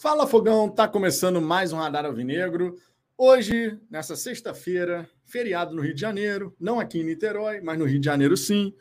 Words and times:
Fala 0.00 0.28
Fogão, 0.28 0.68
tá 0.68 0.86
começando 0.86 1.40
mais 1.40 1.72
um 1.72 1.76
Radar 1.76 2.04
Alvinegro. 2.04 2.78
Hoje, 3.16 3.76
nessa 3.90 4.14
sexta-feira, 4.14 5.10
feriado 5.24 5.74
no 5.74 5.82
Rio 5.82 5.92
de 5.92 6.00
Janeiro, 6.00 6.54
não 6.60 6.78
aqui 6.78 7.00
em 7.00 7.02
Niterói, 7.02 7.60
mas 7.60 7.76
no 7.76 7.84
Rio 7.84 7.98
de 7.98 8.04
Janeiro 8.04 8.36
sim. 8.36 8.72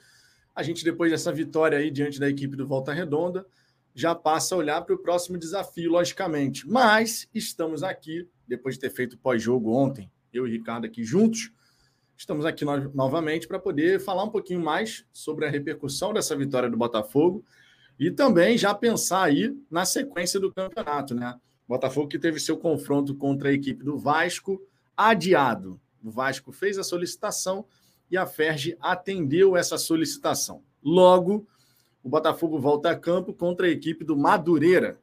A 0.53 0.61
gente, 0.61 0.83
depois 0.83 1.09
dessa 1.09 1.33
vitória 1.33 1.79
aí 1.79 1.89
diante 1.89 2.19
da 2.19 2.29
equipe 2.29 2.55
do 2.55 2.67
Volta 2.67 2.93
Redonda, 2.93 3.47
já 3.95 4.13
passa 4.13 4.53
a 4.53 4.59
olhar 4.59 4.79
para 4.83 4.93
o 4.93 4.99
próximo 4.99 5.39
desafio, 5.39 5.89
logicamente. 5.89 6.69
Mas 6.69 7.27
estamos 7.33 7.81
aqui, 7.81 8.29
depois 8.47 8.75
de 8.75 8.81
ter 8.81 8.91
feito 8.91 9.17
pós-jogo 9.17 9.73
ontem, 9.73 10.11
eu 10.31 10.47
e 10.47 10.51
Ricardo 10.51 10.85
aqui 10.85 11.03
juntos, 11.03 11.51
estamos 12.15 12.45
aqui 12.45 12.63
no 12.63 12.93
novamente 12.93 13.47
para 13.47 13.57
poder 13.57 13.99
falar 13.99 14.23
um 14.23 14.29
pouquinho 14.29 14.61
mais 14.61 15.03
sobre 15.11 15.47
a 15.47 15.49
repercussão 15.49 16.13
dessa 16.13 16.35
vitória 16.35 16.69
do 16.69 16.77
Botafogo 16.77 17.43
e 17.99 18.11
também 18.11 18.57
já 18.57 18.73
pensar 18.73 19.23
aí 19.23 19.57
na 19.69 19.85
sequência 19.85 20.39
do 20.39 20.53
campeonato, 20.53 21.15
né? 21.15 21.39
Botafogo 21.67 22.07
que 22.07 22.19
teve 22.19 22.39
seu 22.39 22.57
confronto 22.57 23.15
contra 23.15 23.49
a 23.49 23.53
equipe 23.53 23.83
do 23.83 23.97
Vasco 23.97 24.61
adiado. 24.95 25.79
O 26.03 26.09
Vasco 26.09 26.51
fez 26.51 26.77
a 26.77 26.83
solicitação 26.83 27.65
e 28.09 28.15
a 28.15 28.25
Ferge 28.25 28.77
atendeu 28.79 29.57
essa 29.57 29.77
solicitação. 29.77 30.63
Logo, 30.81 31.45
o 32.01 32.07
Botafogo 32.07 32.57
volta 32.59 32.91
a 32.91 32.95
campo 32.95 33.33
contra 33.33 33.67
a 33.67 33.69
equipe 33.69 34.05
do 34.05 34.15
Madureira. 34.15 34.97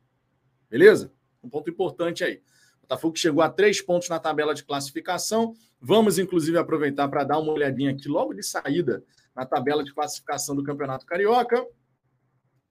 Beleza? 0.70 1.12
Um 1.42 1.48
ponto 1.50 1.68
importante 1.68 2.24
aí. 2.24 2.40
O 2.78 2.82
Botafogo 2.82 3.16
chegou 3.16 3.42
a 3.42 3.50
três 3.50 3.82
pontos 3.82 4.08
na 4.08 4.18
tabela 4.18 4.54
de 4.54 4.64
classificação. 4.64 5.54
Vamos, 5.78 6.18
inclusive, 6.18 6.56
aproveitar 6.56 7.08
para 7.08 7.24
dar 7.24 7.38
uma 7.38 7.52
olhadinha 7.52 7.90
aqui 7.90 8.08
logo 8.08 8.32
de 8.32 8.42
saída 8.42 9.04
na 9.36 9.44
tabela 9.44 9.84
de 9.84 9.92
classificação 9.92 10.56
do 10.56 10.62
Campeonato 10.62 11.04
Carioca 11.04 11.66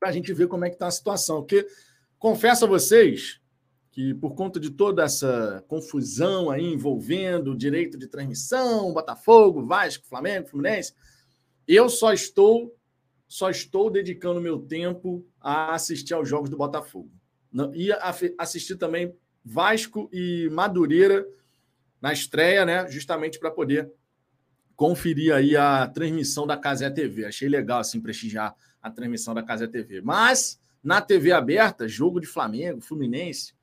para 0.03 0.09
a 0.09 0.11
gente 0.11 0.33
ver 0.33 0.49
como 0.49 0.65
é 0.65 0.69
que 0.69 0.75
está 0.75 0.87
a 0.87 0.91
situação. 0.91 1.37
Porque 1.37 1.65
confesso 2.19 2.65
a 2.65 2.67
vocês 2.67 3.39
que 3.89 4.13
por 4.13 4.35
conta 4.35 4.59
de 4.59 4.69
toda 4.69 5.01
essa 5.01 5.63
confusão 5.65 6.51
aí 6.51 6.65
envolvendo 6.65 7.51
o 7.51 7.57
direito 7.57 7.97
de 7.97 8.05
transmissão, 8.07 8.91
Botafogo, 8.91 9.65
Vasco, 9.65 10.05
Flamengo, 10.05 10.49
Fluminense, 10.49 10.93
eu 11.65 11.87
só 11.87 12.11
estou 12.11 12.75
só 13.25 13.49
estou 13.49 13.89
dedicando 13.89 14.41
meu 14.41 14.59
tempo 14.59 15.25
a 15.39 15.73
assistir 15.73 16.13
aos 16.13 16.27
jogos 16.27 16.49
do 16.49 16.57
Botafogo. 16.57 17.09
E 17.73 17.89
assistir 18.37 18.75
também 18.75 19.15
Vasco 19.43 20.09
e 20.11 20.49
Madureira 20.51 21.25
na 22.01 22.11
estreia, 22.11 22.65
né? 22.65 22.89
Justamente 22.89 23.39
para 23.39 23.49
poder 23.49 23.89
conferir 24.75 25.33
aí 25.33 25.55
a 25.55 25.87
transmissão 25.87 26.45
da 26.45 26.57
Casé 26.57 26.89
TV. 26.89 27.25
Achei 27.25 27.47
legal 27.47 27.79
assim 27.79 28.01
prestigiar 28.01 28.53
a 28.83 28.91
transmissão 28.91 29.33
da 29.33 29.41
Casa 29.41 29.67
TV. 29.67 30.01
Mas 30.01 30.59
na 30.83 31.01
TV 31.01 31.31
aberta, 31.31 31.87
jogo 31.87 32.19
de 32.19 32.27
Flamengo, 32.27 32.81
Fluminense, 32.81 33.53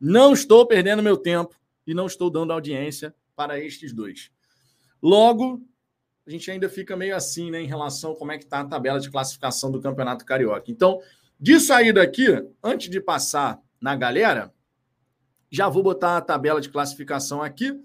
não 0.00 0.32
estou 0.32 0.66
perdendo 0.66 1.02
meu 1.02 1.16
tempo 1.16 1.54
e 1.86 1.94
não 1.94 2.06
estou 2.06 2.28
dando 2.28 2.52
audiência 2.52 3.14
para 3.36 3.58
estes 3.60 3.92
dois. 3.92 4.30
Logo, 5.00 5.62
a 6.26 6.30
gente 6.30 6.50
ainda 6.50 6.68
fica 6.68 6.96
meio 6.96 7.14
assim, 7.14 7.50
né, 7.50 7.62
em 7.62 7.66
relação 7.66 8.12
a 8.12 8.16
como 8.16 8.32
é 8.32 8.38
que 8.38 8.44
está 8.44 8.60
a 8.60 8.64
tabela 8.64 8.98
de 8.98 9.10
classificação 9.10 9.70
do 9.70 9.80
Campeonato 9.80 10.24
Carioca. 10.24 10.70
Então, 10.70 11.00
de 11.38 11.60
sair 11.60 11.92
daqui, 11.92 12.26
antes 12.62 12.90
de 12.90 13.00
passar 13.00 13.60
na 13.80 13.94
galera, 13.94 14.52
já 15.50 15.68
vou 15.68 15.82
botar 15.82 16.16
a 16.16 16.20
tabela 16.20 16.60
de 16.60 16.68
classificação 16.68 17.40
aqui 17.40 17.80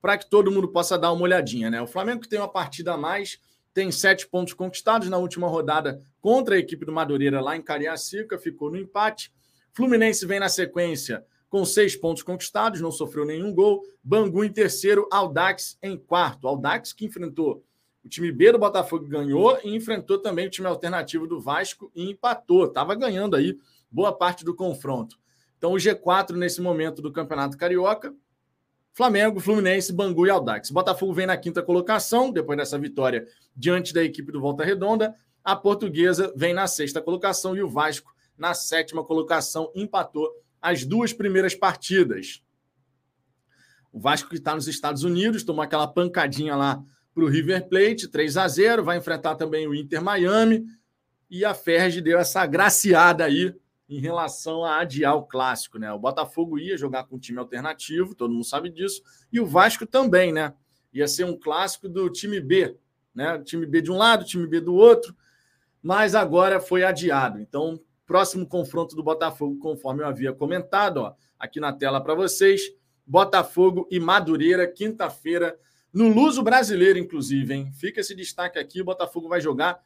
para 0.00 0.18
que 0.18 0.28
todo 0.28 0.50
mundo 0.50 0.68
possa 0.68 0.98
dar 0.98 1.12
uma 1.12 1.22
olhadinha, 1.22 1.70
né? 1.70 1.80
O 1.80 1.86
Flamengo 1.86 2.22
que 2.22 2.28
tem 2.28 2.38
uma 2.38 2.50
partida 2.50 2.94
a 2.94 2.96
mais 2.96 3.38
tem 3.72 3.90
sete 3.92 4.26
pontos 4.26 4.54
conquistados 4.54 5.08
na 5.08 5.18
última 5.18 5.48
rodada 5.48 6.00
contra 6.24 6.54
a 6.54 6.58
equipe 6.58 6.86
do 6.86 6.90
Madureira 6.90 7.38
lá 7.38 7.54
em 7.54 7.60
Cariacica, 7.60 8.38
ficou 8.38 8.70
no 8.70 8.78
empate. 8.78 9.30
Fluminense 9.74 10.24
vem 10.24 10.40
na 10.40 10.48
sequência 10.48 11.22
com 11.50 11.66
seis 11.66 11.94
pontos 11.94 12.22
conquistados, 12.22 12.80
não 12.80 12.90
sofreu 12.90 13.26
nenhum 13.26 13.52
gol. 13.52 13.82
Bangu 14.02 14.42
em 14.42 14.50
terceiro, 14.50 15.06
Aldax 15.12 15.76
em 15.82 15.98
quarto. 15.98 16.48
Aldax 16.48 16.94
que 16.94 17.04
enfrentou 17.04 17.62
o 18.02 18.08
time 18.08 18.32
B 18.32 18.52
do 18.52 18.58
Botafogo 18.58 19.06
ganhou 19.06 19.58
e 19.62 19.76
enfrentou 19.76 20.16
também 20.16 20.46
o 20.46 20.50
time 20.50 20.66
alternativo 20.66 21.26
do 21.26 21.38
Vasco 21.38 21.92
e 21.94 22.10
empatou. 22.10 22.64
Estava 22.64 22.94
ganhando 22.94 23.36
aí 23.36 23.58
boa 23.90 24.10
parte 24.10 24.46
do 24.46 24.56
confronto. 24.56 25.18
Então 25.58 25.72
o 25.72 25.76
G4 25.76 26.36
nesse 26.36 26.62
momento 26.62 27.02
do 27.02 27.12
Campeonato 27.12 27.58
Carioca 27.58 28.14
Flamengo, 28.94 29.40
Fluminense, 29.40 29.92
Bangu 29.92 30.26
e 30.26 30.30
Aldax. 30.30 30.70
Botafogo 30.70 31.12
vem 31.12 31.26
na 31.26 31.36
quinta 31.36 31.62
colocação, 31.62 32.30
depois 32.30 32.56
dessa 32.56 32.78
vitória 32.78 33.26
diante 33.54 33.92
da 33.92 34.02
equipe 34.02 34.32
do 34.32 34.40
Volta 34.40 34.64
Redonda. 34.64 35.14
A 35.44 35.54
Portuguesa 35.54 36.32
vem 36.34 36.54
na 36.54 36.66
sexta 36.66 37.02
colocação 37.02 37.54
e 37.54 37.62
o 37.62 37.68
Vasco 37.68 38.14
na 38.36 38.54
sétima 38.54 39.04
colocação 39.04 39.70
empatou 39.74 40.28
as 40.60 40.84
duas 40.84 41.12
primeiras 41.12 41.54
partidas. 41.54 42.42
O 43.92 44.00
Vasco 44.00 44.30
que 44.30 44.36
está 44.36 44.54
nos 44.54 44.66
Estados 44.66 45.04
Unidos 45.04 45.44
tomou 45.44 45.62
aquela 45.62 45.86
pancadinha 45.86 46.56
lá 46.56 46.82
para 47.14 47.22
o 47.22 47.28
River 47.28 47.68
Plate, 47.68 48.08
3 48.08 48.36
a 48.38 48.48
0 48.48 48.82
vai 48.82 48.96
enfrentar 48.96 49.36
também 49.36 49.68
o 49.68 49.74
Inter 49.74 50.02
Miami 50.02 50.64
e 51.30 51.44
a 51.44 51.54
Ferge 51.54 52.00
deu 52.00 52.18
essa 52.18 52.40
agraciada 52.40 53.24
aí 53.24 53.54
em 53.88 54.00
relação 54.00 54.64
a 54.64 54.78
adiar 54.80 55.14
o 55.14 55.24
clássico, 55.24 55.78
né? 55.78 55.92
O 55.92 55.98
Botafogo 55.98 56.58
ia 56.58 56.76
jogar 56.76 57.04
com 57.04 57.16
um 57.16 57.18
time 57.18 57.38
alternativo, 57.38 58.14
todo 58.14 58.32
mundo 58.32 58.44
sabe 58.44 58.70
disso, 58.70 59.02
e 59.30 59.38
o 59.38 59.46
Vasco 59.46 59.86
também, 59.86 60.32
né? 60.32 60.54
Ia 60.92 61.06
ser 61.06 61.24
um 61.24 61.38
clássico 61.38 61.88
do 61.88 62.08
time 62.08 62.40
B, 62.40 62.76
né? 63.14 63.38
Time 63.44 63.66
B 63.66 63.82
de 63.82 63.92
um 63.92 63.96
lado, 63.96 64.24
time 64.24 64.46
B 64.46 64.60
do 64.60 64.74
outro, 64.74 65.14
mas 65.84 66.14
agora 66.14 66.58
foi 66.58 66.82
adiado. 66.82 67.38
Então, 67.38 67.78
próximo 68.06 68.46
confronto 68.46 68.96
do 68.96 69.02
Botafogo, 69.02 69.58
conforme 69.58 70.02
eu 70.02 70.06
havia 70.06 70.32
comentado, 70.32 70.96
ó, 70.96 71.14
aqui 71.38 71.60
na 71.60 71.74
tela 71.74 72.00
para 72.00 72.14
vocês, 72.14 72.62
Botafogo 73.06 73.86
e 73.90 74.00
Madureira, 74.00 74.66
quinta-feira, 74.66 75.58
no 75.92 76.08
Luso 76.08 76.42
Brasileiro, 76.42 76.98
inclusive, 76.98 77.52
hein? 77.52 77.70
Fica 77.74 78.00
esse 78.00 78.14
destaque 78.14 78.58
aqui, 78.58 78.80
o 78.80 78.84
Botafogo 78.84 79.28
vai 79.28 79.42
jogar 79.42 79.84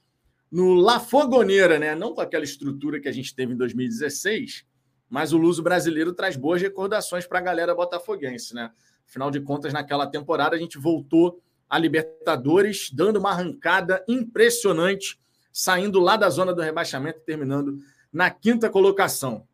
no 0.49 0.73
La 0.75 1.01
Fogoneira, 1.01 1.81
né? 1.81 1.97
Não 1.97 2.15
com 2.15 2.21
aquela 2.21 2.45
estrutura 2.45 3.01
que 3.01 3.09
a 3.09 3.13
gente 3.13 3.35
teve 3.35 3.55
em 3.55 3.57
2016, 3.57 4.65
mas 5.11 5.33
o 5.33 5.37
Luso 5.37 5.65
brasileiro 5.65 6.15
traz 6.15 6.37
boas 6.37 6.63
recordações 6.63 7.27
para 7.27 7.41
a 7.41 7.43
galera 7.43 7.75
botafoguense, 7.75 8.55
né? 8.55 8.71
Afinal 9.05 9.33
de 9.33 9.41
contas, 9.41 9.73
naquela 9.73 10.07
temporada 10.07 10.55
a 10.55 10.59
gente 10.61 10.79
voltou 10.79 11.43
a 11.69 11.77
Libertadores, 11.77 12.89
dando 12.93 13.19
uma 13.19 13.31
arrancada 13.31 14.05
impressionante, 14.07 15.19
saindo 15.59 15.99
lá 15.99 16.17
da 16.17 16.31
zona 16.31 16.55
do 16.55 16.63
rebaixamento 16.63 17.19
e 17.19 17.25
terminando 17.25 17.79
na 18.13 18.31
quinta 18.31 18.71
colocação. 18.71 19.45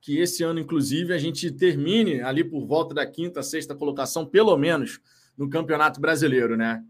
Que 0.00 0.18
esse 0.18 0.42
ano, 0.42 0.58
inclusive, 0.58 1.12
a 1.12 1.18
gente 1.18 1.50
termine 1.50 2.22
ali 2.22 2.42
por 2.42 2.64
volta 2.64 2.94
da 2.94 3.06
quinta, 3.06 3.42
sexta 3.42 3.74
colocação, 3.74 4.24
pelo 4.24 4.56
menos, 4.56 4.98
no 5.36 5.50
Campeonato 5.50 6.00
Brasileiro, 6.00 6.56
né? 6.56 6.82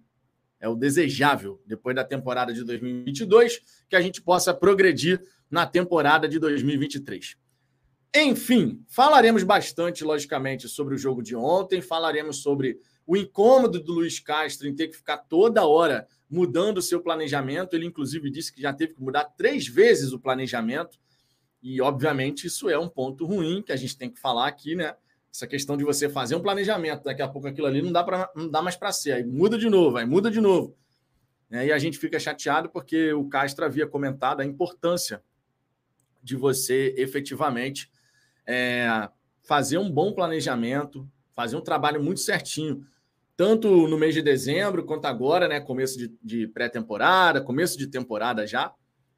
é 0.61 0.69
o 0.69 0.77
desejável 0.77 1.61
depois 1.67 1.97
da 1.97 2.05
temporada 2.05 2.53
de 2.53 2.63
2022, 2.63 3.61
que 3.89 3.97
a 3.97 4.01
gente 4.01 4.23
possa 4.23 4.55
progredir 4.55 5.21
na 5.51 5.67
temporada 5.67 6.29
de 6.29 6.39
2023. 6.39 7.37
Enfim, 8.15 8.81
falaremos 8.87 9.43
bastante, 9.43 10.05
logicamente, 10.05 10.69
sobre 10.69 10.95
o 10.95 10.99
jogo 10.99 11.21
de 11.21 11.35
ontem, 11.35 11.81
falaremos 11.81 12.43
sobre 12.43 12.79
o 13.05 13.17
incômodo 13.17 13.81
do 13.81 13.93
Luiz 13.93 14.21
Castro 14.21 14.69
em 14.69 14.75
ter 14.75 14.87
que 14.87 14.97
ficar 14.97 15.19
toda 15.19 15.67
hora 15.67 16.07
mudando 16.31 16.79
o 16.79 16.83
seu 16.83 17.01
planejamento. 17.01 17.75
Ele, 17.75 17.87
inclusive, 17.87 18.31
disse 18.31 18.53
que 18.53 18.61
já 18.61 18.73
teve 18.73 18.95
que 18.95 19.03
mudar 19.03 19.25
três 19.25 19.67
vezes 19.67 20.13
o 20.13 20.19
planejamento. 20.19 20.99
E, 21.63 21.81
obviamente, 21.81 22.47
isso 22.47 22.69
é 22.69 22.79
um 22.79 22.89
ponto 22.89 23.27
ruim 23.27 23.63
que 23.63 23.73
a 23.73 23.77
gente 23.77 23.97
tem 23.97 24.11
que 24.11 24.21
falar 24.21 24.47
aqui, 24.47 24.75
né? 24.75 24.95
essa 25.33 25.47
questão 25.47 25.77
de 25.77 25.85
você 25.85 26.09
fazer 26.09 26.35
um 26.35 26.41
planejamento, 26.41 27.05
daqui 27.05 27.23
a 27.23 27.29
pouco 27.29 27.47
aquilo 27.47 27.67
ali 27.67 27.83
não 27.83 27.93
dá, 27.93 28.03
pra, 28.03 28.31
não 28.35 28.49
dá 28.49 28.63
mais 28.63 28.77
para 28.77 28.91
ser, 28.93 29.13
aí 29.13 29.25
muda 29.25 29.59
de 29.59 29.69
novo, 29.69 29.97
aí 29.97 30.07
muda 30.07 30.31
de 30.31 30.41
novo. 30.41 30.77
É, 31.51 31.67
e 31.67 31.73
a 31.73 31.79
gente 31.79 31.99
fica 31.99 32.19
chateado 32.19 32.69
porque 32.69 33.13
o 33.13 33.29
Castro 33.29 33.65
havia 33.65 33.87
comentado 33.87 34.41
a 34.41 34.45
importância 34.45 35.23
de 36.23 36.37
você 36.37 36.95
efetivamente 36.99 37.91
é, 38.47 39.09
fazer 39.43 39.79
um 39.79 39.91
bom 39.91 40.13
planejamento, 40.13 41.09
fazer 41.35 41.57
um 41.57 41.61
trabalho 41.61 42.03
muito 42.03 42.21
certinho, 42.21 42.85
tanto 43.39 43.87
no 43.87 43.97
mês 43.97 44.17
de 44.17 44.21
dezembro 44.21 44.85
quanto 44.85 45.05
agora, 45.05 45.47
né, 45.47 45.61
começo 45.61 45.97
de, 45.97 46.13
de 46.21 46.49
pré-temporada, 46.49 47.41
começo 47.41 47.79
de 47.79 47.87
temporada 47.87 48.45
já, 48.45 48.75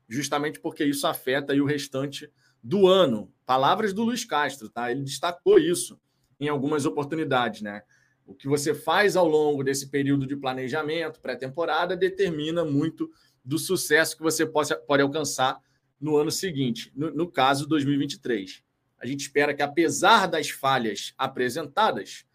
justamente 0.06 0.61
porque 0.61 0.84
isso 0.84 1.06
afeta 1.06 1.55
o 1.55 1.64
restante 1.64 2.31
do 2.62 2.87
ano. 2.87 3.32
Palavras 3.46 3.94
do 3.94 4.05
Luiz 4.05 4.22
Castro, 4.22 4.69
tá? 4.69 4.90
Ele 4.90 5.05
destacou 5.05 5.58
isso 5.58 5.99
em 6.38 6.49
algumas 6.49 6.84
oportunidades, 6.84 7.62
né? 7.62 7.81
O 8.26 8.34
que 8.34 8.46
você 8.46 8.75
faz 8.75 9.17
ao 9.17 9.26
longo 9.26 9.64
desse 9.64 9.88
período 9.88 10.26
de 10.26 10.37
planejamento, 10.37 11.19
pré-temporada, 11.19 11.96
determina 11.96 12.62
muito 12.62 13.11
do 13.43 13.58
sucesso 13.58 14.19
que 14.19 14.23
você 14.23 14.44
possa, 14.44 14.76
pode 14.76 15.02
alcançar 15.02 15.58
no 15.99 16.19
ano 16.19 16.31
seguinte, 16.31 16.93
no, 16.94 17.11
no 17.11 17.26
caso 17.26 17.66
2023. 17.66 18.62
A 18.99 19.06
gente 19.06 19.20
espera 19.20 19.55
que, 19.55 19.62
apesar 19.62 20.26
das 20.26 20.50
falhas 20.50 21.14
apresentadas 21.16 22.26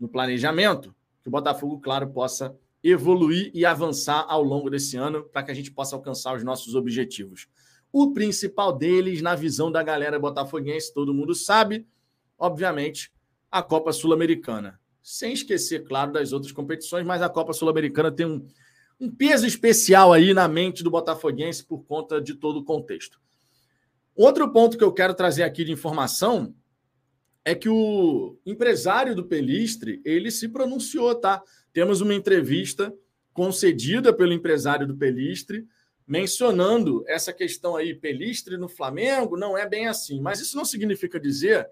no 0.00 0.08
planejamento, 0.08 0.95
que 1.26 1.28
o 1.28 1.32
Botafogo, 1.32 1.80
claro, 1.80 2.08
possa 2.10 2.56
evoluir 2.84 3.50
e 3.52 3.66
avançar 3.66 4.24
ao 4.28 4.44
longo 4.44 4.70
desse 4.70 4.96
ano 4.96 5.24
para 5.24 5.42
que 5.42 5.50
a 5.50 5.54
gente 5.54 5.72
possa 5.72 5.96
alcançar 5.96 6.36
os 6.36 6.44
nossos 6.44 6.76
objetivos. 6.76 7.48
O 7.92 8.12
principal 8.12 8.72
deles, 8.72 9.20
na 9.20 9.34
visão 9.34 9.72
da 9.72 9.82
galera 9.82 10.20
botafoguense, 10.20 10.94
todo 10.94 11.12
mundo 11.12 11.34
sabe, 11.34 11.84
obviamente, 12.38 13.12
a 13.50 13.60
Copa 13.60 13.92
Sul-Americana. 13.92 14.78
Sem 15.02 15.32
esquecer, 15.32 15.82
claro, 15.82 16.12
das 16.12 16.32
outras 16.32 16.52
competições, 16.52 17.04
mas 17.04 17.20
a 17.22 17.28
Copa 17.28 17.52
Sul-Americana 17.52 18.12
tem 18.12 18.24
um, 18.24 18.46
um 19.00 19.10
peso 19.10 19.48
especial 19.48 20.12
aí 20.12 20.32
na 20.32 20.46
mente 20.46 20.84
do 20.84 20.92
botafoguense 20.92 21.64
por 21.64 21.84
conta 21.86 22.20
de 22.20 22.34
todo 22.34 22.60
o 22.60 22.64
contexto. 22.64 23.20
Outro 24.14 24.52
ponto 24.52 24.78
que 24.78 24.84
eu 24.84 24.92
quero 24.92 25.12
trazer 25.12 25.42
aqui 25.42 25.64
de 25.64 25.72
informação 25.72 26.54
é 27.46 27.54
que 27.54 27.68
o 27.68 28.36
empresário 28.44 29.14
do 29.14 29.24
Pelistre, 29.24 30.02
ele 30.04 30.32
se 30.32 30.48
pronunciou, 30.48 31.14
tá? 31.14 31.40
Temos 31.72 32.00
uma 32.00 32.12
entrevista 32.12 32.92
concedida 33.32 34.12
pelo 34.12 34.32
empresário 34.32 34.84
do 34.84 34.96
Pelistre, 34.96 35.64
mencionando 36.04 37.04
essa 37.06 37.32
questão 37.32 37.76
aí, 37.76 37.94
Pelistre 37.94 38.56
no 38.56 38.68
Flamengo, 38.68 39.36
não 39.36 39.56
é 39.56 39.64
bem 39.64 39.86
assim. 39.86 40.20
Mas 40.20 40.40
isso 40.40 40.56
não 40.56 40.64
significa 40.64 41.20
dizer 41.20 41.70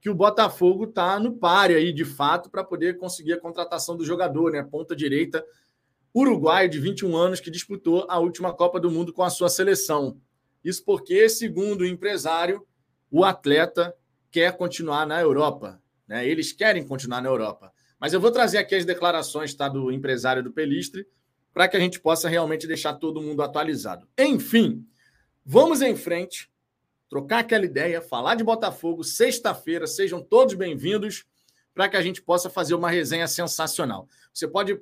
que 0.00 0.08
o 0.08 0.14
Botafogo 0.14 0.84
está 0.84 1.20
no 1.20 1.36
páreo 1.36 1.76
aí, 1.76 1.92
de 1.92 2.06
fato, 2.06 2.48
para 2.48 2.64
poder 2.64 2.96
conseguir 2.96 3.34
a 3.34 3.40
contratação 3.40 3.98
do 3.98 4.06
jogador, 4.06 4.52
né? 4.52 4.62
Ponta 4.62 4.96
direita 4.96 5.44
uruguaio 6.14 6.70
de 6.70 6.80
21 6.80 7.14
anos 7.14 7.40
que 7.40 7.50
disputou 7.50 8.06
a 8.08 8.18
última 8.18 8.54
Copa 8.54 8.80
do 8.80 8.90
Mundo 8.90 9.12
com 9.12 9.22
a 9.22 9.28
sua 9.28 9.50
seleção. 9.50 10.18
Isso 10.64 10.82
porque, 10.82 11.28
segundo 11.28 11.82
o 11.82 11.86
empresário, 11.86 12.66
o 13.10 13.22
atleta 13.22 13.94
quer 14.30 14.56
continuar 14.56 15.06
na 15.06 15.20
Europa. 15.20 15.80
Né? 16.06 16.26
Eles 16.26 16.52
querem 16.52 16.86
continuar 16.86 17.20
na 17.20 17.28
Europa. 17.28 17.72
Mas 17.98 18.12
eu 18.12 18.20
vou 18.20 18.30
trazer 18.30 18.58
aqui 18.58 18.74
as 18.74 18.84
declarações 18.84 19.54
tá, 19.54 19.68
do 19.68 19.92
empresário 19.92 20.42
do 20.42 20.52
Pelistre 20.52 21.06
para 21.52 21.68
que 21.68 21.76
a 21.76 21.80
gente 21.80 22.00
possa 22.00 22.28
realmente 22.28 22.66
deixar 22.66 22.94
todo 22.94 23.20
mundo 23.20 23.42
atualizado. 23.42 24.08
Enfim, 24.16 24.86
vamos 25.44 25.82
em 25.82 25.96
frente, 25.96 26.50
trocar 27.08 27.40
aquela 27.40 27.64
ideia, 27.64 28.00
falar 28.00 28.36
de 28.36 28.44
Botafogo. 28.44 29.02
Sexta-feira, 29.02 29.86
sejam 29.86 30.22
todos 30.22 30.54
bem-vindos 30.54 31.24
para 31.74 31.88
que 31.88 31.96
a 31.96 32.02
gente 32.02 32.22
possa 32.22 32.48
fazer 32.48 32.74
uma 32.74 32.90
resenha 32.90 33.26
sensacional. 33.26 34.08
Você 34.32 34.46
pode, 34.46 34.80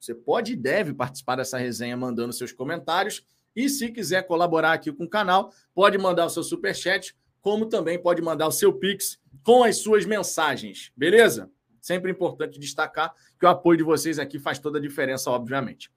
você 0.00 0.14
pode 0.14 0.52
e 0.54 0.56
deve 0.56 0.94
participar 0.94 1.36
dessa 1.36 1.58
resenha 1.58 1.96
mandando 1.96 2.32
seus 2.32 2.52
comentários. 2.52 3.22
E 3.54 3.68
se 3.68 3.90
quiser 3.90 4.22
colaborar 4.26 4.72
aqui 4.72 4.92
com 4.92 5.04
o 5.04 5.08
canal, 5.08 5.52
pode 5.74 5.98
mandar 5.98 6.26
o 6.26 6.30
seu 6.30 6.42
super 6.42 6.74
chat, 6.74 7.14
como 7.48 7.64
também 7.64 7.98
pode 7.98 8.20
mandar 8.20 8.46
o 8.46 8.52
seu 8.52 8.74
pix 8.74 9.18
com 9.42 9.64
as 9.64 9.78
suas 9.78 10.04
mensagens, 10.04 10.92
beleza? 10.94 11.50
Sempre 11.80 12.10
importante 12.10 12.58
destacar 12.58 13.14
que 13.40 13.46
o 13.46 13.48
apoio 13.48 13.78
de 13.78 13.82
vocês 13.82 14.18
aqui 14.18 14.38
faz 14.38 14.58
toda 14.58 14.78
a 14.78 14.82
diferença, 14.82 15.30
obviamente. 15.30 15.90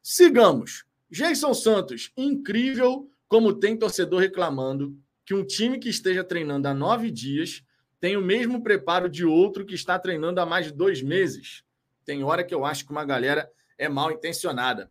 Sigamos. 0.00 0.84
Jason 1.10 1.54
Santos, 1.54 2.12
incrível 2.16 3.10
como 3.26 3.52
tem 3.52 3.76
torcedor 3.76 4.20
reclamando 4.20 4.96
que 5.24 5.34
um 5.34 5.44
time 5.44 5.80
que 5.80 5.88
esteja 5.88 6.22
treinando 6.22 6.68
há 6.68 6.74
nove 6.74 7.10
dias 7.10 7.64
tem 7.98 8.16
o 8.16 8.22
mesmo 8.22 8.62
preparo 8.62 9.08
de 9.08 9.24
outro 9.24 9.66
que 9.66 9.74
está 9.74 9.98
treinando 9.98 10.40
há 10.40 10.46
mais 10.46 10.66
de 10.66 10.72
dois 10.72 11.02
meses. 11.02 11.64
Tem 12.04 12.22
hora 12.22 12.44
que 12.44 12.54
eu 12.54 12.64
acho 12.64 12.86
que 12.86 12.92
uma 12.92 13.04
galera 13.04 13.50
é 13.76 13.88
mal 13.88 14.12
intencionada. 14.12 14.88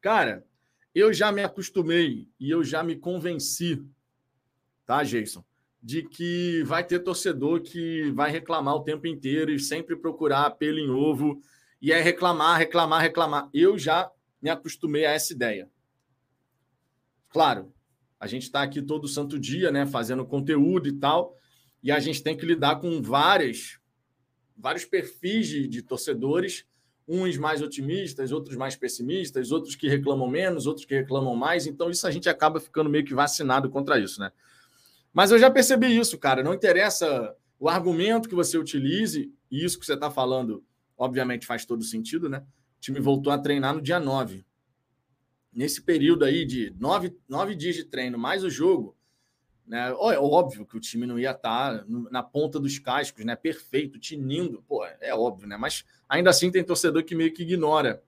Cara, 0.00 0.44
eu 0.92 1.12
já 1.12 1.30
me 1.30 1.44
acostumei 1.44 2.28
e 2.40 2.50
eu 2.50 2.64
já 2.64 2.82
me 2.82 2.96
convenci, 2.96 3.86
tá, 4.86 5.02
Jason? 5.02 5.44
de 5.86 6.02
que 6.02 6.64
vai 6.64 6.84
ter 6.84 6.98
torcedor 6.98 7.60
que 7.60 8.10
vai 8.10 8.28
reclamar 8.28 8.74
o 8.74 8.82
tempo 8.82 9.06
inteiro 9.06 9.52
e 9.52 9.60
sempre 9.60 9.94
procurar 9.94 10.50
pelo 10.50 10.80
em 10.80 10.90
ovo 10.90 11.40
e 11.80 11.92
é 11.92 12.00
reclamar, 12.00 12.58
reclamar, 12.58 13.00
reclamar. 13.00 13.48
Eu 13.54 13.78
já 13.78 14.10
me 14.42 14.50
acostumei 14.50 15.06
a 15.06 15.12
essa 15.12 15.32
ideia. 15.32 15.70
Claro, 17.28 17.72
a 18.18 18.26
gente 18.26 18.42
está 18.42 18.62
aqui 18.62 18.82
todo 18.82 19.06
santo 19.06 19.38
dia, 19.38 19.70
né, 19.70 19.86
fazendo 19.86 20.26
conteúdo 20.26 20.88
e 20.88 20.92
tal, 20.92 21.36
e 21.80 21.92
a 21.92 22.00
gente 22.00 22.20
tem 22.20 22.36
que 22.36 22.44
lidar 22.44 22.80
com 22.80 23.00
várias, 23.00 23.78
vários 24.56 24.84
perfis 24.84 25.46
de, 25.46 25.68
de 25.68 25.82
torcedores, 25.82 26.64
uns 27.06 27.36
mais 27.36 27.62
otimistas, 27.62 28.32
outros 28.32 28.56
mais 28.56 28.74
pessimistas, 28.74 29.52
outros 29.52 29.76
que 29.76 29.88
reclamam 29.88 30.28
menos, 30.28 30.66
outros 30.66 30.84
que 30.84 30.96
reclamam 30.96 31.36
mais. 31.36 31.64
Então 31.64 31.90
isso 31.90 32.08
a 32.08 32.10
gente 32.10 32.28
acaba 32.28 32.58
ficando 32.58 32.90
meio 32.90 33.04
que 33.04 33.14
vacinado 33.14 33.70
contra 33.70 34.00
isso, 34.00 34.18
né? 34.18 34.32
Mas 35.16 35.30
eu 35.30 35.38
já 35.38 35.50
percebi 35.50 35.98
isso, 35.98 36.18
cara. 36.18 36.42
Não 36.42 36.52
interessa 36.52 37.34
o 37.58 37.70
argumento 37.70 38.28
que 38.28 38.34
você 38.34 38.58
utilize, 38.58 39.32
e 39.50 39.64
isso 39.64 39.80
que 39.80 39.86
você 39.86 39.94
está 39.94 40.10
falando, 40.10 40.62
obviamente, 40.94 41.46
faz 41.46 41.64
todo 41.64 41.82
sentido, 41.82 42.28
né? 42.28 42.40
O 42.76 42.80
time 42.82 43.00
voltou 43.00 43.32
a 43.32 43.38
treinar 43.38 43.74
no 43.74 43.80
dia 43.80 43.98
9. 43.98 44.44
Nesse 45.50 45.80
período 45.80 46.22
aí 46.22 46.44
de 46.44 46.70
nove, 46.78 47.16
nove 47.26 47.54
dias 47.54 47.76
de 47.76 47.84
treino, 47.84 48.18
mais 48.18 48.44
o 48.44 48.50
jogo, 48.50 48.94
né? 49.66 49.88
É 49.88 50.18
óbvio 50.18 50.66
que 50.66 50.76
o 50.76 50.80
time 50.80 51.06
não 51.06 51.18
ia 51.18 51.30
estar 51.30 51.78
tá 51.78 51.84
na 52.10 52.22
ponta 52.22 52.60
dos 52.60 52.78
cascos, 52.78 53.24
né? 53.24 53.34
Perfeito, 53.34 53.98
tinindo. 53.98 54.62
Pô, 54.68 54.84
é 55.00 55.14
óbvio, 55.14 55.48
né? 55.48 55.56
Mas 55.56 55.82
ainda 56.06 56.28
assim 56.28 56.50
tem 56.50 56.62
torcedor 56.62 57.02
que 57.04 57.14
meio 57.14 57.32
que 57.32 57.42
ignora 57.42 58.02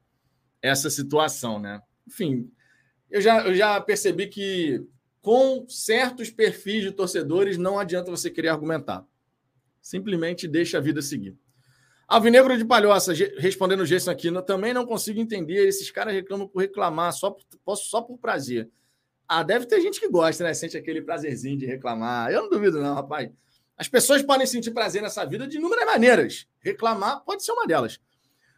essa 0.61 0.91
situação, 0.91 1.59
né? 1.59 1.81
Enfim, 2.07 2.53
eu 3.11 3.23
já, 3.23 3.47
eu 3.47 3.55
já 3.55 3.81
percebi 3.81 4.27
que 4.27 4.87
com 5.21 5.67
certos 5.69 6.31
perfis 6.31 6.83
de 6.83 6.93
torcedores, 6.93 7.57
não 7.57 7.79
adianta 7.79 8.11
você 8.11 8.31
querer 8.31 8.49
argumentar. 8.49 9.07
Simplesmente 9.81 10.47
deixa 10.47 10.79
a 10.79 10.81
vida 10.81 11.03
seguir. 11.03 11.37
Alvinegro 12.07 12.57
de 12.57 12.65
Palhoça, 12.65 13.13
respondendo 13.37 13.81
o 13.81 13.87
Gerson 13.87 14.11
aqui, 14.11 14.31
também 14.43 14.73
não 14.73 14.87
consigo 14.87 15.21
entender. 15.21 15.69
Esses 15.69 15.91
caras 15.91 16.15
reclamam 16.15 16.49
por 16.49 16.61
reclamar, 16.61 17.13
só 17.13 17.31
por, 17.31 17.77
só 17.77 18.01
por 18.01 18.17
prazer. 18.19 18.71
Ah, 19.29 19.43
deve 19.43 19.67
ter 19.67 19.81
gente 19.83 20.01
que 20.01 20.09
gosta, 20.09 20.43
né? 20.43 20.55
Sente 20.55 20.77
aquele 20.77 21.03
prazerzinho 21.03 21.59
de 21.59 21.67
reclamar. 21.67 22.33
Eu 22.33 22.43
não 22.43 22.51
duvido, 22.51 22.81
não, 22.81 22.95
rapaz. 22.95 23.31
As 23.77 23.89
pessoas 23.89 24.23
podem 24.23 24.47
sentir 24.47 24.71
prazer 24.71 25.03
nessa 25.03 25.25
vida 25.27 25.47
de 25.47 25.59
inúmeras 25.59 25.85
maneiras. 25.85 26.47
Reclamar 26.61 27.23
pode 27.25 27.45
ser 27.45 27.53
uma 27.53 27.67
delas. 27.67 28.01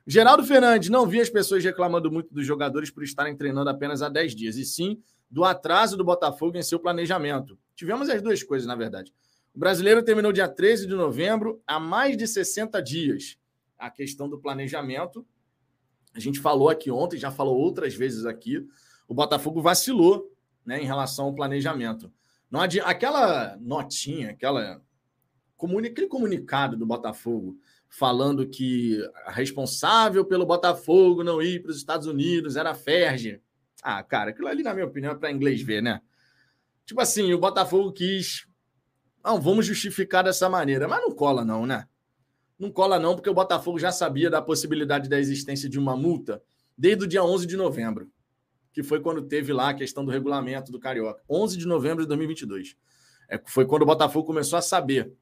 Geraldo 0.06 0.44
Fernandes, 0.44 0.88
não 0.88 1.06
vi 1.06 1.20
as 1.20 1.28
pessoas 1.28 1.62
reclamando 1.64 2.10
muito 2.10 2.32
dos 2.32 2.46
jogadores 2.46 2.90
por 2.90 3.02
estarem 3.02 3.36
treinando 3.36 3.68
apenas 3.68 4.00
há 4.00 4.08
10 4.08 4.34
dias, 4.34 4.56
e 4.56 4.64
sim 4.64 5.02
do 5.30 5.44
atraso 5.44 5.96
do 5.96 6.04
Botafogo 6.04 6.56
em 6.56 6.62
seu 6.62 6.80
planejamento. 6.80 7.58
Tivemos 7.74 8.08
as 8.08 8.20
duas 8.20 8.42
coisas, 8.42 8.66
na 8.66 8.74
verdade. 8.74 9.14
O 9.54 9.58
brasileiro 9.58 10.02
terminou 10.02 10.32
dia 10.32 10.48
13 10.48 10.86
de 10.86 10.94
novembro, 10.94 11.62
há 11.66 11.78
mais 11.78 12.16
de 12.16 12.26
60 12.26 12.82
dias. 12.82 13.38
A 13.78 13.90
questão 13.90 14.28
do 14.28 14.38
planejamento. 14.38 15.26
A 16.14 16.20
gente 16.20 16.40
falou 16.40 16.68
aqui 16.68 16.90
ontem, 16.90 17.16
já 17.16 17.30
falou 17.30 17.56
outras 17.56 17.94
vezes 17.94 18.26
aqui. 18.26 18.66
O 19.08 19.14
Botafogo 19.14 19.62
vacilou 19.62 20.30
né, 20.64 20.82
em 20.82 20.86
relação 20.86 21.26
ao 21.26 21.34
planejamento. 21.34 22.12
Não 22.50 22.60
adi... 22.60 22.80
Aquela 22.80 23.56
notinha, 23.60 24.30
aquela 24.30 24.82
aquele 25.86 26.06
comunicado 26.06 26.76
do 26.76 26.86
Botafogo 26.86 27.58
falando 27.88 28.48
que 28.48 28.98
a 29.26 29.32
responsável 29.32 30.24
pelo 30.24 30.46
Botafogo 30.46 31.24
não 31.24 31.42
ir 31.42 31.60
para 31.60 31.70
os 31.70 31.76
Estados 31.76 32.06
Unidos 32.06 32.56
era 32.56 32.70
a 32.70 32.74
Ferge. 32.74 33.42
Ah, 33.82 34.02
cara, 34.02 34.30
aquilo 34.30 34.48
ali, 34.48 34.62
na 34.62 34.74
minha 34.74 34.86
opinião, 34.86 35.12
é 35.12 35.14
para 35.14 35.30
inglês 35.30 35.62
ver, 35.62 35.82
né? 35.82 36.00
Tipo 36.84 37.00
assim, 37.00 37.32
o 37.32 37.38
Botafogo 37.38 37.92
quis. 37.92 38.46
Não, 39.24 39.40
vamos 39.40 39.66
justificar 39.66 40.24
dessa 40.24 40.48
maneira. 40.48 40.88
Mas 40.88 41.00
não 41.00 41.12
cola, 41.12 41.44
não, 41.44 41.66
né? 41.66 41.86
Não 42.58 42.70
cola, 42.70 42.98
não, 42.98 43.14
porque 43.14 43.30
o 43.30 43.34
Botafogo 43.34 43.78
já 43.78 43.90
sabia 43.90 44.28
da 44.28 44.42
possibilidade 44.42 45.08
da 45.08 45.18
existência 45.18 45.68
de 45.68 45.78
uma 45.78 45.96
multa 45.96 46.42
desde 46.76 47.04
o 47.04 47.06
dia 47.06 47.22
11 47.24 47.46
de 47.46 47.56
novembro, 47.56 48.10
que 48.72 48.82
foi 48.82 49.00
quando 49.00 49.22
teve 49.22 49.52
lá 49.52 49.70
a 49.70 49.74
questão 49.74 50.04
do 50.04 50.10
regulamento 50.10 50.70
do 50.70 50.78
Carioca. 50.78 51.22
11 51.28 51.56
de 51.56 51.66
novembro 51.66 52.02
de 52.02 52.08
2022. 52.08 52.76
É, 53.28 53.40
foi 53.46 53.64
quando 53.64 53.82
o 53.82 53.86
Botafogo 53.86 54.26
começou 54.26 54.58
a 54.58 54.62
saber 54.62 55.12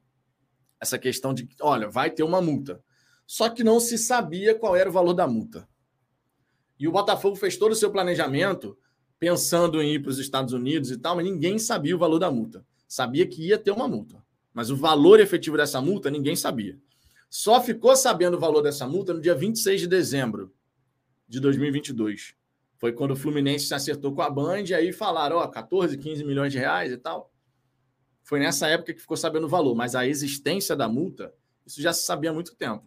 essa 0.81 0.97
questão 0.97 1.33
de, 1.33 1.47
olha, 1.61 1.87
vai 1.87 2.09
ter 2.09 2.23
uma 2.23 2.41
multa. 2.41 2.81
Só 3.27 3.47
que 3.49 3.63
não 3.63 3.79
se 3.79 3.97
sabia 3.97 4.55
qual 4.55 4.75
era 4.75 4.89
o 4.89 4.93
valor 4.93 5.13
da 5.13 5.27
multa. 5.27 5.67
E 6.79 6.87
o 6.87 6.91
Botafogo 6.91 7.35
fez 7.35 7.57
todo 7.57 7.73
o 7.73 7.75
seu 7.75 7.91
planejamento 7.91 8.77
pensando 9.19 9.81
em 9.81 9.95
ir 9.95 9.99
para 9.99 10.11
os 10.11 10.17
Estados 10.17 10.53
Unidos 10.53 10.89
e 10.91 10.97
tal, 10.97 11.17
mas 11.17 11.25
ninguém 11.25 11.59
sabia 11.59 11.95
o 11.95 11.99
valor 11.99 12.19
da 12.19 12.31
multa. 12.31 12.65
Sabia 12.87 13.27
que 13.27 13.45
ia 13.45 13.57
ter 13.57 13.71
uma 13.71 13.87
multa, 13.87 14.23
mas 14.53 14.71
o 14.71 14.77
valor 14.77 15.19
efetivo 15.19 15.57
dessa 15.57 15.81
multa 15.81 16.09
ninguém 16.09 16.35
sabia. 16.35 16.79
Só 17.29 17.61
ficou 17.61 17.95
sabendo 17.95 18.37
o 18.37 18.39
valor 18.39 18.61
dessa 18.61 18.87
multa 18.87 19.13
no 19.13 19.21
dia 19.21 19.35
26 19.35 19.81
de 19.81 19.87
dezembro 19.87 20.51
de 21.27 21.39
2022. 21.39 22.33
Foi 22.77 22.93
quando 22.93 23.11
o 23.11 23.15
Fluminense 23.15 23.65
se 23.65 23.73
acertou 23.73 24.15
com 24.15 24.21
a 24.21 24.29
Band 24.29 24.63
e 24.63 24.73
aí 24.73 24.93
falaram, 24.93 25.35
ó, 25.35 25.47
14, 25.47 25.97
15 25.97 26.23
milhões 26.23 26.51
de 26.51 26.57
reais 26.57 26.91
e 26.91 26.97
tal. 26.97 27.31
Foi 28.23 28.39
nessa 28.39 28.67
época 28.67 28.93
que 28.93 29.01
ficou 29.01 29.17
sabendo 29.17 29.45
o 29.45 29.49
valor, 29.49 29.75
mas 29.75 29.95
a 29.95 30.07
existência 30.07 30.75
da 30.75 30.87
multa, 30.87 31.33
isso 31.65 31.81
já 31.81 31.91
se 31.91 32.03
sabia 32.03 32.29
há 32.29 32.33
muito 32.33 32.55
tempo. 32.55 32.85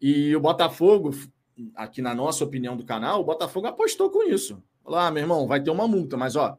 E 0.00 0.34
o 0.34 0.40
Botafogo 0.40 1.10
aqui 1.74 2.02
na 2.02 2.14
nossa 2.14 2.44
opinião 2.44 2.76
do 2.76 2.84
canal, 2.84 3.20
o 3.20 3.24
Botafogo 3.24 3.66
apostou 3.66 4.10
com 4.10 4.22
isso. 4.28 4.62
Falou, 4.82 4.98
ah, 4.98 5.10
meu 5.10 5.22
irmão, 5.22 5.46
vai 5.46 5.62
ter 5.62 5.70
uma 5.70 5.86
multa, 5.86 6.16
mas 6.16 6.36
ó, 6.36 6.58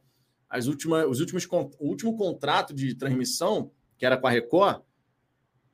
as 0.50 0.68
últimas, 0.68 1.06
os 1.08 1.20
últimos, 1.20 1.48
o 1.80 1.88
último 1.88 2.16
contrato 2.18 2.74
de 2.74 2.96
transmissão, 2.96 3.72
que 3.98 4.06
era 4.06 4.18
com 4.18 4.28
a 4.28 4.30
Record, 4.30 4.82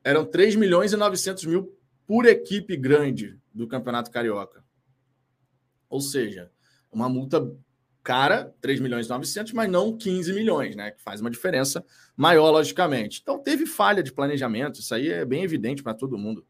eram 0.04 0.24
3 0.24 0.56
milhões 0.56 0.92
e 0.92 0.96
900 0.96 1.44
mil 1.46 1.76
por 2.06 2.26
equipe 2.26 2.76
grande 2.76 3.38
do 3.52 3.66
Campeonato 3.66 4.10
Carioca. 4.10 4.64
Ou 5.88 6.00
seja, 6.00 6.50
uma 6.92 7.08
multa 7.08 7.52
cara, 8.06 8.54
3 8.60 8.78
milhões 8.78 9.06
e 9.06 9.08
900, 9.08 9.52
mas 9.52 9.68
não 9.68 9.96
15 9.96 10.32
milhões, 10.32 10.76
né? 10.76 10.92
Que 10.92 11.02
faz 11.02 11.20
uma 11.20 11.28
diferença 11.28 11.84
maior, 12.16 12.50
logicamente. 12.50 13.18
Então, 13.20 13.42
teve 13.42 13.66
falha 13.66 14.00
de 14.00 14.12
planejamento, 14.12 14.78
isso 14.78 14.94
aí 14.94 15.10
é 15.10 15.24
bem 15.24 15.42
evidente 15.42 15.82
para 15.82 15.92
todo 15.92 16.16
mundo. 16.16 16.46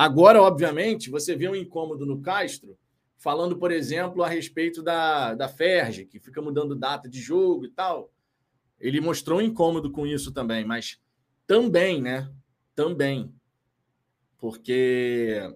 Agora, 0.00 0.40
obviamente, 0.40 1.10
você 1.10 1.34
vê 1.34 1.48
um 1.48 1.56
incômodo 1.56 2.06
no 2.06 2.20
Castro, 2.20 2.78
falando, 3.16 3.58
por 3.58 3.72
exemplo, 3.72 4.22
a 4.22 4.28
respeito 4.28 4.80
da, 4.80 5.34
da 5.34 5.48
Ferge, 5.48 6.04
que 6.04 6.20
fica 6.20 6.40
mudando 6.40 6.76
data 6.76 7.08
de 7.08 7.20
jogo 7.20 7.64
e 7.64 7.68
tal. 7.68 8.08
Ele 8.78 9.00
mostrou 9.00 9.40
um 9.40 9.42
incômodo 9.42 9.90
com 9.90 10.06
isso 10.06 10.30
também, 10.30 10.64
mas 10.64 11.00
também, 11.48 12.00
né? 12.00 12.32
Também. 12.76 13.34
Porque 14.38 15.52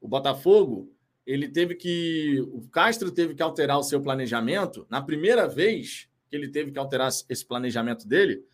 o 0.00 0.08
Botafogo 0.08 0.92
ele 1.24 1.48
teve 1.48 1.76
que. 1.76 2.40
O 2.52 2.66
Castro 2.68 3.12
teve 3.12 3.36
que 3.36 3.42
alterar 3.42 3.78
o 3.78 3.84
seu 3.84 4.02
planejamento. 4.02 4.84
Na 4.90 5.00
primeira 5.00 5.46
vez 5.46 6.08
que 6.28 6.34
ele 6.34 6.48
teve 6.48 6.72
que 6.72 6.78
alterar 6.80 7.08
esse 7.28 7.46
planejamento 7.46 8.08
dele, 8.08 8.44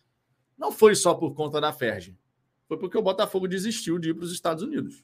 não 0.55 0.71
foi 0.71 0.93
só 0.93 1.15
por 1.15 1.33
conta 1.33 1.59
da 1.59 1.73
Ferge. 1.73 2.15
Foi 2.67 2.77
porque 2.77 2.99
o 2.99 3.01
Botafogo 3.01 3.47
desistiu 3.47 3.97
de 3.97 4.11
ir 4.11 4.13
para 4.13 4.25
os 4.25 4.31
Estados 4.31 4.61
Unidos. 4.61 5.03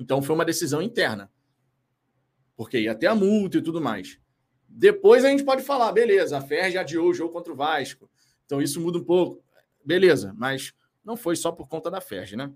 Então 0.00 0.22
foi 0.22 0.34
uma 0.34 0.46
decisão 0.46 0.80
interna. 0.80 1.30
Porque 2.56 2.80
ia 2.80 2.94
ter 2.94 3.06
a 3.06 3.14
multa 3.14 3.58
e 3.58 3.62
tudo 3.62 3.82
mais. 3.82 4.18
Depois 4.66 5.24
a 5.26 5.28
gente 5.28 5.44
pode 5.44 5.62
falar, 5.62 5.92
beleza, 5.92 6.38
a 6.38 6.40
Ferge 6.40 6.78
adiou 6.78 7.10
o 7.10 7.14
jogo 7.14 7.32
contra 7.32 7.52
o 7.52 7.56
Vasco. 7.56 8.08
Então 8.46 8.62
isso 8.62 8.80
muda 8.80 8.98
um 8.98 9.04
pouco. 9.04 9.44
Beleza, 9.84 10.34
mas 10.38 10.72
não 11.04 11.16
foi 11.16 11.36
só 11.36 11.52
por 11.52 11.68
conta 11.68 11.90
da 11.90 12.00
Ferge, 12.00 12.34
né? 12.34 12.50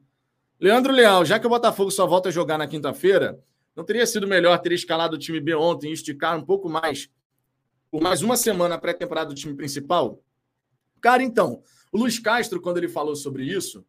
Leandro 0.58 0.92
Leal, 0.92 1.24
já 1.24 1.38
que 1.38 1.46
o 1.46 1.50
Botafogo 1.50 1.90
só 1.90 2.06
volta 2.06 2.30
a 2.30 2.32
jogar 2.32 2.56
na 2.56 2.66
quinta-feira, 2.66 3.38
não 3.76 3.84
teria 3.84 4.06
sido 4.06 4.26
melhor 4.26 4.56
ter 4.58 4.72
escalado 4.72 5.16
o 5.16 5.18
time 5.18 5.40
B 5.40 5.54
ontem 5.54 5.90
e 5.90 5.92
esticar 5.92 6.38
um 6.38 6.44
pouco 6.44 6.68
mais, 6.68 7.10
por 7.90 8.00
mais 8.00 8.22
uma 8.22 8.36
semana 8.36 8.76
a 8.76 8.78
pré-temporada 8.78 9.30
do 9.30 9.34
time 9.34 9.54
principal? 9.54 10.22
Cara, 11.00 11.22
então, 11.22 11.62
o 11.92 11.98
Luiz 11.98 12.18
Castro, 12.18 12.60
quando 12.60 12.78
ele 12.78 12.88
falou 12.88 13.16
sobre 13.16 13.44
isso, 13.44 13.84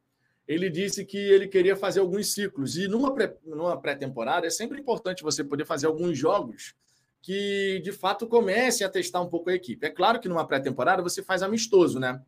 ele 0.48 0.70
disse 0.70 1.04
que 1.04 1.18
ele 1.18 1.48
queria 1.48 1.76
fazer 1.76 2.00
alguns 2.00 2.34
ciclos. 2.34 2.78
E 2.78 2.88
numa, 2.88 3.14
pré, 3.14 3.36
numa 3.44 3.80
pré-temporada 3.80 4.46
é 4.46 4.50
sempre 4.50 4.80
importante 4.80 5.24
você 5.24 5.44
poder 5.44 5.66
fazer 5.66 5.88
alguns 5.88 6.18
jogos 6.18 6.74
que, 7.22 7.82
de 7.84 7.92
fato, 7.92 8.28
comecem 8.28 8.86
a 8.86 8.90
testar 8.90 9.22
um 9.22 9.28
pouco 9.28 9.50
a 9.50 9.56
equipe. 9.56 9.86
É 9.86 9.90
claro 9.90 10.20
que 10.20 10.30
numa 10.30 10.46
pré-temporada 10.46 11.02
você 11.02 11.24
faz 11.24 11.42
amistoso, 11.42 12.00
né? 12.00 12.22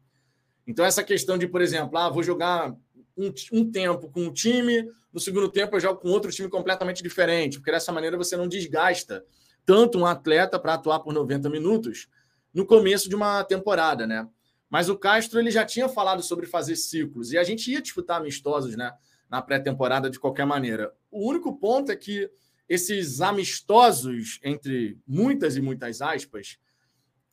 Então, 0.66 0.84
essa 0.84 1.04
questão 1.04 1.38
de, 1.38 1.48
por 1.48 1.62
exemplo, 1.62 1.98
ah, 1.98 2.10
vou 2.10 2.24
jogar 2.24 2.76
um, 3.16 3.32
um 3.54 3.72
tempo 3.72 4.10
com 4.10 4.22
um 4.22 4.34
time, 4.34 4.90
no 5.14 5.20
segundo 5.20 5.50
tempo 5.50 5.76
eu 5.76 5.80
jogo 5.80 6.00
com 6.00 6.10
outro 6.10 6.32
time 6.32 6.50
completamente 6.50 7.04
diferente, 7.04 7.58
porque 7.58 7.72
dessa 7.72 7.92
maneira 7.92 8.18
você 8.18 8.36
não 8.36 8.48
desgasta 8.48 9.24
tanto 9.66 10.00
um 10.00 10.06
atleta 10.06 10.60
para 10.60 10.74
atuar 10.74 11.00
por 11.00 11.14
90 11.14 11.50
minutos 11.50 12.08
no 12.54 12.66
começo 12.66 13.08
de 13.08 13.16
uma 13.16 13.44
temporada, 13.44 14.08
né? 14.08 14.28
Mas 14.70 14.90
o 14.90 14.98
Castro 14.98 15.40
ele 15.40 15.52
já 15.52 15.66
tinha 15.66 15.88
falado 15.88 16.22
sobre 16.22 16.46
fazer 16.46 16.76
ciclos 16.76 17.32
e 17.32 17.38
a 17.38 17.44
gente 17.44 17.72
ia 17.72 17.82
disputar 17.82 18.20
amistosos, 18.20 18.76
né, 18.76 18.94
na 19.30 19.42
pré-temporada 19.42 20.10
de 20.10 20.20
qualquer 20.20 20.46
maneira. 20.46 20.94
O 21.10 21.28
único 21.28 21.58
ponto 21.58 21.92
é 21.92 21.96
que 21.96 22.30
esses 22.68 23.22
amistosos 23.22 24.40
entre 24.44 25.00
muitas 25.08 25.56
e 25.56 25.62
muitas 25.62 26.02
aspas 26.02 26.58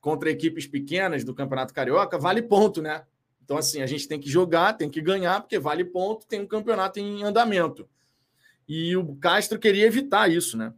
contra 0.01 0.31
equipes 0.31 0.67
pequenas 0.67 1.25
do 1.25 1.35
Campeonato 1.35 1.75
Carioca 1.75 2.19
vale 2.19 2.43
ponto, 2.43 2.81
né? 2.81 3.05
Então, 3.43 3.59
assim, 3.59 3.83
a 3.83 3.87
gente 3.87 4.09
tem 4.09 4.19
que 4.19 4.29
jogar, 4.29 4.73
tem 4.73 4.89
que 4.89 5.03
ganhar, 5.03 5.41
porque 5.41 5.59
vale 5.59 5.85
ponto, 5.85 6.27
tem 6.27 6.41
um 6.41 6.47
campeonato 6.47 6.99
em 6.99 7.23
andamento. 7.23 7.89
E 8.67 8.97
o 8.97 9.17
Castro 9.17 9.59
queria 9.59 9.87
evitar 9.87 10.31
isso, 10.31 10.57
né? 10.57 10.73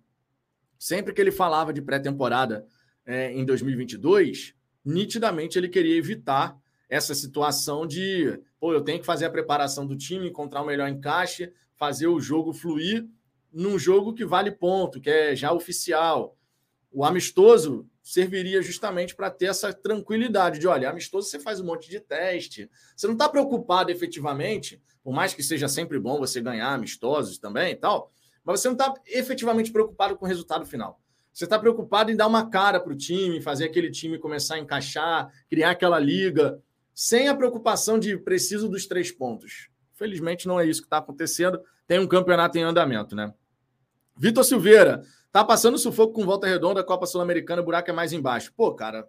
Sempre 0.79 1.13
que 1.13 1.21
ele 1.21 1.31
falava 1.31 1.73
de 1.73 1.81
pré-temporada 1.81 2.67
é, 3.05 3.33
em 3.33 3.45
2022, 3.45 4.56
nitidamente 4.87 5.59
ele 5.59 5.69
queria 5.69 5.97
evitar 5.97 6.57
essa 6.89 7.15
situação 7.15 7.85
de, 7.85 8.41
pô, 8.61 8.73
eu 8.73 8.81
tenho 8.81 9.01
que 9.01 9.07
fazer 9.07 9.27
a 9.27 9.31
preparação 9.31 9.85
do 9.85 9.97
time, 9.97 10.29
encontrar 10.29 10.63
o 10.63 10.67
melhor 10.67 10.89
encaixe, 10.89 11.53
fazer 11.75 12.07
o 12.07 12.21
jogo 12.21 12.53
fluir 12.53 13.05
num 13.53 13.79
jogo 13.79 14.15
que 14.15 14.25
vale 14.25 14.53
ponto, 14.53 15.01
que 15.01 15.11
é 15.11 15.35
já 15.35 15.53
oficial. 15.53 16.39
O 16.93 17.05
amistoso 17.05 17.89
serviria 18.03 18.63
justamente 18.63 19.17
para 19.17 19.31
ter 19.31 19.47
essa 19.47 19.73
tranquilidade 19.73 20.61
de, 20.61 20.69
olha, 20.69 20.89
amistoso 20.89 21.29
você 21.29 21.41
faz 21.41 21.59
um 21.59 21.65
monte 21.65 21.91
de 21.91 21.99
teste, 21.99 22.71
você 22.95 23.07
não 23.09 23.15
está 23.15 23.29
preocupado 23.29 23.91
efetivamente, 23.91 24.81
por 25.03 25.13
mais 25.13 25.35
que 25.35 25.43
seja 25.43 25.67
sempre 25.67 25.99
bom 25.99 26.19
você 26.19 26.41
ganhar 26.41 26.73
amistosos 26.73 27.39
também 27.39 27.73
e 27.73 27.77
tal, 27.77 28.13
mas 28.45 28.61
você 28.61 28.69
não 28.69 28.75
está 28.75 28.95
efetivamente 29.07 29.73
preocupado 29.73 30.17
com 30.17 30.25
o 30.25 30.29
resultado 30.29 30.65
final. 30.65 31.01
Você 31.37 31.45
está 31.45 31.59
preocupado 31.59 32.11
em 32.11 32.17
dar 32.17 32.27
uma 32.27 32.49
cara 32.49 32.81
para 32.81 32.95
o 32.95 32.97
time, 32.97 33.43
fazer 33.43 33.67
aquele 33.67 33.91
time 33.91 34.19
começar 34.19 34.55
a 34.55 34.59
encaixar, 34.59 35.31
criar 35.51 35.73
aquela 35.73 35.99
liga, 35.99 36.59
sem 36.95 37.29
a 37.29 37.35
preocupação 37.35 37.99
de 37.99 38.17
preciso 38.17 38.71
dos 38.71 38.87
três 38.87 39.13
pontos. 39.13 39.69
Felizmente 39.93 40.49
não 40.49 40.59
é 40.59 40.65
isso 40.65 40.81
que 40.81 40.87
está 40.87 40.97
acontecendo. 40.97 41.61
Tem 41.87 41.99
um 41.99 42.07
campeonato 42.07 42.57
em 42.57 42.63
andamento, 42.63 43.15
né? 43.15 43.35
Vitor 44.17 44.45
Silveira, 44.45 45.03
Tá 45.37 45.45
passando 45.45 45.77
sufoco 45.77 46.15
com 46.15 46.25
volta 46.25 46.47
redonda, 46.47 46.83
Copa 46.83 47.05
Sul-Americana, 47.05 47.63
buraco 47.63 47.91
é 47.91 47.93
mais 47.93 48.11
embaixo. 48.15 48.55
Pô, 48.57 48.73
cara, 48.73 49.07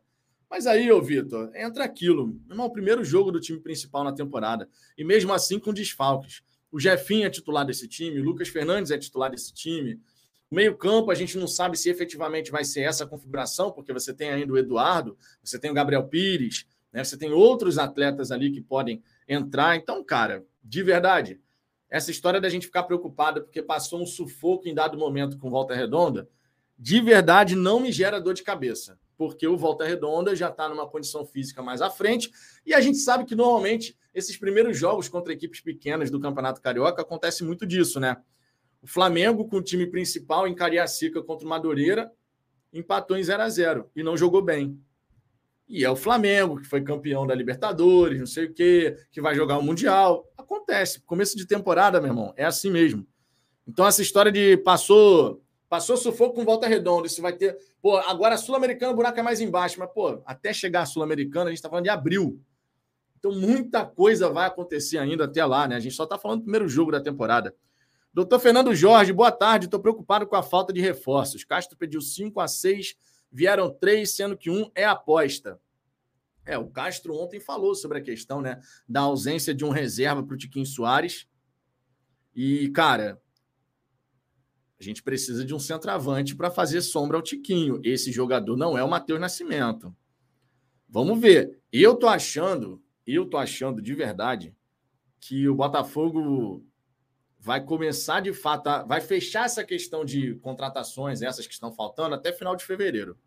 mas 0.50 0.68
aí, 0.68 0.92
ô 0.92 1.02
Vitor, 1.02 1.50
entra 1.56 1.86
aquilo. 1.86 2.38
É 2.50 2.54
o 2.54 2.70
primeiro 2.70 3.02
jogo 3.02 3.32
do 3.32 3.40
time 3.40 3.62
principal 3.62 4.04
na 4.04 4.12
temporada. 4.12 4.68
E 4.98 5.06
mesmo 5.06 5.32
assim 5.32 5.58
com 5.58 5.72
desfalques. 5.72 6.42
O 6.70 6.82
Jefinho 6.82 7.26
é 7.26 7.30
titular 7.30 7.66
desse 7.66 7.88
time, 7.88 8.20
o 8.20 8.24
Lucas 8.26 8.50
Fernandes 8.50 8.92
é 8.92 8.98
titular 8.98 9.32
desse 9.32 9.54
time. 9.54 10.02
Meio-campo, 10.50 11.12
a 11.12 11.16
gente 11.16 11.38
não 11.38 11.48
sabe 11.48 11.78
se 11.78 11.90
efetivamente 11.90 12.52
vai 12.52 12.64
ser 12.64 12.82
essa 12.82 13.06
configuração, 13.06 13.72
porque 13.72 13.92
você 13.92 14.14
tem 14.14 14.30
ainda 14.30 14.54
o 14.54 14.58
Eduardo, 14.58 15.18
você 15.44 15.60
tem 15.60 15.70
o 15.70 15.74
Gabriel 15.74 16.08
Pires, 16.08 16.66
né? 16.92 17.04
você 17.04 17.18
tem 17.18 17.32
outros 17.32 17.78
atletas 17.78 18.32
ali 18.32 18.52
que 18.52 18.62
podem 18.62 19.04
entrar. 19.28 19.76
Então, 19.76 20.04
cara, 20.04 20.46
de 20.64 20.82
verdade, 20.82 21.42
essa 21.90 22.12
história 22.12 22.40
da 22.40 22.50
gente 22.50 22.66
ficar 22.66 22.84
preocupada 22.84 23.42
porque 23.42 23.62
passou 23.62 24.02
um 24.02 24.06
sufoco 24.06 24.68
em 24.68 24.74
dado 24.74 24.98
momento 24.98 25.38
com 25.38 25.50
Volta 25.50 25.76
Redonda, 25.76 26.30
de 26.78 27.02
verdade 27.02 27.56
não 27.56 27.80
me 27.80 27.92
gera 27.92 28.22
dor 28.22 28.34
de 28.34 28.44
cabeça, 28.44 29.00
porque 29.18 29.48
o 29.48 29.58
Volta 29.58 29.86
Redonda 29.86 30.36
já 30.36 30.50
está 30.50 30.70
numa 30.70 30.88
condição 30.88 31.26
física 31.26 31.62
mais 31.62 31.82
à 31.82 31.90
frente 31.90 32.32
e 32.66 32.74
a 32.74 32.80
gente 32.80 33.00
sabe 33.00 33.26
que 33.26 33.36
normalmente 33.36 33.98
esses 34.14 34.38
primeiros 34.38 34.78
jogos 34.78 35.10
contra 35.10 35.34
equipes 35.34 35.60
pequenas 35.60 36.10
do 36.10 36.20
Campeonato 36.20 36.62
Carioca 36.62 37.02
acontece 37.02 37.44
muito 37.44 37.66
disso, 37.66 38.00
né? 38.00 38.18
Flamengo, 38.88 39.48
com 39.48 39.58
o 39.58 39.62
time 39.62 39.86
principal 39.88 40.48
em 40.48 40.56
Cariacica 40.56 41.22
contra 41.22 41.46
o 41.46 41.50
Madureira, 41.50 42.12
empatou 42.74 43.18
em 43.18 43.24
0 43.24 43.44
a 43.44 43.50
0 43.50 43.90
e 43.96 44.04
não 44.04 44.18
jogou 44.18 44.42
bem. 44.42 44.80
E 45.68 45.84
é 45.84 45.90
o 45.90 45.96
Flamengo, 45.96 46.58
que 46.58 46.68
foi 46.68 46.82
campeão 46.82 47.28
da 47.28 47.36
Libertadores, 47.36 48.20
não 48.20 48.26
sei 48.26 48.46
o 48.46 48.54
quê, 48.54 48.96
que 49.12 49.22
vai 49.22 49.36
jogar 49.36 49.58
o 49.58 49.64
Mundial. 49.64 50.26
Acontece. 50.38 51.02
Começo 51.02 51.36
de 51.36 51.46
temporada, 51.46 52.00
meu 52.00 52.12
irmão, 52.12 52.34
é 52.38 52.46
assim 52.46 52.72
mesmo. 52.72 53.06
Então, 53.68 53.86
essa 53.86 54.02
história 54.02 54.32
de 54.32 54.56
passou 54.58 55.44
passou 55.70 55.98
sufoco 55.98 56.36
com 56.36 56.46
volta 56.46 56.66
redonda, 56.66 57.08
isso 57.08 57.22
vai 57.22 57.34
ter. 57.34 57.58
Pô, 57.82 57.98
agora 57.98 58.38
Sul-Americana 58.38 58.94
o 58.94 58.96
buraco 58.96 59.20
é 59.20 59.24
mais 59.24 59.42
embaixo, 59.42 59.78
mas, 59.80 59.92
pô, 59.92 60.22
até 60.26 60.54
chegar 60.54 60.84
a 60.84 60.86
Sul-Americana, 60.86 61.46
a 61.46 61.50
gente 61.50 61.58
está 61.58 61.70
falando 61.70 61.84
de 61.84 61.90
abril. 61.90 62.42
Então, 63.20 63.32
muita 63.32 63.86
coisa 63.86 64.30
vai 64.30 64.48
acontecer 64.48 64.98
ainda 64.98 65.26
até 65.26 65.44
lá, 65.44 65.68
né? 65.68 65.76
A 65.76 65.80
gente 65.80 65.96
só 65.96 66.04
está 66.04 66.18
falando 66.18 66.40
do 66.40 66.44
primeiro 66.44 66.70
jogo 66.70 66.92
da 66.92 67.02
temporada. 67.02 67.54
Doutor 68.18 68.40
Fernando 68.40 68.74
Jorge, 68.74 69.14
boa 69.14 69.32
tarde. 69.32 69.68
Estou 69.68 69.80
preocupado 69.80 70.26
com 70.26 70.36
a 70.36 70.42
falta 70.42 70.74
de 70.74 70.82
reforços. 70.82 71.44
Castro 71.44 71.78
pediu 71.78 72.02
5 72.02 72.40
a 72.40 72.48
6 72.48 72.96
vieram 73.32 73.70
três, 73.70 74.16
sendo 74.16 74.36
que 74.36 74.50
um 74.50 74.72
é 74.74 74.86
aposta. 74.86 75.62
É, 76.44 76.58
o 76.58 76.68
Castro 76.68 77.14
ontem 77.14 77.40
falou 77.40 77.76
sobre 77.76 78.00
a 78.00 78.02
questão 78.02 78.42
né, 78.42 78.60
da 78.90 79.02
ausência 79.02 79.54
de 79.54 79.64
um 79.64 79.70
reserva 79.70 80.24
para 80.24 80.34
o 80.34 80.38
Tiquinho 80.38 80.66
Soares. 80.66 81.28
E, 82.36 82.70
cara, 82.70 83.22
a 84.80 84.84
gente 84.84 85.04
precisa 85.04 85.46
de 85.46 85.54
um 85.54 85.60
centroavante 85.60 86.36
para 86.36 86.50
fazer 86.50 86.82
sombra 86.82 87.18
ao 87.18 87.24
Tiquinho. 87.24 87.80
Esse 87.84 88.12
jogador 88.12 88.58
não 88.58 88.76
é 88.76 88.84
o 88.84 88.90
Matheus 88.90 89.20
Nascimento. 89.20 89.96
Vamos 90.90 91.22
ver. 91.22 91.62
Eu 91.72 91.94
tô 91.94 92.08
achando, 92.08 92.82
eu 93.06 93.30
tô 93.30 93.38
achando 93.38 93.80
de 93.80 93.94
verdade 93.94 94.56
que 95.20 95.48
o 95.48 95.54
Botafogo 95.54 96.66
vai 97.40 97.64
começar 97.64 98.20
de 98.20 98.34
fato, 98.34 98.68
a, 98.68 98.84
vai 98.84 99.02
fechar 99.02 99.46
essa 99.46 99.64
questão 99.64 100.04
de 100.04 100.36
contratações, 100.36 101.22
essas 101.22 101.48
que 101.48 101.54
estão 101.54 101.72
faltando, 101.72 102.16
até 102.16 102.32
final 102.32 102.56
de 102.56 102.66
fevereiro. 102.66 103.18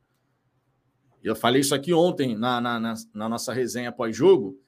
Eu 1.23 1.37
falei 1.37 1.61
isso 1.61 1.75
aqui 1.75 1.93
ontem 1.93 2.37
na, 2.37 2.61
na, 2.61 2.81
na, 2.81 2.95
na 3.15 3.29
nossa 3.29 3.53
resenha 3.53 3.93
pós-jogo. 3.93 4.59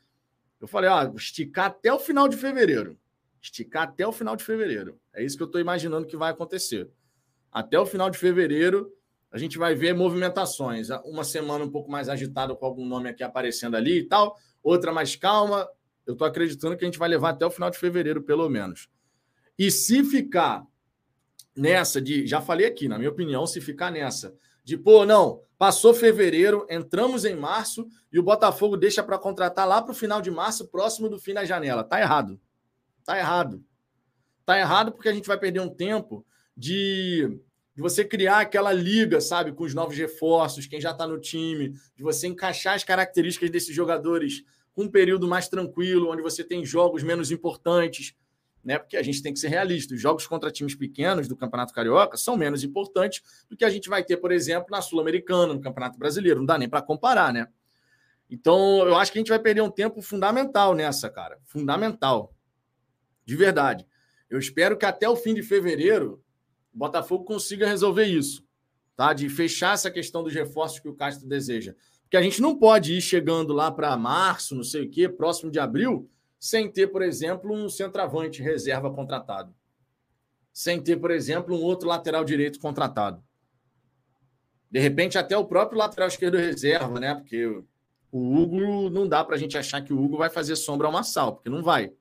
Eu 0.60 0.68
falei, 0.68 0.90
ó, 0.90 1.12
esticar 1.14 1.66
até 1.66 1.92
o 1.92 1.98
final 1.98 2.28
de 2.28 2.36
fevereiro. 2.36 2.98
Esticar 3.40 3.84
até 3.84 4.06
o 4.06 4.12
final 4.12 4.36
de 4.36 4.44
fevereiro. 4.44 5.00
É 5.12 5.24
isso 5.24 5.36
que 5.36 5.42
eu 5.42 5.46
estou 5.46 5.60
imaginando 5.60 6.06
que 6.06 6.16
vai 6.16 6.30
acontecer. 6.30 6.90
Até 7.50 7.78
o 7.78 7.86
final 7.86 8.08
de 8.08 8.18
fevereiro, 8.18 8.92
a 9.30 9.38
gente 9.38 9.58
vai 9.58 9.74
ver 9.74 9.94
movimentações. 9.94 10.88
Uma 11.04 11.24
semana 11.24 11.64
um 11.64 11.70
pouco 11.70 11.90
mais 11.90 12.08
agitada, 12.08 12.54
com 12.54 12.66
algum 12.66 12.86
nome 12.86 13.08
aqui 13.08 13.22
aparecendo 13.22 13.74
ali 13.74 14.00
e 14.00 14.04
tal, 14.04 14.36
outra 14.62 14.92
mais 14.92 15.16
calma. 15.16 15.66
Eu 16.06 16.12
estou 16.12 16.26
acreditando 16.26 16.76
que 16.76 16.84
a 16.84 16.86
gente 16.86 16.98
vai 16.98 17.08
levar 17.08 17.30
até 17.30 17.46
o 17.46 17.50
final 17.50 17.70
de 17.70 17.78
fevereiro, 17.78 18.22
pelo 18.22 18.48
menos. 18.48 18.88
E 19.58 19.70
se 19.70 20.02
ficar 20.04 20.66
nessa 21.54 22.00
de, 22.00 22.26
já 22.26 22.40
falei 22.40 22.66
aqui, 22.66 22.88
na 22.88 22.98
minha 22.98 23.10
opinião, 23.10 23.46
se 23.46 23.60
ficar 23.60 23.90
nessa 23.90 24.34
de, 24.64 24.76
pô, 24.76 25.04
não, 25.04 25.42
Passou 25.62 25.94
fevereiro, 25.94 26.66
entramos 26.68 27.24
em 27.24 27.36
março 27.36 27.86
e 28.12 28.18
o 28.18 28.22
Botafogo 28.24 28.76
deixa 28.76 29.00
para 29.00 29.16
contratar 29.16 29.64
lá 29.64 29.80
para 29.80 29.92
o 29.92 29.94
final 29.94 30.20
de 30.20 30.28
março, 30.28 30.66
próximo 30.66 31.08
do 31.08 31.20
fim 31.20 31.32
da 31.32 31.44
janela. 31.44 31.84
Tá 31.84 32.00
errado. 32.00 32.40
Tá 33.04 33.16
errado. 33.16 33.64
Tá 34.44 34.58
errado 34.58 34.90
porque 34.90 35.08
a 35.08 35.12
gente 35.12 35.28
vai 35.28 35.38
perder 35.38 35.60
um 35.60 35.68
tempo 35.68 36.26
de, 36.56 37.38
de 37.76 37.80
você 37.80 38.04
criar 38.04 38.40
aquela 38.40 38.72
liga, 38.72 39.20
sabe, 39.20 39.52
com 39.52 39.62
os 39.62 39.72
novos 39.72 39.96
reforços, 39.96 40.66
quem 40.66 40.80
já 40.80 40.90
está 40.90 41.06
no 41.06 41.20
time, 41.20 41.76
de 41.94 42.02
você 42.02 42.26
encaixar 42.26 42.74
as 42.74 42.82
características 42.82 43.48
desses 43.48 43.72
jogadores 43.72 44.42
com 44.74 44.82
um 44.82 44.90
período 44.90 45.28
mais 45.28 45.46
tranquilo, 45.46 46.10
onde 46.10 46.22
você 46.22 46.42
tem 46.42 46.64
jogos 46.64 47.04
menos 47.04 47.30
importantes, 47.30 48.16
né? 48.64 48.78
Porque 48.78 48.96
a 48.96 49.02
gente 49.02 49.22
tem 49.22 49.32
que 49.32 49.38
ser 49.38 49.48
realista. 49.48 49.94
Os 49.94 50.00
jogos 50.00 50.26
contra 50.26 50.50
times 50.50 50.74
pequenos 50.74 51.28
do 51.28 51.36
Campeonato 51.36 51.72
Carioca 51.72 52.16
são 52.16 52.36
menos 52.36 52.62
importantes 52.62 53.22
do 53.48 53.56
que 53.56 53.64
a 53.64 53.70
gente 53.70 53.88
vai 53.88 54.04
ter, 54.04 54.16
por 54.16 54.30
exemplo, 54.32 54.68
na 54.70 54.80
Sul-Americana, 54.80 55.54
no 55.54 55.60
Campeonato 55.60 55.98
Brasileiro. 55.98 56.40
Não 56.40 56.46
dá 56.46 56.58
nem 56.58 56.68
para 56.68 56.82
comparar, 56.82 57.32
né? 57.32 57.48
Então, 58.30 58.86
eu 58.86 58.96
acho 58.96 59.12
que 59.12 59.18
a 59.18 59.20
gente 59.20 59.28
vai 59.28 59.38
perder 59.38 59.60
um 59.60 59.70
tempo 59.70 60.00
fundamental 60.00 60.74
nessa, 60.74 61.10
cara. 61.10 61.38
Fundamental. 61.44 62.34
De 63.26 63.36
verdade. 63.36 63.86
Eu 64.30 64.38
espero 64.38 64.78
que 64.78 64.86
até 64.86 65.08
o 65.08 65.16
fim 65.16 65.34
de 65.34 65.42
fevereiro 65.42 66.22
o 66.72 66.78
Botafogo 66.78 67.24
consiga 67.24 67.68
resolver 67.68 68.06
isso, 68.06 68.42
tá? 68.96 69.12
De 69.12 69.28
fechar 69.28 69.74
essa 69.74 69.90
questão 69.90 70.22
dos 70.22 70.32
reforços 70.32 70.80
que 70.80 70.88
o 70.88 70.94
Castro 70.94 71.28
deseja. 71.28 71.74
Porque 72.02 72.16
a 72.16 72.22
gente 72.22 72.40
não 72.40 72.58
pode 72.58 72.94
ir 72.94 73.02
chegando 73.02 73.52
lá 73.52 73.70
para 73.70 73.96
março, 73.96 74.54
não 74.54 74.64
sei 74.64 74.86
o 74.86 74.90
quê, 74.90 75.08
próximo 75.08 75.50
de 75.50 75.58
abril, 75.58 76.10
sem 76.42 76.68
ter, 76.68 76.88
por 76.88 77.02
exemplo, 77.02 77.54
um 77.54 77.68
centroavante 77.68 78.42
reserva 78.42 78.92
contratado. 78.92 79.54
Sem 80.52 80.82
ter, 80.82 80.96
por 80.96 81.12
exemplo, 81.12 81.56
um 81.56 81.62
outro 81.62 81.88
lateral 81.88 82.24
direito 82.24 82.58
contratado. 82.58 83.22
De 84.68 84.80
repente, 84.80 85.16
até 85.16 85.36
o 85.36 85.44
próprio 85.44 85.78
lateral 85.78 86.08
esquerdo 86.08 86.36
reserva, 86.36 86.98
né? 86.98 87.14
Porque 87.14 87.46
o 88.10 88.36
Hugo 88.36 88.90
não 88.90 89.08
dá 89.08 89.24
para 89.24 89.36
a 89.36 89.38
gente 89.38 89.56
achar 89.56 89.82
que 89.82 89.92
o 89.92 90.02
Hugo 90.02 90.16
vai 90.16 90.28
fazer 90.28 90.56
sombra 90.56 90.88
ao 90.88 90.92
Massal, 90.92 91.36
porque 91.36 91.48
não 91.48 91.62
vai. 91.62 91.92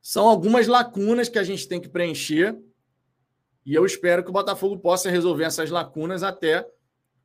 São 0.00 0.26
algumas 0.26 0.66
lacunas 0.66 1.28
que 1.28 1.38
a 1.38 1.44
gente 1.44 1.68
tem 1.68 1.78
que 1.78 1.90
preencher 1.90 2.58
e 3.66 3.74
eu 3.74 3.84
espero 3.84 4.24
que 4.24 4.30
o 4.30 4.32
Botafogo 4.32 4.78
possa 4.78 5.10
resolver 5.10 5.44
essas 5.44 5.70
lacunas 5.70 6.22
até 6.22 6.66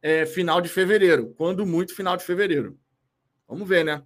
é, 0.02 0.26
final 0.26 0.60
de 0.60 0.68
fevereiro, 0.68 1.34
quando 1.38 1.66
muito 1.66 1.96
final 1.96 2.18
de 2.18 2.26
fevereiro. 2.26 2.78
Vamos 3.48 3.66
ver, 3.66 3.86
né? 3.86 4.04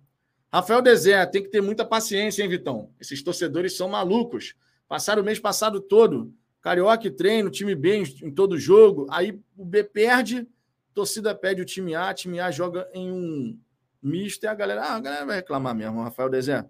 Rafael 0.54 0.84
Dezé, 0.84 1.26
tem 1.26 1.42
que 1.42 1.50
ter 1.50 1.62
muita 1.62 1.84
paciência, 1.84 2.44
hein, 2.44 2.48
Vitão? 2.48 2.92
Esses 3.00 3.24
torcedores 3.24 3.76
são 3.76 3.90
malucos. 3.90 4.54
Passaram 4.88 5.24
o 5.24 5.26
mês 5.26 5.40
passado 5.40 5.82
todo. 5.82 6.32
Carioca 6.62 7.10
treino, 7.10 7.50
time 7.50 7.74
B 7.74 8.04
em, 8.22 8.32
todo 8.32 8.60
jogo. 8.60 9.08
Aí 9.10 9.42
o 9.58 9.66
B 9.66 9.84
perde, 9.84 10.48
torcida 10.94 11.34
pede 11.34 11.60
o 11.60 11.66
time 11.66 11.96
A, 11.96 12.14
time 12.14 12.40
A 12.40 12.52
joga 12.52 12.88
em 12.94 13.12
um 13.12 13.60
misto 14.00 14.44
e 14.44 14.48
a 14.48 14.54
galera, 14.54 14.84
ah, 14.84 14.96
a 14.96 15.00
galera 15.00 15.26
vai 15.26 15.36
reclamar 15.38 15.74
mesmo, 15.74 16.04
Rafael 16.04 16.30
Dezé. 16.30 16.64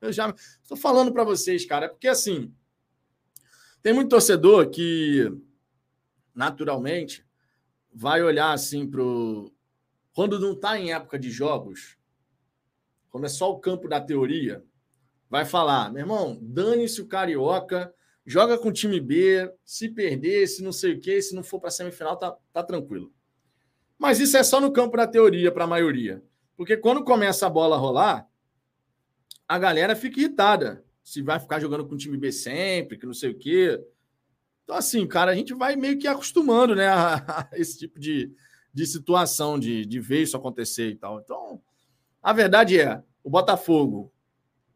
Eu 0.00 0.10
já 0.10 0.34
estou 0.62 0.78
falando 0.78 1.12
para 1.12 1.22
vocês, 1.22 1.66
cara, 1.66 1.90
porque 1.90 2.08
assim, 2.08 2.50
tem 3.82 3.92
muito 3.92 4.08
torcedor 4.08 4.70
que, 4.70 5.30
naturalmente, 6.34 7.22
vai 7.92 8.22
olhar 8.22 8.52
assim 8.52 8.88
para 8.88 9.02
Quando 10.14 10.38
não 10.38 10.52
está 10.52 10.78
em 10.78 10.94
época 10.94 11.18
de 11.18 11.30
jogos, 11.30 11.99
quando 13.10 13.26
é 13.26 13.28
só 13.28 13.50
o 13.50 13.58
campo 13.58 13.88
da 13.88 14.00
teoria, 14.00 14.64
vai 15.28 15.44
falar: 15.44 15.92
meu 15.92 16.00
irmão, 16.00 16.38
dane-se 16.40 17.00
o 17.00 17.06
carioca, 17.06 17.92
joga 18.24 18.56
com 18.56 18.68
o 18.68 18.72
time 18.72 19.00
B, 19.00 19.52
se 19.64 19.88
perder, 19.88 20.46
se 20.46 20.62
não 20.62 20.72
sei 20.72 20.94
o 20.94 21.00
quê, 21.00 21.20
se 21.20 21.34
não 21.34 21.42
for 21.42 21.60
para 21.60 21.70
semifinal, 21.70 22.16
tá, 22.16 22.36
tá 22.52 22.62
tranquilo. 22.62 23.12
Mas 23.98 24.18
isso 24.18 24.36
é 24.36 24.42
só 24.42 24.60
no 24.60 24.72
campo 24.72 24.96
da 24.96 25.06
teoria 25.06 25.52
para 25.52 25.64
a 25.64 25.68
maioria. 25.68 26.22
Porque 26.56 26.76
quando 26.76 27.04
começa 27.04 27.46
a 27.46 27.50
bola 27.50 27.76
a 27.76 27.78
rolar, 27.78 28.28
a 29.46 29.58
galera 29.58 29.96
fica 29.96 30.20
irritada 30.20 30.84
se 31.02 31.22
vai 31.22 31.40
ficar 31.40 31.58
jogando 31.58 31.86
com 31.86 31.94
o 31.94 31.98
time 31.98 32.16
B 32.16 32.30
sempre, 32.30 32.96
que 32.96 33.06
não 33.06 33.12
sei 33.12 33.30
o 33.30 33.38
quê. 33.38 33.82
Então, 34.62 34.76
assim, 34.76 35.06
cara, 35.06 35.32
a 35.32 35.34
gente 35.34 35.52
vai 35.52 35.74
meio 35.74 35.98
que 35.98 36.06
acostumando, 36.06 36.74
né, 36.74 36.86
a, 36.88 37.16
a 37.16 37.48
esse 37.54 37.78
tipo 37.78 37.98
de, 37.98 38.32
de 38.72 38.86
situação, 38.86 39.58
de, 39.58 39.84
de 39.84 40.00
ver 40.00 40.22
isso 40.22 40.36
acontecer 40.36 40.90
e 40.90 40.94
tal. 40.94 41.18
Então, 41.20 41.60
a 42.22 42.32
verdade 42.32 42.80
é, 42.80 43.02
o 43.22 43.30
Botafogo 43.30 44.12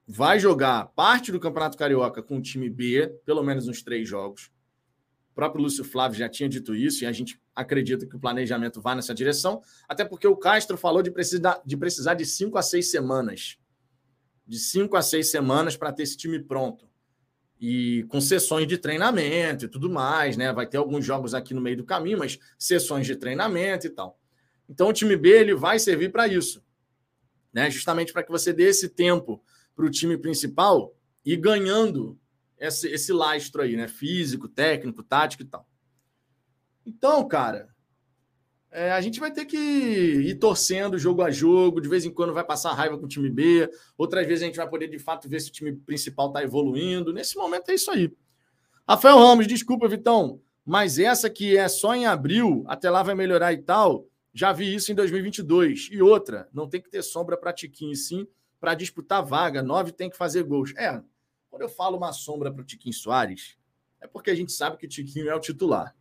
vai 0.07 0.38
jogar 0.38 0.87
parte 0.88 1.33
do 1.33 1.40
Campeonato 1.40 1.78
Carioca 1.78 2.22
com 2.22 2.38
o 2.38 2.42
time 2.42 2.68
B, 2.68 3.09
pelo 3.24 3.42
menos 3.42 3.68
uns 3.68 3.83
três 3.83 4.09
jogos. 4.09 4.50
O 5.33 5.35
próprio 5.35 5.62
Lúcio 5.62 5.83
Flávio 5.83 6.18
já 6.18 6.28
tinha 6.28 6.48
dito 6.48 6.74
isso 6.74 7.04
e 7.04 7.07
a 7.07 7.12
gente 7.12 7.40
acredita 7.54 8.07
que 8.07 8.14
o 8.14 8.20
planejamento 8.20 8.80
vai 8.80 8.94
nessa 8.94 9.14
direção, 9.14 9.62
até 9.88 10.04
porque 10.04 10.26
o 10.26 10.37
Castro 10.37 10.76
falou 10.76 11.02
de 11.02 11.11
precisar 11.11 11.61
de, 11.64 11.76
precisar 11.76 12.14
de 12.14 12.24
cinco 12.24 12.57
a 12.57 12.62
seis 12.62 12.90
semanas 12.90 13.59
de 14.46 14.59
cinco 14.59 14.96
a 14.96 15.02
seis 15.02 15.30
semanas 15.30 15.76
para 15.76 15.92
ter 15.92 16.02
esse 16.02 16.16
time 16.16 16.38
pronto. 16.38 16.88
E 17.61 18.04
com 18.09 18.20
sessões 18.20 18.66
de 18.66 18.76
treinamento 18.76 19.64
e 19.64 19.68
tudo 19.68 19.88
mais, 19.88 20.37
né? 20.37 20.52
Vai 20.52 20.66
ter 20.66 20.76
alguns 20.76 21.04
jogos 21.04 21.35
aqui 21.35 21.54
no 21.54 21.61
meio 21.61 21.78
do 21.78 21.85
caminho, 21.85 22.18
mas 22.18 22.38
sessões 22.59 23.07
de 23.07 23.16
treinamento 23.16 23.87
e 23.87 23.90
tal. 23.90 24.18
Então 24.68 24.88
o 24.88 24.92
time 24.92 25.16
B 25.16 25.30
ele 25.30 25.54
vai 25.54 25.78
servir 25.78 26.11
para 26.11 26.26
isso, 26.26 26.62
né? 27.55 27.71
Justamente 27.71 28.12
para 28.12 28.25
que 28.25 28.31
você 28.31 28.53
dê 28.53 28.64
esse 28.64 28.88
tempo 28.88 29.43
para 29.75 29.87
o 29.87 29.90
time 29.90 30.19
principal 30.19 30.95
e 31.25 31.37
ganhando 31.37 32.19
esse, 32.59 32.88
esse 32.88 33.12
lastro 33.12 33.62
aí, 33.62 33.77
né? 33.77 33.87
Físico, 33.87 34.49
técnico, 34.49 35.03
tático 35.03 35.43
e 35.43 35.47
tal. 35.47 35.67
Então, 36.85 37.27
cara, 37.27 37.69
é, 38.71 38.90
a 38.90 39.01
gente 39.01 39.21
vai 39.21 39.31
ter 39.31 39.45
que 39.45 39.57
ir 39.57 40.35
torcendo 40.35 40.99
jogo 40.99 41.23
a 41.23 41.31
jogo, 41.31 41.81
de 41.81 41.88
vez 41.88 42.05
em 42.05 42.11
quando 42.11 42.35
vai 42.35 42.45
passar 42.45 42.73
raiva 42.73 42.99
com 42.99 43.05
o 43.05 43.09
time 43.09 43.31
B, 43.31 43.71
outras 43.97 44.27
vezes 44.27 44.43
a 44.43 44.47
gente 44.47 44.57
vai 44.57 44.69
poder 44.69 44.88
de 44.88 44.99
fato 44.99 45.29
ver 45.29 45.40
se 45.40 45.49
o 45.49 45.53
time 45.53 45.73
principal 45.73 46.27
está 46.27 46.43
evoluindo. 46.43 47.12
Nesse 47.12 47.37
momento 47.37 47.71
é 47.71 47.75
isso 47.75 47.90
aí. 47.90 48.12
Rafael 48.87 49.17
Ramos, 49.17 49.47
desculpa, 49.47 49.88
Vitão, 49.88 50.40
mas 50.67 50.99
essa 50.99 51.31
que 51.31 51.57
é 51.57 51.69
só 51.69 51.95
em 51.95 52.05
abril, 52.05 52.64
até 52.67 52.90
lá 52.90 53.03
vai 53.03 53.14
melhorar 53.14 53.53
e 53.53 53.59
tal, 53.59 54.07
já 54.35 54.53
vi 54.53 54.75
isso 54.75 54.90
em 54.90 54.94
2022. 54.97 55.88
E 55.92 56.03
outra, 56.03 56.49
não 56.53 56.68
tem 56.68 56.83
que 56.83 56.90
ter 56.90 57.03
sombra 57.03 57.37
para 57.37 57.53
Tiquinho, 57.53 57.94
sim, 57.94 58.27
para 58.59 58.75
disputar 58.75 59.25
vaga. 59.25 59.62
Nove 59.62 59.92
tem 59.92 60.11
que 60.11 60.16
fazer 60.16 60.42
gols. 60.42 60.75
É, 60.77 61.01
quando 61.49 61.62
eu 61.62 61.68
falo 61.68 61.97
uma 61.97 62.12
sombra 62.12 62.53
para 62.53 62.62
o 62.62 62.64
Tiquinho 62.64 62.92
Soares, 62.92 63.57
é 64.01 64.09
porque 64.09 64.31
a 64.31 64.35
gente 64.35 64.51
sabe 64.51 64.77
que 64.77 64.87
o 64.87 64.88
Tiquinho 64.88 65.31
é 65.31 65.35
o 65.35 65.40
titular. 65.40 65.94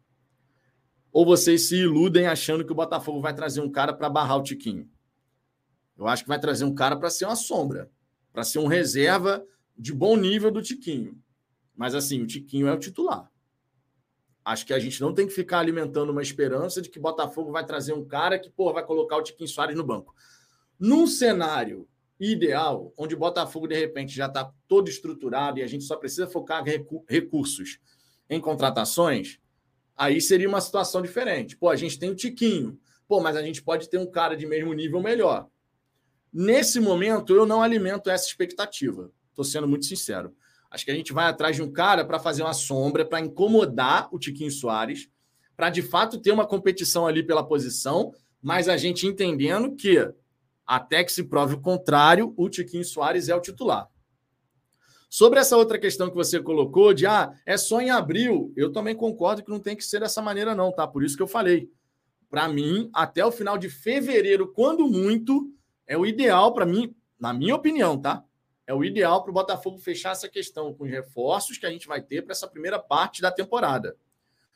Ou 1.12 1.24
vocês 1.24 1.70
se 1.70 1.76
iludem 1.76 2.26
achando 2.26 2.66
que 2.66 2.72
o 2.72 2.76
Botafogo 2.76 3.22
vai 3.22 3.36
trazer 3.36 3.62
um 3.62 3.70
cara 3.70 3.94
para 3.94 4.10
barrar 4.10 4.38
o 4.38 4.44
Tiquinho? 4.44 4.90
Eu 5.96 6.08
acho 6.08 6.24
que 6.24 6.30
vai 6.30 6.40
trazer 6.40 6.66
um 6.66 6.74
cara 6.74 6.98
para 6.98 7.12
ser 7.12 7.26
uma 7.26 7.36
sombra, 7.36 7.92
para 8.32 8.44
ser 8.44 8.58
um 8.58 8.66
reserva 8.66 9.46
de 9.78 9.94
bom 9.94 10.18
nível 10.18 10.50
do 10.50 10.62
Tiquinho. 10.62 11.22
Mas 11.76 11.94
assim, 11.94 12.20
o 12.22 12.26
Tiquinho 12.28 12.68
é 12.68 12.74
o 12.74 12.80
titular. 12.80 13.32
Acho 14.46 14.66
que 14.66 14.74
a 14.74 14.80
gente 14.80 15.00
não 15.00 15.14
tem 15.14 15.26
que 15.26 15.34
ficar 15.34 15.60
alimentando 15.60 16.12
uma 16.12 16.22
esperança 16.22 16.82
de 16.82 16.90
que 16.90 17.00
Botafogo 17.00 17.52
vai 17.52 17.66
trazer 17.66 17.94
um 17.94 18.06
cara 18.06 18.38
que 18.38 18.50
pô, 18.50 18.74
vai 18.74 18.86
colocar 18.86 19.18
o 19.18 19.24
Tiquinho 19.24 19.48
Soares 19.48 19.76
no 19.76 19.84
banco. 19.84 20.14
Num 20.80 21.08
cenário 21.08 21.88
ideal, 22.20 22.94
onde 22.98 23.16
Botafogo 23.16 23.68
de 23.68 23.76
repente 23.76 24.16
já 24.16 24.28
está 24.28 24.52
todo 24.68 24.90
estruturado 24.90 25.60
e 25.60 25.64
a 25.64 25.68
gente 25.68 25.84
só 25.84 25.96
precisa 25.96 26.28
focar 26.28 26.64
recursos 27.08 27.80
em 28.30 28.40
contratações, 28.40 29.40
Aí 29.96 30.20
seria 30.20 30.50
uma 30.50 30.62
situação 30.62 31.02
diferente. 31.02 31.56
Pô, 31.56 31.70
a 31.70 31.76
gente 31.76 32.00
tem 32.00 32.10
o 32.10 32.16
Tiquinho. 32.16 32.80
Pô, 33.08 33.20
mas 33.22 33.36
a 33.36 33.42
gente 33.42 33.62
pode 33.62 33.90
ter 33.90 33.98
um 33.98 34.10
cara 34.10 34.36
de 34.36 34.46
mesmo 34.46 34.74
nível 34.74 35.02
melhor. 35.02 35.48
Nesse 36.32 36.80
momento, 36.80 37.36
eu 37.36 37.46
não 37.46 37.62
alimento 37.62 38.10
essa 38.10 38.26
expectativa. 38.26 39.12
Estou 39.30 39.46
sendo 39.46 39.68
muito 39.68 39.86
sincero. 39.86 40.36
Acho 40.74 40.86
que 40.86 40.92
a 40.92 40.96
gente 40.96 41.14
vai 41.14 41.26
atrás 41.26 41.56
de 41.56 41.62
um 41.62 41.72
cara 41.72 42.04
para 42.04 42.18
fazer 42.18 42.42
uma 42.42 42.54
sombra, 42.54 43.06
para 43.06 43.20
incomodar 43.20 44.10
o 44.12 44.18
Tiquinho 44.18 44.50
Soares, 44.50 45.08
para 45.56 45.70
de 45.70 45.84
fato 45.84 46.20
ter 46.20 46.32
uma 46.32 46.48
competição 46.48 47.06
ali 47.06 47.22
pela 47.22 47.48
posição, 47.48 48.12
mas 48.42 48.68
a 48.68 48.76
gente 48.76 49.06
entendendo 49.06 49.76
que, 49.76 50.12
até 50.66 51.04
que 51.04 51.14
se 51.14 51.26
prove 51.26 51.54
o 51.54 51.62
contrário, 51.62 52.34
o 52.36 52.50
Tiquinho 52.50 52.84
Soares 52.84 53.30
é 53.30 53.36
o 53.36 53.40
titular. 53.40 53.88
Sobre 55.08 55.40
essa 55.40 55.56
outra 55.56 55.78
questão 55.78 56.10
que 56.10 56.16
você 56.16 56.42
colocou, 56.42 56.92
de 56.92 57.06
ah, 57.06 57.32
é 57.46 57.56
só 57.56 57.80
em 57.80 57.92
abril, 57.92 58.52
eu 58.58 58.72
também 58.72 58.96
concordo 58.96 59.44
que 59.44 59.52
não 59.52 59.60
tem 59.60 59.76
que 59.76 59.86
ser 59.86 60.00
dessa 60.00 60.24
maneira, 60.24 60.56
não, 60.56 60.72
tá? 60.72 60.88
Por 60.88 61.04
isso 61.04 61.16
que 61.16 61.22
eu 61.22 61.28
falei. 61.28 61.70
Para 62.32 62.48
mim, 62.48 62.90
até 62.92 63.24
o 63.24 63.32
final 63.32 63.60
de 63.60 63.70
fevereiro, 63.70 64.52
quando 64.52 64.88
muito, 64.88 65.54
é 65.86 65.96
o 65.96 66.04
ideal 66.04 66.52
para 66.52 66.66
mim, 66.66 66.96
na 67.20 67.32
minha 67.32 67.54
opinião, 67.54 67.96
tá? 67.96 68.24
É 68.66 68.74
o 68.74 68.84
ideal 68.84 69.22
para 69.22 69.32
o 69.32 69.34
Botafogo 69.34 69.78
fechar 69.78 70.12
essa 70.12 70.30
questão 70.30 70.74
com 70.74 70.86
os 70.86 70.90
reforços 70.90 71.58
que 71.58 71.66
a 71.66 71.70
gente 71.70 71.88
vai 71.88 72.02
ter 72.02 72.22
para 72.22 72.32
essa 72.32 72.48
primeira 72.48 72.80
parte 72.80 73.22
da 73.22 73.32
temporada. 73.32 73.98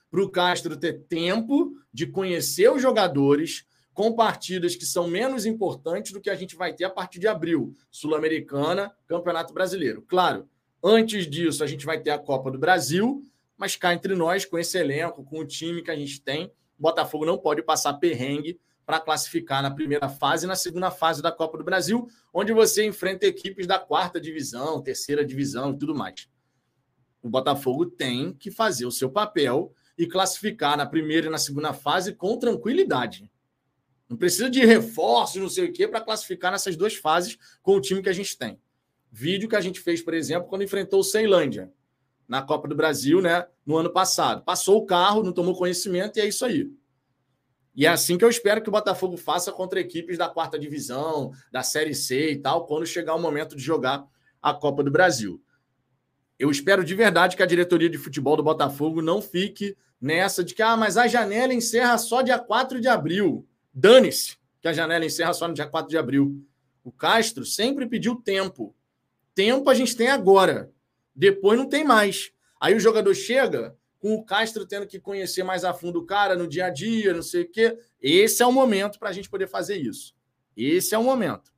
Para 0.09 0.23
o 0.23 0.29
Castro 0.29 0.77
ter 0.77 1.03
tempo 1.03 1.73
de 1.91 2.07
conhecer 2.07 2.71
os 2.71 2.81
jogadores, 2.81 3.65
com 3.93 4.13
partidas 4.13 4.75
que 4.75 4.85
são 4.85 5.07
menos 5.07 5.45
importantes 5.45 6.11
do 6.11 6.21
que 6.21 6.29
a 6.29 6.35
gente 6.35 6.55
vai 6.55 6.71
ter 6.71 6.85
a 6.85 6.89
partir 6.89 7.19
de 7.19 7.27
abril. 7.27 7.75
Sul-Americana, 7.89 8.95
Campeonato 9.07 9.53
Brasileiro. 9.53 10.03
Claro, 10.03 10.47
antes 10.83 11.27
disso 11.27 11.63
a 11.63 11.67
gente 11.67 11.85
vai 11.85 11.99
ter 11.99 12.11
a 12.11 12.19
Copa 12.19 12.51
do 12.51 12.59
Brasil, 12.59 13.23
mas 13.57 13.75
cá 13.75 13.93
entre 13.93 14.15
nós, 14.15 14.45
com 14.45 14.57
esse 14.57 14.77
elenco, 14.77 15.25
com 15.25 15.39
o 15.39 15.45
time 15.45 15.81
que 15.81 15.89
a 15.89 15.95
gente 15.95 16.21
tem, 16.21 16.45
o 16.77 16.83
Botafogo 16.83 17.25
não 17.25 17.37
pode 17.37 17.63
passar 17.63 17.95
perrengue 17.95 18.59
para 18.87 19.01
classificar 19.01 19.61
na 19.61 19.69
primeira 19.69 20.07
fase 20.07 20.45
e 20.45 20.47
na 20.47 20.55
segunda 20.55 20.89
fase 20.89 21.21
da 21.21 21.29
Copa 21.29 21.57
do 21.57 21.63
Brasil, 21.65 22.07
onde 22.33 22.53
você 22.53 22.85
enfrenta 22.85 23.27
equipes 23.27 23.67
da 23.67 23.77
quarta 23.77 24.17
divisão, 24.17 24.81
terceira 24.81 25.25
divisão 25.25 25.73
e 25.73 25.77
tudo 25.77 25.93
mais. 25.93 26.29
O 27.21 27.27
Botafogo 27.27 27.85
tem 27.85 28.33
que 28.33 28.49
fazer 28.49 28.85
o 28.85 28.91
seu 28.91 29.11
papel 29.11 29.73
e 29.97 30.07
classificar 30.07 30.77
na 30.77 30.85
primeira 30.85 31.27
e 31.27 31.29
na 31.29 31.37
segunda 31.37 31.73
fase 31.73 32.13
com 32.13 32.39
tranquilidade. 32.39 33.29
Não 34.07 34.15
precisa 34.15 34.49
de 34.49 34.65
reforços, 34.65 35.41
não 35.41 35.49
sei 35.49 35.65
o 35.65 35.73
quê, 35.73 35.85
para 35.85 35.99
classificar 35.99 36.53
nessas 36.53 36.77
duas 36.77 36.95
fases 36.95 37.37
com 37.61 37.75
o 37.75 37.81
time 37.81 38.01
que 38.01 38.07
a 38.07 38.13
gente 38.13 38.37
tem. 38.37 38.57
Vídeo 39.11 39.49
que 39.49 39.55
a 39.57 39.61
gente 39.61 39.81
fez, 39.81 40.01
por 40.01 40.13
exemplo, 40.13 40.47
quando 40.47 40.63
enfrentou 40.63 41.01
o 41.01 41.03
Ceilândia 41.03 41.73
na 42.25 42.41
Copa 42.41 42.69
do 42.69 42.75
Brasil, 42.75 43.21
né, 43.21 43.47
no 43.65 43.75
ano 43.75 43.89
passado. 43.89 44.45
Passou 44.45 44.77
o 44.77 44.85
carro, 44.85 45.23
não 45.23 45.33
tomou 45.33 45.57
conhecimento 45.57 46.17
e 46.17 46.21
é 46.21 46.25
isso 46.25 46.45
aí. 46.45 46.71
E 47.77 47.85
é 47.85 47.89
assim 47.89 48.17
que 48.17 48.25
eu 48.25 48.29
espero 48.29 48.59
que 48.59 48.69
o 48.69 48.71
Botafogo 48.71 49.15
faça 49.15 49.51
contra 49.51 49.79
equipes 49.79 50.17
da 50.17 50.27
quarta 50.27 50.57
divisão, 50.57 51.31
da 51.51 51.61
Série 51.61 51.93
C 51.93 52.31
e 52.31 52.35
tal, 52.35 52.65
quando 52.65 52.87
chegar 52.87 53.13
o 53.13 53.21
momento 53.21 53.55
de 53.55 53.61
jogar 53.61 54.03
a 54.41 54.51
Copa 54.51 54.83
do 54.83 54.89
Brasil. 54.89 55.39
Eu 56.39 56.49
espero 56.49 56.83
de 56.83 56.95
verdade 56.95 57.37
que 57.37 57.43
a 57.43 57.45
diretoria 57.45 57.87
de 57.87 57.99
futebol 57.99 58.35
do 58.35 58.41
Botafogo 58.41 58.99
não 58.99 59.21
fique 59.21 59.77
nessa 60.01 60.43
de 60.43 60.55
que, 60.55 60.63
ah, 60.63 60.75
mas 60.75 60.97
a 60.97 61.07
janela 61.07 61.53
encerra 61.53 61.99
só 61.99 62.23
dia 62.23 62.39
4 62.39 62.81
de 62.81 62.87
abril. 62.87 63.47
Dane-se 63.71 64.37
que 64.59 64.67
a 64.67 64.73
janela 64.73 65.05
encerra 65.05 65.33
só 65.33 65.47
no 65.47 65.53
dia 65.53 65.67
4 65.67 65.87
de 65.87 65.99
abril. 65.99 66.43
O 66.83 66.91
Castro 66.91 67.45
sempre 67.45 67.85
pediu 67.85 68.15
tempo. 68.15 68.75
Tempo 69.35 69.69
a 69.69 69.75
gente 69.75 69.95
tem 69.95 70.07
agora. 70.07 70.71
Depois 71.15 71.59
não 71.59 71.69
tem 71.69 71.83
mais. 71.83 72.31
Aí 72.59 72.73
o 72.73 72.79
jogador 72.79 73.13
chega, 73.13 73.75
com 74.07 74.15
o 74.15 74.23
Castro 74.23 74.65
tendo 74.65 74.87
que 74.87 75.01
conhecer 75.01 75.43
mais 75.43 75.65
a 75.65 75.73
fundo 75.73 75.99
o 75.99 76.05
cara 76.05 76.33
no 76.33 76.47
dia 76.47 76.67
a 76.67 76.69
dia, 76.69 77.13
não 77.13 77.21
sei 77.21 77.41
o 77.41 77.51
quê. 77.51 77.77
Esse 78.01 78.41
é 78.41 78.45
o 78.45 78.53
momento 78.53 78.97
para 78.97 79.09
a 79.09 79.11
gente 79.11 79.29
poder 79.29 79.47
fazer 79.47 79.75
isso. 79.75 80.15
Esse 80.55 80.95
é 80.95 80.97
o 80.97 81.03
momento. 81.03 81.51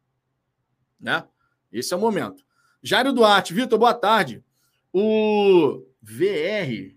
Né? 1.00 1.24
Esse 1.72 1.94
é 1.94 1.98
o 1.98 2.00
momento. 2.00 2.44
Jairo 2.82 3.14
Duarte, 3.14 3.54
Vitor, 3.54 3.78
boa 3.78 3.94
tarde. 3.94 4.44
O 4.92 5.86
VR, 6.02 6.96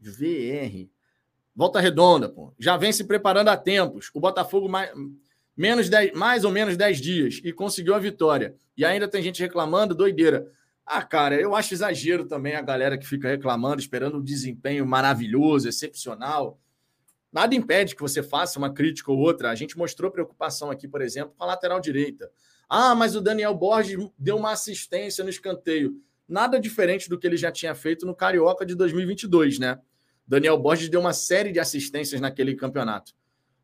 VR, 0.00 0.88
Volta 1.54 1.80
Redonda, 1.80 2.30
pô, 2.30 2.54
já 2.58 2.78
vem 2.78 2.90
se 2.90 3.04
preparando 3.04 3.48
há 3.48 3.58
tempos. 3.58 4.10
O 4.14 4.20
Botafogo 4.20 4.70
mais, 4.70 4.90
menos 5.54 5.90
dez, 5.90 6.12
mais 6.14 6.44
ou 6.44 6.50
menos 6.50 6.78
10 6.78 6.98
dias 6.98 7.40
e 7.44 7.52
conseguiu 7.52 7.94
a 7.94 7.98
vitória. 7.98 8.56
E 8.74 8.86
ainda 8.86 9.06
tem 9.06 9.22
gente 9.22 9.42
reclamando, 9.42 9.94
doideira. 9.94 10.50
Ah, 10.86 11.02
cara, 11.02 11.40
eu 11.40 11.54
acho 11.54 11.72
exagero 11.72 12.26
também 12.26 12.54
a 12.54 12.60
galera 12.62 12.98
que 12.98 13.06
fica 13.06 13.28
reclamando, 13.28 13.80
esperando 13.80 14.18
um 14.18 14.22
desempenho 14.22 14.86
maravilhoso, 14.86 15.68
excepcional. 15.68 16.60
Nada 17.32 17.54
impede 17.54 17.96
que 17.96 18.02
você 18.02 18.22
faça 18.22 18.58
uma 18.58 18.72
crítica 18.72 19.10
ou 19.10 19.18
outra. 19.18 19.50
A 19.50 19.54
gente 19.54 19.78
mostrou 19.78 20.10
preocupação 20.10 20.70
aqui, 20.70 20.86
por 20.86 21.00
exemplo, 21.00 21.34
com 21.36 21.42
a 21.42 21.48
lateral 21.48 21.80
direita. 21.80 22.30
Ah, 22.68 22.94
mas 22.94 23.16
o 23.16 23.20
Daniel 23.20 23.54
Borges 23.54 23.98
deu 24.18 24.36
uma 24.36 24.52
assistência 24.52 25.24
no 25.24 25.30
escanteio. 25.30 26.00
Nada 26.28 26.60
diferente 26.60 27.08
do 27.08 27.18
que 27.18 27.26
ele 27.26 27.36
já 27.36 27.50
tinha 27.50 27.74
feito 27.74 28.06
no 28.06 28.14
Carioca 28.14 28.64
de 28.64 28.74
2022, 28.74 29.58
né? 29.58 29.80
Daniel 30.26 30.58
Borges 30.58 30.88
deu 30.88 31.00
uma 31.00 31.12
série 31.12 31.52
de 31.52 31.60
assistências 31.60 32.20
naquele 32.20 32.54
campeonato. 32.54 33.12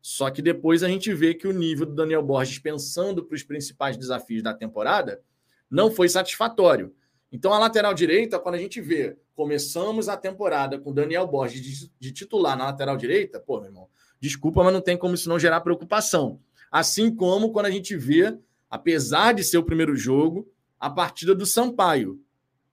Só 0.01 0.29
que 0.29 0.41
depois 0.41 0.83
a 0.83 0.87
gente 0.87 1.13
vê 1.13 1.33
que 1.33 1.47
o 1.47 1.53
nível 1.53 1.85
do 1.85 1.93
Daniel 1.93 2.23
Borges, 2.23 2.59
pensando 2.59 3.23
para 3.23 3.35
os 3.35 3.43
principais 3.43 3.95
desafios 3.95 4.43
da 4.43 4.53
temporada, 4.53 5.21
não 5.69 5.91
foi 5.91 6.09
satisfatório. 6.09 6.93
Então, 7.31 7.53
a 7.53 7.59
lateral 7.59 7.93
direita, 7.93 8.37
quando 8.39 8.55
a 8.55 8.57
gente 8.57 8.81
vê, 8.81 9.17
começamos 9.33 10.09
a 10.09 10.17
temporada 10.17 10.77
com 10.77 10.93
Daniel 10.93 11.25
Borges 11.25 11.61
de, 11.61 11.91
de, 11.97 12.11
titular 12.11 12.57
na 12.57 12.65
lateral 12.65 12.97
direita, 12.97 13.39
pô, 13.39 13.59
meu 13.59 13.69
irmão, 13.69 13.87
desculpa, 14.19 14.63
mas 14.63 14.73
não 14.73 14.81
tem 14.81 14.97
como 14.97 15.15
isso 15.15 15.29
não 15.29 15.39
gerar 15.39 15.61
preocupação. 15.61 16.41
Assim 16.69 17.13
como 17.15 17.51
quando 17.51 17.67
a 17.67 17.71
gente 17.71 17.95
vê, 17.95 18.37
apesar 18.69 19.33
de 19.33 19.43
ser 19.43 19.57
o 19.57 19.63
primeiro 19.63 19.95
jogo, 19.95 20.51
a 20.79 20.89
partida 20.89 21.33
do 21.33 21.45
Sampaio. 21.45 22.19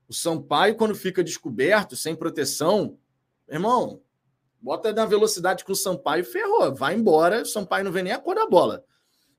O 0.09 0.15
Sampaio, 0.15 0.75
quando 0.75 0.95
fica 0.95 1.23
descoberto, 1.23 1.95
sem 1.95 2.17
proteção, 2.17 2.99
irmão, 3.49 4.01
bota 4.61 4.93
na 4.93 5.07
velocidade 5.07 5.65
com 5.65 5.73
o 5.73 5.77
Sampaio, 5.77 6.25
ferrou, 6.25 6.75
vai 6.75 6.95
embora, 6.95 7.43
o 7.43 7.47
Sampaio 7.47 7.85
não 7.85 7.93
vê 7.93 8.03
nem 8.03 8.13
a 8.13 8.19
cor 8.19 8.35
da 8.35 8.47
bola. 8.47 8.85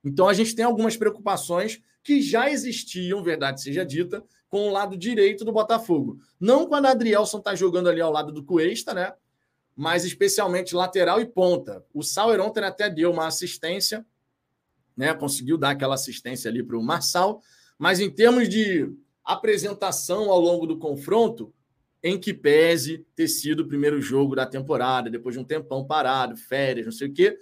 Então 0.03 0.29
a 0.29 0.33
gente 0.33 0.55
tem 0.55 0.63
algumas 0.63 0.95
preocupações 0.95 1.81
que 2.03 2.21
já 2.21 2.49
existiam, 2.49 3.21
verdade 3.21 3.61
seja 3.61 3.85
dita, 3.85 4.23
com 4.49 4.67
o 4.67 4.71
lado 4.71 4.97
direito 4.97 5.45
do 5.45 5.51
Botafogo. 5.51 6.19
Não 6.39 6.65
quando 6.65 6.87
a 6.87 6.91
Adrielson 6.91 7.37
está 7.37 7.55
jogando 7.55 7.87
ali 7.87 8.01
ao 8.01 8.11
lado 8.11 8.31
do 8.31 8.43
Cuesta, 8.43 8.93
né? 8.93 9.13
Mas 9.75 10.03
especialmente 10.03 10.75
lateral 10.75 11.21
e 11.21 11.25
ponta. 11.25 11.85
O 11.93 12.03
Sauer 12.03 12.41
ontem 12.41 12.63
até 12.63 12.89
deu 12.89 13.11
uma 13.11 13.27
assistência, 13.27 14.05
né? 14.97 15.13
Conseguiu 15.13 15.57
dar 15.57 15.69
aquela 15.69 15.95
assistência 15.95 16.49
ali 16.49 16.63
para 16.63 16.77
o 16.77 16.83
Marçal. 16.83 17.41
Mas 17.77 17.99
em 17.99 18.09
termos 18.09 18.49
de 18.49 18.91
apresentação 19.23 20.31
ao 20.31 20.39
longo 20.39 20.65
do 20.65 20.77
confronto, 20.77 21.53
em 22.01 22.19
que 22.19 22.33
pese 22.33 23.05
ter 23.15 23.27
sido 23.27 23.61
o 23.61 23.67
primeiro 23.67 24.01
jogo 24.01 24.35
da 24.35 24.45
temporada, 24.45 25.09
depois 25.09 25.35
de 25.35 25.39
um 25.39 25.43
tempão 25.43 25.85
parado, 25.85 26.35
férias, 26.35 26.85
não 26.85 26.91
sei 26.91 27.07
o 27.09 27.13
quê. 27.13 27.37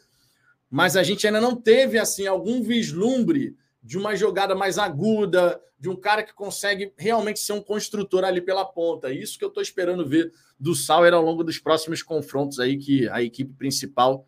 Mas 0.70 0.98
a 0.98 1.04
gente 1.04 1.26
ainda 1.26 1.40
não 1.40 1.56
teve 1.56 1.98
assim 1.98 2.28
algum 2.28 2.62
vislumbre 2.62 3.56
de 3.88 3.98
uma 3.98 4.18
jogada 4.18 4.54
mais 4.54 4.78
aguda, 4.78 5.62
de 5.80 5.88
um 5.88 5.96
cara 5.96 6.22
que 6.22 6.34
consegue 6.34 6.92
realmente 6.98 7.40
ser 7.40 7.54
um 7.54 7.62
construtor 7.62 8.26
ali 8.26 8.42
pela 8.42 8.66
ponta. 8.66 9.14
Isso 9.14 9.40
que 9.40 9.46
eu 9.46 9.48
estou 9.48 9.64
esperando 9.64 10.06
ver 10.06 10.30
do 10.60 10.76
Sauer 10.76 11.14
ao 11.14 11.24
longo 11.24 11.42
dos 11.42 11.58
próximos 11.58 12.04
confrontos 12.04 12.60
aí 12.60 12.78
que 12.78 13.08
a 13.08 13.24
equipe 13.24 13.54
principal 13.54 14.28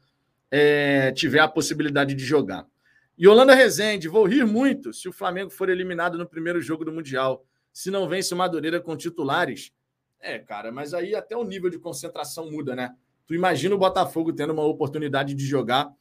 é, 0.50 1.12
tiver 1.12 1.40
a 1.40 1.48
possibilidade 1.48 2.16
de 2.16 2.24
jogar. 2.24 2.66
E 3.18 3.28
Holanda 3.28 3.54
Rezende, 3.54 4.08
vou 4.08 4.26
rir 4.26 4.46
muito 4.46 4.94
se 4.94 5.10
o 5.10 5.12
Flamengo 5.12 5.50
for 5.50 5.68
eliminado 5.68 6.18
no 6.18 6.26
primeiro 6.26 6.62
jogo 6.62 6.86
do 6.86 6.94
Mundial. 6.94 7.46
Se 7.74 7.92
não 7.92 8.08
vence 8.08 8.34
o 8.34 8.38
Madureira 8.38 8.80
com 8.80 8.96
titulares. 8.96 9.74
É, 10.22 10.40
cara, 10.40 10.72
mas 10.72 10.94
aí 10.94 11.14
até 11.14 11.36
o 11.36 11.44
nível 11.44 11.70
de 11.70 11.78
concentração 11.78 12.50
muda, 12.50 12.78
né? 12.78 12.96
Tu 13.28 13.34
imagina 13.36 13.76
o 13.76 13.78
Botafogo 13.78 14.32
tendo 14.32 14.54
uma 14.54 14.64
oportunidade 14.64 15.34
de 15.34 15.46
jogar 15.46 15.94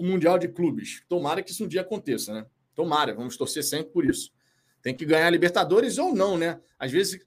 o 0.00 0.02
Mundial 0.02 0.38
de 0.38 0.48
Clubes. 0.48 1.02
Tomara 1.06 1.42
que 1.42 1.50
isso 1.50 1.62
um 1.62 1.68
dia 1.68 1.82
aconteça, 1.82 2.32
né? 2.32 2.46
Tomara, 2.74 3.14
vamos 3.14 3.36
torcer 3.36 3.62
sempre 3.62 3.92
por 3.92 4.06
isso. 4.06 4.32
Tem 4.80 4.96
que 4.96 5.04
ganhar 5.04 5.26
a 5.26 5.30
Libertadores 5.30 5.98
ou 5.98 6.14
não, 6.14 6.38
né? 6.38 6.58
Às 6.78 6.90
vezes, 6.90 7.20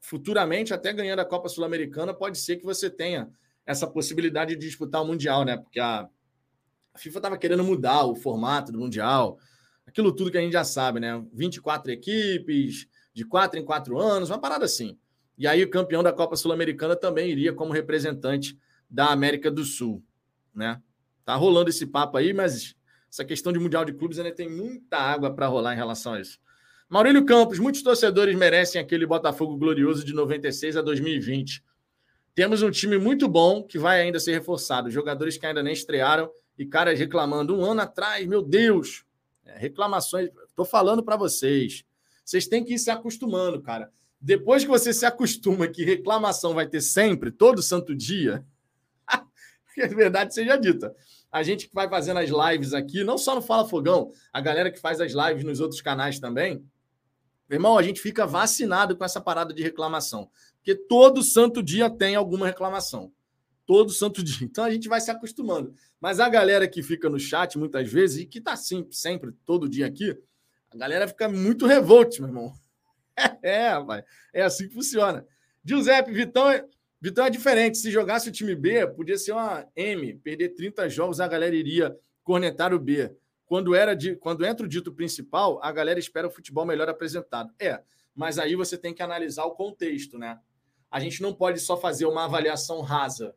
futuramente, 0.00 0.72
até 0.72 0.90
ganhando 0.90 1.18
a 1.18 1.24
Copa 1.26 1.50
Sul-Americana, 1.50 2.14
pode 2.14 2.38
ser 2.38 2.56
que 2.56 2.64
você 2.64 2.88
tenha 2.88 3.28
essa 3.66 3.86
possibilidade 3.86 4.56
de 4.56 4.66
disputar 4.66 5.02
o 5.02 5.06
Mundial, 5.06 5.44
né? 5.44 5.58
Porque 5.58 5.78
a, 5.78 6.08
a 6.94 6.98
FIFA 6.98 7.18
estava 7.18 7.36
querendo 7.36 7.62
mudar 7.62 8.06
o 8.06 8.14
formato 8.14 8.72
do 8.72 8.78
Mundial, 8.78 9.38
aquilo 9.86 10.10
tudo 10.10 10.30
que 10.30 10.38
a 10.38 10.40
gente 10.40 10.54
já 10.54 10.64
sabe, 10.64 11.00
né? 11.00 11.22
24 11.30 11.92
equipes, 11.92 12.86
de 13.12 13.26
quatro 13.26 13.60
em 13.60 13.64
quatro 13.64 13.98
anos, 13.98 14.30
uma 14.30 14.40
parada 14.40 14.64
assim. 14.64 14.98
E 15.36 15.46
aí 15.46 15.62
o 15.62 15.68
campeão 15.68 16.02
da 16.02 16.12
Copa 16.12 16.36
Sul-Americana 16.36 16.96
também 16.96 17.28
iria 17.28 17.52
como 17.52 17.70
representante 17.70 18.58
da 18.88 19.08
América 19.10 19.50
do 19.50 19.62
Sul, 19.62 20.02
né? 20.54 20.80
Tá 21.24 21.34
rolando 21.34 21.70
esse 21.70 21.86
papo 21.86 22.16
aí, 22.16 22.32
mas 22.32 22.74
essa 23.10 23.24
questão 23.24 23.52
de 23.52 23.58
Mundial 23.58 23.84
de 23.84 23.92
Clubes 23.92 24.18
ainda 24.18 24.34
tem 24.34 24.48
muita 24.48 24.98
água 24.98 25.34
para 25.34 25.46
rolar 25.46 25.72
em 25.72 25.76
relação 25.76 26.14
a 26.14 26.20
isso. 26.20 26.38
Maurílio 26.88 27.24
Campos, 27.24 27.58
muitos 27.58 27.82
torcedores 27.82 28.36
merecem 28.36 28.80
aquele 28.80 29.06
Botafogo 29.06 29.56
glorioso 29.56 30.04
de 30.04 30.12
96 30.12 30.76
a 30.76 30.82
2020. 30.82 31.62
Temos 32.34 32.62
um 32.62 32.70
time 32.70 32.98
muito 32.98 33.28
bom 33.28 33.62
que 33.62 33.78
vai 33.78 34.00
ainda 34.00 34.18
ser 34.20 34.32
reforçado. 34.32 34.90
Jogadores 34.90 35.36
que 35.38 35.46
ainda 35.46 35.62
nem 35.62 35.72
estrearam 35.72 36.30
e 36.58 36.66
caras 36.66 36.98
reclamando 36.98 37.56
um 37.56 37.64
ano 37.64 37.80
atrás, 37.80 38.26
meu 38.26 38.42
Deus. 38.42 39.04
É, 39.44 39.56
reclamações. 39.58 40.28
Estou 40.48 40.64
falando 40.64 41.02
para 41.02 41.16
vocês. 41.16 41.84
Vocês 42.24 42.46
têm 42.46 42.64
que 42.64 42.74
ir 42.74 42.78
se 42.78 42.90
acostumando, 42.90 43.62
cara. 43.62 43.90
Depois 44.20 44.62
que 44.62 44.68
você 44.68 44.92
se 44.92 45.04
acostuma 45.04 45.68
que 45.68 45.84
reclamação 45.84 46.54
vai 46.54 46.66
ter 46.66 46.80
sempre, 46.80 47.30
todo 47.30 47.62
santo 47.62 47.94
dia, 47.94 48.44
que 49.74 49.82
a 49.82 49.88
verdade 49.88 50.32
seja 50.32 50.56
dita. 50.56 50.94
A 51.34 51.42
gente 51.42 51.66
que 51.66 51.74
vai 51.74 51.88
fazendo 51.88 52.20
as 52.20 52.30
lives 52.30 52.72
aqui, 52.72 53.02
não 53.02 53.18
só 53.18 53.34
no 53.34 53.42
Fala 53.42 53.66
Fogão, 53.66 54.12
a 54.32 54.40
galera 54.40 54.70
que 54.70 54.78
faz 54.78 55.00
as 55.00 55.10
lives 55.10 55.42
nos 55.42 55.58
outros 55.58 55.80
canais 55.80 56.20
também, 56.20 56.64
irmão, 57.50 57.76
a 57.76 57.82
gente 57.82 58.00
fica 58.00 58.24
vacinado 58.24 58.96
com 58.96 59.04
essa 59.04 59.20
parada 59.20 59.52
de 59.52 59.60
reclamação. 59.60 60.30
Porque 60.58 60.76
todo 60.76 61.24
santo 61.24 61.60
dia 61.60 61.90
tem 61.90 62.14
alguma 62.14 62.46
reclamação. 62.46 63.12
Todo 63.66 63.90
santo 63.90 64.22
dia. 64.24 64.46
Então 64.46 64.62
a 64.62 64.70
gente 64.70 64.88
vai 64.88 65.00
se 65.00 65.10
acostumando. 65.10 65.74
Mas 66.00 66.20
a 66.20 66.28
galera 66.28 66.68
que 66.68 66.84
fica 66.84 67.10
no 67.10 67.18
chat 67.18 67.58
muitas 67.58 67.90
vezes, 67.90 68.20
e 68.20 68.26
que 68.26 68.40
tá 68.40 68.54
sempre, 68.54 68.94
sempre, 68.94 69.32
todo 69.44 69.68
dia 69.68 69.86
aqui, 69.86 70.16
a 70.70 70.76
galera 70.76 71.08
fica 71.08 71.28
muito 71.28 71.66
revolte, 71.66 72.20
meu 72.20 72.28
irmão. 72.28 72.54
É, 73.42 73.70
rapaz. 73.70 74.04
É 74.32 74.42
assim 74.42 74.68
que 74.68 74.74
funciona. 74.74 75.26
Giuseppe, 75.64 76.12
Vitão, 76.12 76.48
Vitão 77.04 77.26
é 77.26 77.28
diferente. 77.28 77.76
Se 77.76 77.90
jogasse 77.90 78.30
o 78.30 78.32
time 78.32 78.54
B, 78.54 78.86
podia 78.86 79.18
ser 79.18 79.32
uma 79.32 79.68
M. 79.76 80.14
Perder 80.14 80.54
30 80.54 80.88
jogos, 80.88 81.20
a 81.20 81.28
galera 81.28 81.54
iria 81.54 81.94
cornetar 82.22 82.72
o 82.72 82.78
B. 82.78 83.14
Quando, 83.44 83.74
era 83.74 83.94
de, 83.94 84.16
quando 84.16 84.42
entra 84.42 84.64
o 84.64 84.68
dito 84.68 84.90
principal, 84.90 85.62
a 85.62 85.70
galera 85.70 85.98
espera 85.98 86.26
o 86.26 86.30
futebol 86.30 86.64
melhor 86.64 86.88
apresentado. 86.88 87.52
É, 87.60 87.82
mas 88.14 88.38
aí 88.38 88.56
você 88.56 88.78
tem 88.78 88.94
que 88.94 89.02
analisar 89.02 89.44
o 89.44 89.50
contexto, 89.50 90.18
né? 90.18 90.40
A 90.90 90.98
gente 90.98 91.20
não 91.20 91.34
pode 91.34 91.60
só 91.60 91.76
fazer 91.76 92.06
uma 92.06 92.24
avaliação 92.24 92.80
rasa. 92.80 93.34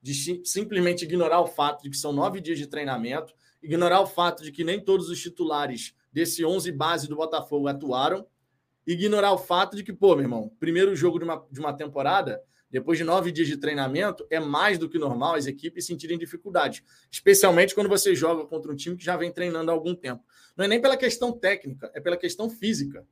de 0.00 0.14
simplesmente 0.46 1.04
ignorar 1.04 1.42
o 1.42 1.46
fato 1.46 1.82
de 1.82 1.90
que 1.90 1.98
são 1.98 2.14
nove 2.14 2.40
dias 2.40 2.56
de 2.56 2.66
treinamento, 2.66 3.34
ignorar 3.62 4.00
o 4.00 4.06
fato 4.06 4.42
de 4.42 4.50
que 4.50 4.64
nem 4.64 4.82
todos 4.82 5.10
os 5.10 5.20
titulares 5.20 5.94
desse 6.10 6.46
11 6.46 6.72
base 6.72 7.06
do 7.10 7.16
Botafogo 7.16 7.68
atuaram, 7.68 8.26
ignorar 8.86 9.32
o 9.32 9.38
fato 9.38 9.76
de 9.76 9.84
que, 9.84 9.92
pô, 9.92 10.16
meu 10.16 10.24
irmão, 10.24 10.50
primeiro 10.58 10.96
jogo 10.96 11.18
de 11.18 11.26
uma, 11.26 11.46
de 11.50 11.60
uma 11.60 11.74
temporada, 11.74 12.42
depois 12.72 12.96
de 12.96 13.04
nove 13.04 13.30
dias 13.30 13.46
de 13.46 13.58
treinamento, 13.58 14.26
é 14.30 14.40
mais 14.40 14.78
do 14.78 14.88
que 14.88 14.98
normal 14.98 15.34
as 15.34 15.46
equipes 15.46 15.84
sentirem 15.84 16.16
dificuldade, 16.16 16.82
especialmente 17.10 17.74
quando 17.74 17.88
você 17.88 18.14
joga 18.14 18.46
contra 18.46 18.72
um 18.72 18.74
time 18.74 18.96
que 18.96 19.04
já 19.04 19.14
vem 19.14 19.30
treinando 19.30 19.70
há 19.70 19.74
algum 19.74 19.94
tempo. 19.94 20.24
Não 20.56 20.64
é 20.64 20.68
nem 20.68 20.80
pela 20.80 20.96
questão 20.96 21.32
técnica, 21.32 21.92
é 21.94 22.00
pela 22.00 22.16
questão 22.16 22.48
física. 22.48 23.06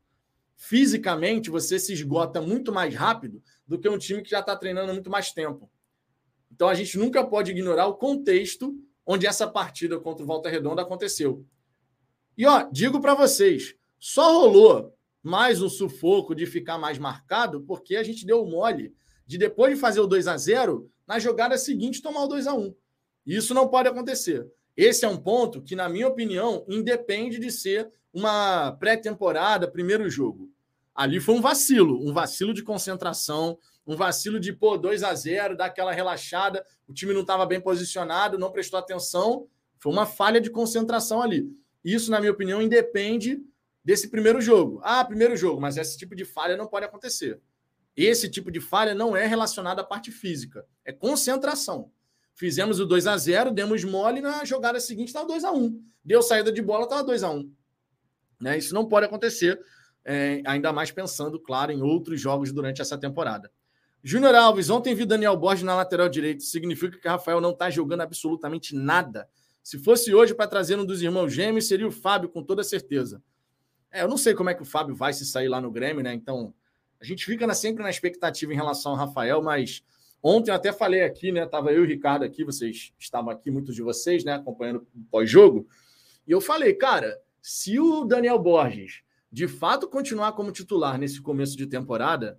Fisicamente, 0.57 1.51
você 1.51 1.79
se 1.79 1.93
esgota 1.93 2.41
muito 2.41 2.73
mais 2.73 2.95
rápido 2.95 3.43
do 3.67 3.79
que 3.79 3.87
um 3.87 3.99
time 3.99 4.23
que 4.23 4.31
já 4.31 4.41
está 4.41 4.57
treinando 4.57 4.91
há 4.91 4.95
muito 4.95 5.11
mais 5.11 5.31
tempo. 5.31 5.71
Então, 6.51 6.67
a 6.67 6.75
gente 6.75 6.97
nunca 6.97 7.23
pode 7.23 7.51
ignorar 7.51 7.87
o 7.87 7.95
contexto 7.95 8.75
onde 9.05 9.27
essa 9.27 9.47
partida 9.47 10.01
contra 10.01 10.25
o 10.25 10.27
Volta 10.27 10.49
Redonda 10.49 10.81
aconteceu. 10.81 11.45
E, 12.37 12.47
ó, 12.47 12.67
digo 12.73 12.99
para 12.99 13.15
vocês, 13.15 13.75
só 13.99 14.41
rolou 14.41 14.97
mais 15.23 15.61
um 15.61 15.69
sufoco 15.69 16.35
de 16.35 16.47
ficar 16.47 16.79
mais 16.79 16.97
marcado 16.97 17.61
porque 17.61 17.97
a 17.97 18.03
gente 18.03 18.25
deu 18.25 18.47
mole 18.47 18.95
de 19.31 19.39
depois 19.39 19.73
de 19.73 19.81
fazer 19.81 20.01
o 20.01 20.09
2 20.09 20.27
a 20.27 20.37
0 20.37 20.91
na 21.07 21.21
jogada 21.21 21.57
seguinte 21.57 22.03
tomar 22.03 22.25
o 22.25 22.27
2 22.27 22.49
a 22.49 22.55
1 22.55 22.75
Isso 23.25 23.55
não 23.55 23.69
pode 23.69 23.89
acontecer. 23.89 24.45
Esse 24.77 25.05
é 25.05 25.09
um 25.09 25.17
ponto 25.17 25.63
que, 25.63 25.77
na 25.77 25.89
minha 25.89 26.09
opinião, 26.09 26.65
independe 26.69 27.39
de 27.39 27.49
ser 27.49 27.89
uma 28.13 28.73
pré-temporada, 28.73 29.71
primeiro 29.71 30.11
jogo. 30.11 30.51
Ali 30.93 31.21
foi 31.21 31.37
um 31.37 31.41
vacilo, 31.41 32.05
um 32.05 32.13
vacilo 32.13 32.53
de 32.53 32.65
concentração, 32.65 33.57
um 33.87 33.95
vacilo 33.95 34.41
de, 34.41 34.53
pô, 34.53 34.77
2 34.77 35.05
a 35.05 35.15
0 35.15 35.57
dar 35.57 35.67
aquela 35.67 35.93
relaxada, 35.93 36.67
o 36.89 36.93
time 36.93 37.15
não 37.15 37.21
estava 37.21 37.47
bem 37.47 37.61
posicionado, 37.61 38.37
não 38.37 38.51
prestou 38.51 38.81
atenção, 38.81 39.47
foi 39.79 39.93
uma 39.93 40.07
falha 40.07 40.41
de 40.41 40.51
concentração 40.51 41.23
ali. 41.23 41.49
Isso, 41.85 42.11
na 42.11 42.19
minha 42.19 42.33
opinião, 42.33 42.61
independe 42.61 43.41
desse 43.85 44.11
primeiro 44.11 44.41
jogo. 44.41 44.81
Ah, 44.83 45.05
primeiro 45.05 45.37
jogo, 45.37 45.61
mas 45.61 45.77
esse 45.77 45.97
tipo 45.97 46.17
de 46.17 46.25
falha 46.25 46.57
não 46.57 46.67
pode 46.67 46.85
acontecer. 46.85 47.41
Esse 47.97 48.31
tipo 48.31 48.51
de 48.51 48.61
falha 48.61 48.95
não 48.95 49.17
é 49.17 49.27
relacionado 49.27 49.81
à 49.81 49.85
parte 49.85 50.11
física, 50.11 50.65
é 50.85 50.93
concentração. 50.93 51.91
Fizemos 52.35 52.81
o 52.81 52.87
2 52.87 53.07
a 53.07 53.17
0 53.17 53.51
demos 53.51 53.85
mole 53.85 54.21
na 54.21 54.45
jogada 54.45 54.81
seguinte, 54.81 55.09
estava 55.09 55.27
2 55.27 55.45
a 55.45 55.53
1 55.53 55.83
Deu 56.03 56.23
saída 56.23 56.51
de 56.51 56.63
bola, 56.63 56.85
estava 56.85 57.05
2 57.05 57.23
a 57.23 57.31
1 57.31 57.53
né? 58.41 58.57
Isso 58.57 58.75
não 58.75 58.87
pode 58.87 59.07
acontecer, 59.07 59.61
é, 60.05 60.41
ainda 60.47 60.73
mais 60.73 60.91
pensando, 60.91 61.39
claro, 61.39 61.71
em 61.71 61.83
outros 61.83 62.21
jogos 62.21 62.51
durante 62.51 62.81
essa 62.81 62.97
temporada. 62.97 63.51
Júnior 64.03 64.35
Alves, 64.35 64.71
ontem 64.71 64.95
vi 64.95 65.05
Daniel 65.05 65.37
Borges 65.37 65.63
na 65.63 65.77
lateral 65.77 66.09
direita. 66.09 66.41
Significa 66.41 66.99
que 66.99 67.07
Rafael 67.07 67.41
não 67.41 67.51
está 67.51 67.69
jogando 67.69 68.01
absolutamente 68.01 68.75
nada. 68.75 69.29
Se 69.63 69.79
fosse 69.79 70.15
hoje 70.15 70.35
para 70.35 70.49
trazer 70.49 70.79
um 70.79 70.87
dos 70.87 71.03
irmãos 71.03 71.31
gêmeos, 71.31 71.69
seria 71.69 71.87
o 71.87 71.93
Fábio, 71.93 72.31
com 72.31 72.43
toda 72.43 72.65
certeza. 72.65 73.23
É, 73.91 74.03
eu 74.03 74.09
não 74.09 74.17
sei 74.17 74.33
como 74.35 74.49
é 74.49 74.55
que 74.55 74.63
o 74.63 74.65
Fábio 74.65 74.95
vai 74.95 75.13
se 75.13 75.27
sair 75.27 75.49
lá 75.49 75.61
no 75.61 75.71
Grêmio, 75.71 76.03
né? 76.03 76.15
Então, 76.15 76.55
a 77.01 77.05
gente 77.05 77.25
fica 77.25 77.47
na, 77.47 77.55
sempre 77.55 77.83
na 77.83 77.91
expectativa 77.91 78.53
em 78.53 78.57
relação 78.57 78.93
ao 78.93 78.99
Rafael, 78.99 79.43
mas 79.43 79.83
ontem 80.23 80.51
eu 80.51 80.55
até 80.55 80.73
falei 80.73 81.03
aqui, 81.03 81.33
né? 81.33 81.47
Tava 81.47 81.73
eu 81.73 81.83
e 81.83 81.87
o 81.87 81.89
Ricardo 81.89 82.25
aqui, 82.25 82.45
vocês 82.45 82.93
estavam 82.99 83.31
aqui, 83.31 83.51
muitos 83.51 83.75
de 83.75 83.83
vocês, 83.83 84.25
né? 84.25 84.35
Acompanhando 84.35 84.87
o 84.95 85.05
pós-jogo. 85.11 85.67
E 86.27 86.33
eu 86.33 86.41
falei, 86.41 86.75
cara, 86.75 87.19
se 87.41 87.81
o 87.81 88.05
Daniel 88.05 88.39
Borges 88.39 89.03
de 89.33 89.47
fato 89.47 89.89
continuar 89.89 90.33
como 90.33 90.53
titular 90.53 90.99
nesse 90.99 91.23
começo 91.23 91.57
de 91.57 91.67
temporada, 91.67 92.39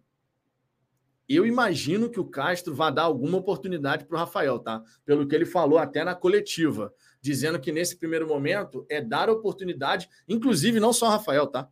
eu 1.28 1.46
imagino 1.46 2.10
que 2.10 2.20
o 2.20 2.26
Castro 2.26 2.76
vai 2.76 2.94
dar 2.94 3.04
alguma 3.04 3.38
oportunidade 3.38 4.06
para 4.06 4.16
o 4.16 4.20
Rafael, 4.20 4.60
tá? 4.60 4.84
Pelo 5.06 5.26
que 5.26 5.34
ele 5.34 5.46
falou 5.46 5.80
até 5.80 6.04
na 6.04 6.14
coletiva, 6.14 6.94
dizendo 7.22 7.60
que 7.60 7.72
nesse 7.72 7.96
primeiro 7.96 8.28
momento 8.28 8.86
é 8.90 9.00
dar 9.00 9.30
oportunidade, 9.30 10.10
inclusive 10.28 10.80
não 10.80 10.92
só 10.92 11.08
o 11.08 11.12
Rafael, 11.12 11.48
tá? 11.48 11.70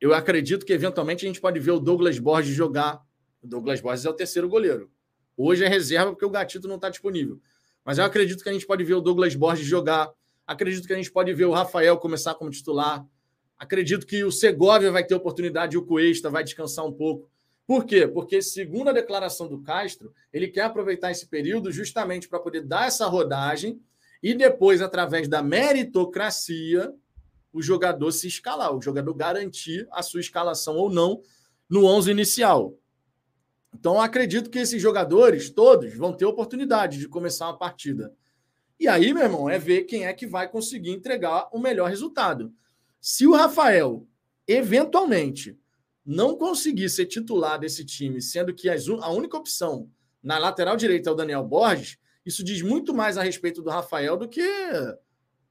Eu 0.00 0.14
acredito 0.14 0.64
que 0.64 0.72
eventualmente 0.72 1.26
a 1.26 1.28
gente 1.28 1.40
pode 1.40 1.60
ver 1.60 1.72
o 1.72 1.78
Douglas 1.78 2.18
Borges 2.18 2.54
jogar. 2.54 3.00
O 3.42 3.46
Douglas 3.46 3.80
Borges 3.80 4.04
é 4.04 4.10
o 4.10 4.14
terceiro 4.14 4.48
goleiro. 4.48 4.90
Hoje 5.36 5.64
é 5.64 5.68
reserva 5.68 6.10
porque 6.12 6.24
o 6.24 6.30
Gatito 6.30 6.66
não 6.66 6.76
está 6.76 6.88
disponível. 6.88 7.40
Mas 7.84 7.98
eu 7.98 8.04
acredito 8.04 8.42
que 8.42 8.48
a 8.48 8.52
gente 8.52 8.66
pode 8.66 8.82
ver 8.84 8.94
o 8.94 9.00
Douglas 9.00 9.34
Borges 9.34 9.66
jogar. 9.66 10.10
Acredito 10.46 10.86
que 10.86 10.92
a 10.92 10.96
gente 10.96 11.10
pode 11.10 11.32
ver 11.32 11.44
o 11.44 11.52
Rafael 11.52 11.96
começar 11.98 12.34
como 12.34 12.50
titular. 12.50 13.04
Acredito 13.58 14.06
que 14.06 14.24
o 14.24 14.32
Segovia 14.32 14.90
vai 14.90 15.04
ter 15.04 15.14
oportunidade 15.14 15.76
e 15.76 15.78
o 15.78 15.84
Cuesta 15.84 16.30
vai 16.30 16.42
descansar 16.42 16.86
um 16.86 16.92
pouco. 16.92 17.30
Por 17.66 17.84
quê? 17.84 18.08
Porque, 18.08 18.42
segundo 18.42 18.88
a 18.88 18.92
declaração 18.92 19.46
do 19.46 19.62
Castro, 19.62 20.12
ele 20.32 20.48
quer 20.48 20.62
aproveitar 20.62 21.10
esse 21.10 21.26
período 21.28 21.70
justamente 21.70 22.28
para 22.28 22.40
poder 22.40 22.62
dar 22.62 22.88
essa 22.88 23.06
rodagem 23.06 23.80
e 24.22 24.34
depois, 24.34 24.82
através 24.82 25.28
da 25.28 25.42
meritocracia, 25.42 26.92
o 27.52 27.62
jogador 27.62 28.12
se 28.12 28.28
escalar, 28.28 28.74
o 28.74 28.80
jogador 28.80 29.12
garantir 29.14 29.86
a 29.90 30.02
sua 30.02 30.20
escalação 30.20 30.76
ou 30.76 30.90
não 30.90 31.22
no 31.68 31.84
11 31.84 32.10
inicial. 32.10 32.76
Então, 33.74 34.00
acredito 34.00 34.50
que 34.50 34.58
esses 34.58 34.80
jogadores 34.80 35.50
todos 35.50 35.94
vão 35.94 36.12
ter 36.12 36.24
oportunidade 36.24 36.98
de 36.98 37.08
começar 37.08 37.46
uma 37.46 37.58
partida. 37.58 38.14
E 38.78 38.88
aí, 38.88 39.12
meu 39.12 39.22
irmão, 39.22 39.48
é 39.48 39.58
ver 39.58 39.84
quem 39.84 40.06
é 40.06 40.12
que 40.12 40.26
vai 40.26 40.48
conseguir 40.48 40.90
entregar 40.90 41.48
o 41.52 41.58
melhor 41.58 41.88
resultado. 41.88 42.52
Se 43.00 43.26
o 43.26 43.34
Rafael, 43.34 44.06
eventualmente, 44.46 45.58
não 46.04 46.36
conseguir 46.36 46.88
ser 46.88 47.06
titular 47.06 47.58
desse 47.58 47.84
time, 47.84 48.20
sendo 48.20 48.54
que 48.54 48.68
a 48.68 49.10
única 49.10 49.36
opção 49.36 49.88
na 50.22 50.38
lateral 50.38 50.76
direita 50.76 51.10
é 51.10 51.12
o 51.12 51.16
Daniel 51.16 51.44
Borges, 51.44 51.98
isso 52.24 52.42
diz 52.42 52.62
muito 52.62 52.92
mais 52.92 53.16
a 53.16 53.22
respeito 53.22 53.62
do 53.62 53.70
Rafael 53.70 54.16
do 54.16 54.28
que 54.28 54.42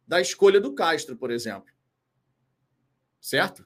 da 0.08 0.20
escolha 0.20 0.60
do 0.60 0.74
Castro, 0.74 1.16
por 1.16 1.32
exemplo 1.32 1.72
certo? 3.20 3.66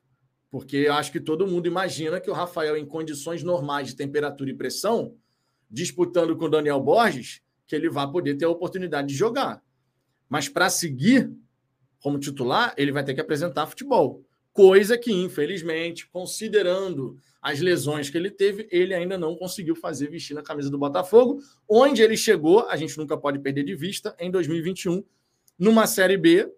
Porque 0.49 0.77
eu 0.77 0.93
acho 0.93 1.11
que 1.11 1.19
todo 1.19 1.47
mundo 1.47 1.67
imagina 1.67 2.19
que 2.19 2.29
o 2.29 2.33
Rafael, 2.33 2.77
em 2.77 2.85
condições 2.85 3.43
normais 3.43 3.87
de 3.87 3.95
temperatura 3.95 4.49
e 4.49 4.53
pressão, 4.53 5.15
disputando 5.69 6.35
com 6.37 6.45
o 6.45 6.49
Daniel 6.49 6.79
Borges, 6.79 7.41
que 7.65 7.75
ele 7.75 7.89
vai 7.89 8.09
poder 8.11 8.35
ter 8.35 8.45
a 8.45 8.49
oportunidade 8.49 9.07
de 9.07 9.15
jogar. 9.15 9.63
Mas 10.29 10.47
para 10.47 10.69
seguir 10.69 11.31
como 11.99 12.19
titular, 12.19 12.73
ele 12.77 12.91
vai 12.91 13.03
ter 13.03 13.13
que 13.13 13.21
apresentar 13.21 13.65
futebol. 13.65 14.23
Coisa 14.51 14.97
que, 14.97 15.11
infelizmente, 15.11 16.07
considerando 16.09 17.17
as 17.41 17.59
lesões 17.59 18.09
que 18.09 18.17
ele 18.17 18.29
teve, 18.29 18.67
ele 18.71 18.93
ainda 18.93 19.17
não 19.17 19.35
conseguiu 19.35 19.75
fazer 19.75 20.09
vestir 20.09 20.33
na 20.33 20.43
camisa 20.43 20.69
do 20.69 20.77
Botafogo, 20.77 21.39
onde 21.67 22.01
ele 22.01 22.15
chegou, 22.15 22.67
a 22.69 22.77
gente 22.77 22.97
nunca 22.97 23.17
pode 23.17 23.39
perder 23.39 23.63
de 23.63 23.75
vista, 23.75 24.15
em 24.19 24.29
2021, 24.29 25.03
numa 25.57 25.87
Série 25.87 26.17
B, 26.17 26.53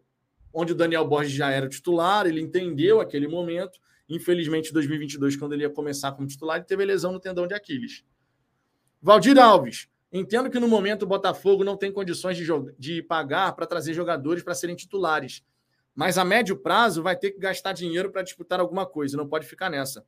onde 0.56 0.72
o 0.72 0.76
Daniel 0.76 1.06
Borges 1.06 1.34
já 1.34 1.52
era 1.52 1.68
titular, 1.68 2.26
ele 2.26 2.40
entendeu 2.40 3.02
aquele 3.02 3.28
momento. 3.28 3.78
Infelizmente, 4.08 4.70
em 4.70 4.74
2022, 4.74 5.36
quando 5.36 5.52
ele 5.52 5.64
ia 5.64 5.70
começar 5.70 6.14
como 6.14 6.26
titular, 6.26 6.56
ele 6.56 6.66
teve 6.66 6.86
lesão 6.86 7.12
no 7.12 7.20
tendão 7.20 7.46
de 7.46 7.54
Aquiles. 7.54 8.06
Valdir 9.02 9.38
Alves, 9.38 9.90
entendo 10.14 10.50
que 10.50 10.60
no 10.60 10.68
momento 10.68 11.04
o 11.04 11.08
Botafogo 11.08 11.66
não 11.66 11.76
tem 11.76 11.92
condições 11.92 12.38
de, 12.38 12.46
de 12.80 13.04
pagar 13.04 13.54
para 13.54 13.66
trazer 13.66 13.94
jogadores 13.94 14.44
para 14.44 14.56
serem 14.56 14.76
titulares, 14.76 15.44
mas 15.94 16.18
a 16.18 16.24
médio 16.24 16.56
prazo 16.56 17.04
vai 17.04 17.18
ter 17.18 17.32
que 17.32 17.40
gastar 17.40 17.74
dinheiro 17.74 18.10
para 18.10 18.22
disputar 18.22 18.60
alguma 18.60 18.86
coisa, 18.86 19.18
não 19.18 19.28
pode 19.28 19.46
ficar 19.46 19.70
nessa. 19.70 20.06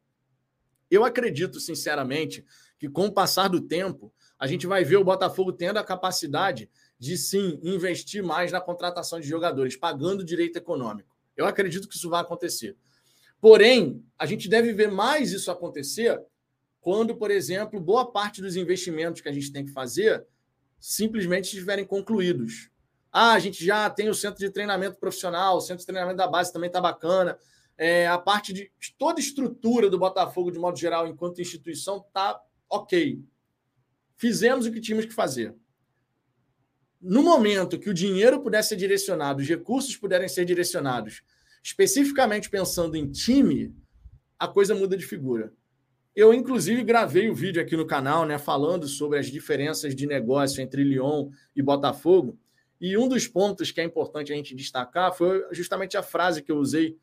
Eu 0.90 1.04
acredito, 1.04 1.60
sinceramente, 1.60 2.46
que 2.80 2.88
com 2.88 3.08
o 3.08 3.12
passar 3.12 3.50
do 3.50 3.60
tempo, 3.60 4.14
a 4.40 4.48
gente 4.48 4.66
vai 4.66 4.86
ver 4.86 4.96
o 4.96 5.04
Botafogo 5.04 5.52
tendo 5.52 5.78
a 5.78 5.84
capacidade 5.84 6.70
de 7.00 7.18
sim 7.18 7.60
investir 7.64 8.24
mais 8.24 8.52
na 8.52 8.60
contratação 8.60 9.20
de 9.20 9.28
jogadores, 9.28 9.76
pagando 9.76 10.24
direito 10.24 10.58
econômico. 10.58 11.16
Eu 11.36 11.46
acredito 11.46 11.88
que 11.88 11.96
isso 11.96 12.10
vai 12.10 12.22
acontecer. 12.22 12.76
Porém, 13.40 14.04
a 14.18 14.26
gente 14.26 14.50
deve 14.50 14.74
ver 14.74 14.92
mais 14.92 15.32
isso 15.32 15.52
acontecer 15.52 16.20
quando, 16.82 17.16
por 17.16 17.30
exemplo, 17.30 17.80
boa 17.80 18.12
parte 18.12 18.42
dos 18.42 18.56
investimentos 18.56 19.22
que 19.22 19.30
a 19.30 19.32
gente 19.32 19.52
tem 19.52 19.66
que 19.66 19.72
fazer 19.72 20.26
simplesmente 20.80 21.46
estiverem 21.46 21.86
concluídos. 21.86 22.70
Ah, 23.12 23.34
a 23.34 23.40
gente 23.40 23.64
já 23.64 23.90
tem 23.90 24.10
o 24.10 24.14
centro 24.14 24.40
de 24.40 24.50
treinamento 24.50 24.98
profissional, 24.98 25.58
o 25.58 25.62
centro 25.62 25.80
de 25.80 25.86
treinamento 25.86 26.18
da 26.18 26.28
base 26.28 26.52
também 26.52 26.68
está 26.68 26.82
bacana. 26.82 27.38
É, 27.78 28.08
a 28.08 28.18
parte 28.18 28.52
de 28.52 28.72
toda 28.98 29.20
a 29.20 29.24
estrutura 29.24 29.90
do 29.90 30.00
Botafogo, 30.00 30.52
de 30.52 30.58
modo 30.58 30.78
geral, 30.78 31.08
enquanto 31.08 31.42
instituição, 31.42 31.98
está 31.98 32.42
ok. 32.68 33.22
Fizemos 34.16 34.66
o 34.66 34.72
que 34.72 34.82
tínhamos 34.82 35.06
que 35.06 35.14
fazer 35.14 35.56
no 37.02 37.22
momento 37.22 37.80
que 37.80 37.90
o 37.90 37.94
dinheiro 37.94 38.42
pudesse 38.42 38.70
ser 38.70 38.76
direcionado, 38.76 39.42
os 39.42 39.48
recursos 39.48 39.96
puderem 39.96 40.28
ser 40.28 40.46
direcionados, 40.46 41.22
especificamente 41.64 42.50
pensando 42.50 42.96
em 42.96 43.10
time, 43.12 43.76
a 44.40 44.48
coisa 44.48 44.74
muda 44.74 44.98
de 44.98 45.06
figura. 45.06 45.54
Eu, 46.16 46.34
inclusive, 46.34 46.84
gravei 46.84 47.30
o 47.30 47.32
um 47.32 47.36
vídeo 47.36 47.62
aqui 47.62 47.78
no 47.78 47.86
canal, 47.86 48.26
né, 48.26 48.40
falando 48.40 48.88
sobre 48.88 49.20
as 49.20 49.28
diferenças 49.28 49.96
de 49.96 50.08
negócio 50.08 50.62
entre 50.62 50.84
Lyon 50.84 51.30
e 51.56 51.62
Botafogo. 51.62 52.40
E 52.82 52.98
um 52.98 53.08
dos 53.08 53.28
pontos 53.28 53.72
que 53.72 53.82
é 53.82 53.84
importante 53.84 54.34
a 54.34 54.36
gente 54.36 54.56
destacar 54.56 55.14
foi 55.14 55.46
justamente 55.52 55.96
a 55.96 56.02
frase 56.04 56.42
que 56.42 56.52
eu 56.52 56.58
usei 56.58 56.98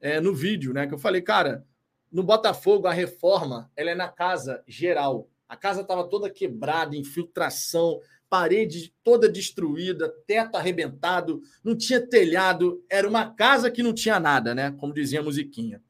é, 0.00 0.20
no 0.20 0.34
vídeo, 0.34 0.72
né? 0.72 0.86
Que 0.86 0.94
eu 0.94 0.98
falei, 0.98 1.20
cara, 1.20 1.64
no 2.10 2.22
Botafogo 2.22 2.86
a 2.86 2.92
reforma 2.92 3.70
ela 3.76 3.90
é 3.90 3.94
na 3.94 4.08
casa 4.08 4.62
geral. 4.66 5.28
A 5.48 5.56
casa 5.56 5.82
estava 5.82 6.08
toda 6.08 6.30
quebrada, 6.30 6.96
infiltração, 6.96 8.00
parede 8.30 8.94
toda 9.02 9.28
destruída, 9.28 10.08
teto 10.26 10.56
arrebentado, 10.56 11.42
não 11.62 11.76
tinha 11.76 12.00
telhado. 12.00 12.82
Era 12.88 13.06
uma 13.06 13.34
casa 13.34 13.70
que 13.70 13.82
não 13.82 13.92
tinha 13.92 14.20
nada, 14.20 14.54
né? 14.54 14.70
Como 14.78 14.94
dizia 14.94 15.18
a 15.18 15.22
musiquinha. 15.22 15.82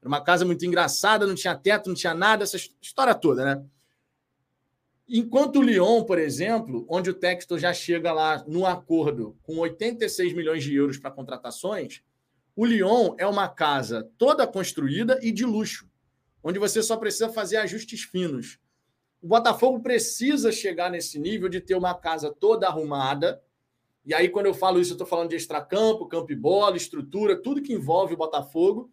Era 0.00 0.08
uma 0.08 0.20
casa 0.22 0.44
muito 0.44 0.66
engraçada, 0.66 1.26
não 1.26 1.34
tinha 1.34 1.54
teto, 1.54 1.88
não 1.88 1.94
tinha 1.94 2.12
nada, 2.12 2.42
essa 2.42 2.56
história 2.56 3.14
toda, 3.14 3.44
né? 3.44 3.64
Enquanto 5.08 5.58
o 5.58 5.62
Lyon, 5.62 6.04
por 6.04 6.18
exemplo, 6.18 6.86
onde 6.88 7.10
o 7.10 7.14
Textor 7.14 7.58
já 7.58 7.72
chega 7.72 8.12
lá 8.12 8.44
no 8.46 8.66
acordo 8.66 9.36
com 9.42 9.58
86 9.58 10.32
milhões 10.32 10.62
de 10.62 10.74
euros 10.74 10.98
para 10.98 11.10
contratações, 11.10 12.02
o 12.54 12.64
Lyon 12.64 13.14
é 13.18 13.26
uma 13.26 13.48
casa 13.48 14.08
toda 14.18 14.46
construída 14.46 15.18
e 15.22 15.32
de 15.32 15.44
luxo, 15.44 15.88
onde 16.42 16.58
você 16.58 16.82
só 16.82 16.96
precisa 16.96 17.28
fazer 17.28 17.56
ajustes 17.58 18.02
finos. 18.02 18.58
O 19.22 19.28
Botafogo 19.28 19.80
precisa 19.80 20.50
chegar 20.50 20.90
nesse 20.90 21.18
nível 21.18 21.48
de 21.48 21.60
ter 21.60 21.74
uma 21.74 21.94
casa 21.94 22.32
toda 22.32 22.66
arrumada. 22.66 23.42
E 24.04 24.14
aí, 24.14 24.28
quando 24.28 24.46
eu 24.46 24.54
falo 24.54 24.80
isso, 24.80 24.92
eu 24.92 24.94
estou 24.94 25.06
falando 25.06 25.30
de 25.30 25.36
extracampo, 25.36 26.06
campo 26.06 26.32
e 26.32 26.36
bola, 26.36 26.76
estrutura, 26.76 27.36
tudo 27.36 27.62
que 27.62 27.72
envolve 27.72 28.14
o 28.14 28.16
Botafogo 28.16 28.90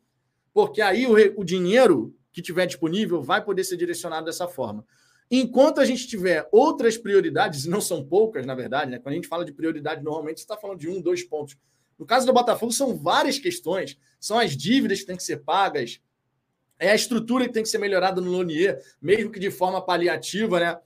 porque 0.58 0.82
aí 0.82 1.06
o, 1.06 1.13
o 1.40 1.44
dinheiro 1.44 2.18
que 2.32 2.42
tiver 2.42 2.66
disponível 2.66 3.22
vai 3.22 3.46
poder 3.46 3.63
ser 3.63 3.78
direcionado 3.78 4.26
dessa 4.26 4.48
forma. 4.48 4.84
Enquanto 5.30 5.80
a 5.80 5.86
gente 5.86 6.08
tiver 6.08 6.50
outras 6.52 6.98
prioridades, 6.98 7.66
e 7.66 7.70
não 7.70 7.80
são 7.80 8.04
poucas, 8.04 8.44
na 8.44 8.56
verdade, 8.56 8.90
né? 8.90 8.98
quando 8.98 9.13
a 9.13 9.16
gente 9.18 9.28
fala 9.28 9.46
de 9.46 9.52
prioridade, 9.52 10.04
normalmente 10.04 10.40
você 10.40 10.46
está 10.46 10.58
falando 10.58 10.80
de 10.80 10.90
um, 10.90 11.00
dois 11.00 11.22
pontos. 11.22 11.56
No 11.96 12.08
caso 12.08 12.26
do 12.26 12.34
Botafogo, 12.34 12.72
são 12.72 12.98
várias 12.98 13.38
questões. 13.38 14.00
São 14.20 14.40
as 14.40 14.58
dívidas 14.58 15.02
que 15.02 15.06
têm 15.06 15.16
que 15.16 15.22
ser 15.22 15.44
pagas, 15.44 16.02
é 16.80 16.90
a 16.90 16.96
estrutura 16.96 17.46
que 17.46 17.54
tem 17.54 17.63
que 17.63 17.70
ser 17.70 17.78
melhorada 17.78 18.22
no 18.22 18.32
Lonier, 18.32 18.80
mesmo 19.02 19.32
que 19.32 19.40
de 19.40 19.50
forma 19.50 19.82
paliativa, 19.82 20.60
né? 20.60 20.78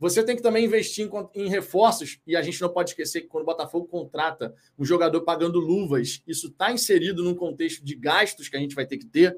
Você 0.00 0.22
tem 0.22 0.36
que 0.36 0.42
também 0.42 0.64
investir 0.64 1.08
em, 1.08 1.42
em, 1.42 1.48
reforços, 1.48 2.20
e 2.24 2.36
a 2.36 2.42
gente 2.42 2.60
não 2.60 2.68
pode 2.68 2.90
esquecer 2.90 3.22
que 3.22 3.26
quando 3.26 3.42
o 3.42 3.46
Botafogo 3.46 3.86
contrata 3.86 4.54
um 4.78 4.84
jogador 4.84 5.22
pagando 5.22 5.58
luvas, 5.58 6.22
isso 6.24 6.46
está 6.46 6.70
inserido 6.70 7.24
num 7.24 7.34
contexto 7.34 7.84
de 7.84 7.96
gastos 7.96 8.48
que 8.48 8.56
a 8.56 8.60
gente 8.60 8.76
vai 8.76 8.86
ter 8.86 8.96
que 8.96 9.06
ter. 9.06 9.36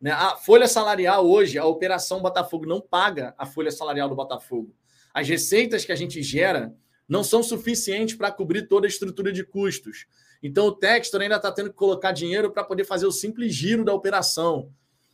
Né? 0.00 0.10
A 0.10 0.34
folha 0.34 0.66
salarial 0.66 1.28
hoje, 1.28 1.58
a 1.58 1.66
operação 1.66 2.22
Botafogo 2.22 2.64
não 2.64 2.80
paga 2.80 3.34
a 3.36 3.44
folha 3.44 3.70
salarial 3.70 4.08
do 4.08 4.14
Botafogo. 4.14 4.74
As 5.12 5.28
receitas 5.28 5.84
que 5.84 5.92
a 5.92 5.96
gente 5.96 6.22
gera 6.22 6.74
não 7.06 7.22
são 7.22 7.42
suficientes 7.42 8.14
para 8.14 8.32
cobrir 8.32 8.66
toda 8.66 8.86
a 8.86 8.88
estrutura 8.88 9.30
de 9.30 9.44
custos. 9.44 10.06
Então 10.42 10.66
o 10.66 10.72
Textor 10.72 11.20
ainda 11.20 11.36
está 11.36 11.52
tendo 11.52 11.68
que 11.68 11.76
colocar 11.76 12.12
dinheiro 12.12 12.50
para 12.50 12.64
poder 12.64 12.84
fazer 12.84 13.04
o 13.04 13.12
simples 13.12 13.54
giro 13.54 13.84
da 13.84 13.92
operação, 13.92 14.72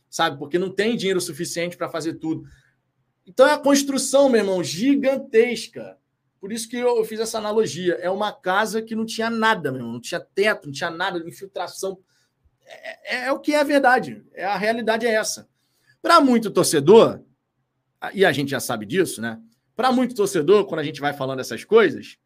sabe? 0.09 0.37
Porque 0.37 0.57
não 0.57 0.69
tem 0.69 0.95
dinheiro 0.95 1.21
suficiente 1.21 1.77
para 1.77 1.89
fazer 1.89 2.15
tudo. 2.15 2.43
Então 3.25 3.47
é 3.47 3.53
a 3.53 3.57
construção, 3.57 4.27
meu 4.27 4.41
irmão, 4.41 4.63
gigantesca. 4.63 5.97
Por 6.39 6.51
isso 6.51 6.69
que 6.69 6.77
eu, 6.77 7.03
fiz 7.03 7.19
essa 7.19 7.37
analogia. 7.37 7.95
É 7.95 8.09
uma 8.09 8.31
casa 8.31 8.81
que 8.81 8.95
não 8.95 9.05
tinha 9.05 9.29
nada, 9.29 9.71
meu 9.71 9.81
irmão. 9.81 9.93
Não 9.93 10.01
tinha 10.01 10.19
teto, 10.19 10.65
não 10.65 10.73
tinha 10.73 10.89
nada, 10.89 11.19
infiltração. 11.27 11.99
É, 12.65 13.15
é, 13.15 13.25
é 13.27 13.31
o 13.31 13.39
que 13.39 13.53
é 13.53 13.59
a 13.59 13.63
verdade. 13.63 14.23
É, 14.33 14.45
a 14.45 14.57
realidade 14.57 15.05
é 15.05 15.13
essa. 15.13 15.49
Para 16.01 16.21
muito 16.21 16.49
torcedor, 16.49 17.21
e 18.13 18.23
a 18.23 18.31
gente 18.31 18.51
já 18.51 18.59
sabe 18.59 18.85
disso, 18.85 19.21
né? 19.21 19.39
Para 19.75 19.91
muito 19.91 20.15
torcedor, 20.15 20.65
quando 20.65 20.79
a 20.79 20.83
gente 20.83 21.01
vai 21.01 21.13
falando 21.13 21.39
essas 21.39 21.63
coisas, 21.63 22.17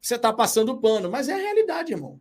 você 0.00 0.14
está 0.14 0.32
passando 0.32 0.80
pano. 0.80 1.10
Mas 1.10 1.28
é 1.28 1.34
a 1.34 1.36
realidade, 1.36 1.92
irmão. 1.92 2.20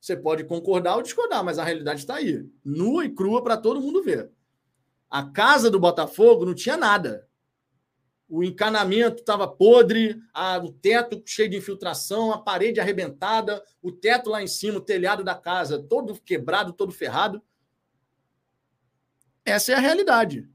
Você 0.00 0.16
pode 0.16 0.44
concordar 0.44 0.96
ou 0.96 1.02
discordar, 1.02 1.44
mas 1.44 1.58
a 1.58 1.64
realidade 1.64 2.00
está 2.00 2.16
aí. 2.16 2.44
Nua 2.64 3.04
e 3.04 3.10
crua 3.10 3.42
para 3.42 3.56
todo 3.56 3.80
mundo 3.80 4.02
ver. 4.02 4.30
A 5.10 5.24
casa 5.24 5.70
do 5.70 5.78
Botafogo 5.78 6.46
não 6.46 6.54
tinha 6.54 6.76
nada. 6.76 7.28
O 8.26 8.42
encanamento 8.42 9.20
estava 9.20 9.46
podre, 9.46 10.16
a, 10.32 10.56
o 10.58 10.72
teto 10.72 11.20
cheio 11.26 11.50
de 11.50 11.56
infiltração, 11.56 12.32
a 12.32 12.38
parede 12.38 12.80
arrebentada, 12.80 13.62
o 13.82 13.90
teto 13.90 14.30
lá 14.30 14.42
em 14.42 14.46
cima, 14.46 14.78
o 14.78 14.82
telhado 14.82 15.22
da 15.24 15.34
casa 15.34 15.82
todo 15.82 16.18
quebrado, 16.22 16.72
todo 16.72 16.92
ferrado. 16.92 17.42
Essa 19.44 19.72
é 19.72 19.74
a 19.74 19.80
realidade. 19.80 20.48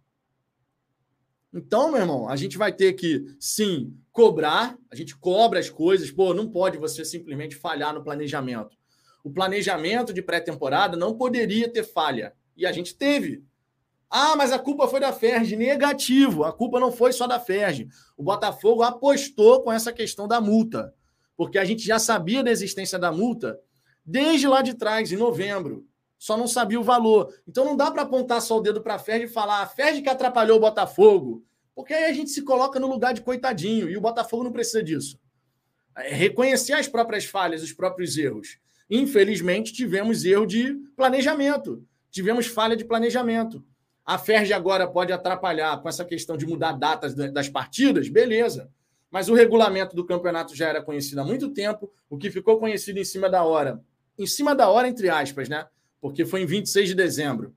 Então, 1.54 1.92
meu 1.92 2.02
irmão, 2.02 2.30
a 2.30 2.36
gente 2.36 2.58
vai 2.58 2.74
ter 2.74 2.94
que, 2.94 3.26
sim, 3.40 3.96
cobrar, 4.12 4.78
a 4.90 4.96
gente 4.96 5.16
cobra 5.16 5.60
as 5.60 5.70
coisas, 5.70 6.10
pô, 6.10 6.34
não 6.34 6.50
pode 6.50 6.78
você 6.78 7.04
simplesmente 7.06 7.56
falhar 7.56 7.94
no 7.94 8.04
planejamento. 8.04 8.78
O 9.26 9.32
planejamento 9.32 10.14
de 10.14 10.22
pré-temporada 10.22 10.96
não 10.96 11.18
poderia 11.18 11.68
ter 11.68 11.84
falha. 11.84 12.36
E 12.56 12.64
a 12.64 12.72
gente 12.72 12.94
teve. 12.94 13.44
Ah, 14.08 14.36
mas 14.36 14.52
a 14.52 14.60
culpa 14.60 14.88
foi 14.88 15.00
da 15.00 15.12
Ferg. 15.12 15.56
Negativo. 15.56 16.44
A 16.44 16.54
culpa 16.54 16.80
não 16.80 16.92
foi 16.92 17.12
só 17.12 17.26
da 17.26 17.40
Ferg. 17.40 17.90
O 18.16 18.22
Botafogo 18.22 18.84
apostou 18.84 19.64
com 19.64 19.74
essa 19.74 19.92
questão 19.92 20.28
da 20.28 20.40
multa. 20.40 20.94
Porque 21.36 21.58
a 21.58 21.66
gente 21.66 21.84
já 21.84 21.98
sabia 21.98 22.44
da 22.44 22.52
existência 22.52 23.00
da 23.00 23.12
multa 23.12 23.60
desde 24.06 24.48
lá 24.48 24.62
de 24.62 24.76
trás, 24.76 25.12
em 25.12 25.18
novembro. 25.18 25.88
Só 26.20 26.38
não 26.38 26.48
sabia 26.48 26.80
o 26.80 26.84
valor. 26.84 27.34
Então 27.48 27.66
não 27.66 27.76
dá 27.76 27.90
para 27.90 28.04
apontar 28.04 28.40
só 28.44 28.60
o 28.60 28.62
dedo 28.62 28.84
para 28.84 28.94
a 28.94 29.00
Ferg 29.00 29.26
e 29.26 29.28
falar 29.28 29.64
a 29.64 29.66
Ferg 29.66 30.04
que 30.04 30.10
atrapalhou 30.10 30.58
o 30.58 30.62
Botafogo. 30.62 31.44
Porque 31.74 31.96
aí 31.96 32.06
a 32.06 32.14
gente 32.14 32.30
se 32.30 32.44
coloca 32.44 32.80
no 32.80 32.86
lugar 32.86 33.12
de 33.12 33.22
coitadinho. 33.22 33.90
E 33.90 33.98
o 33.98 34.02
Botafogo 34.02 34.44
não 34.44 34.52
precisa 34.52 34.84
disso. 34.84 35.20
É 35.98 36.14
reconhecer 36.14 36.74
as 36.74 36.88
próprias 36.88 37.26
falhas, 37.26 37.64
os 37.64 37.74
próprios 37.74 38.16
erros. 38.20 38.64
Infelizmente, 38.90 39.74
tivemos 39.74 40.26
erro 40.26 40.46
de 40.46 40.76
planejamento. 40.96 41.84
Tivemos 42.12 42.46
falha 42.46 42.76
de 42.76 42.86
planejamento. 42.86 43.64
A 44.06 44.18
Ferg 44.18 44.54
agora 44.54 44.88
pode 44.88 45.12
atrapalhar 45.12 45.82
com 45.82 45.90
essa 45.90 46.06
questão 46.06 46.38
de 46.38 46.46
mudar 46.46 46.74
datas 46.74 47.16
das 47.16 47.50
partidas, 47.50 48.08
beleza. 48.08 48.70
Mas 49.10 49.30
o 49.30 49.34
regulamento 49.34 49.96
do 49.96 50.06
campeonato 50.06 50.56
já 50.56 50.70
era 50.70 50.82
conhecido 50.82 51.22
há 51.22 51.24
muito 51.24 51.50
tempo, 51.50 51.92
o 52.10 52.18
que 52.18 52.30
ficou 52.30 52.60
conhecido 52.60 53.00
em 53.00 53.04
cima 53.04 53.30
da 53.30 53.44
hora. 53.44 53.82
Em 54.18 54.28
cima 54.28 54.54
da 54.54 54.70
hora, 54.70 54.88
entre 54.88 55.10
aspas, 55.10 55.50
né? 55.50 55.66
Porque 56.00 56.24
foi 56.24 56.42
em 56.42 56.46
26 56.46 56.90
de 56.90 56.96
dezembro. 56.96 57.56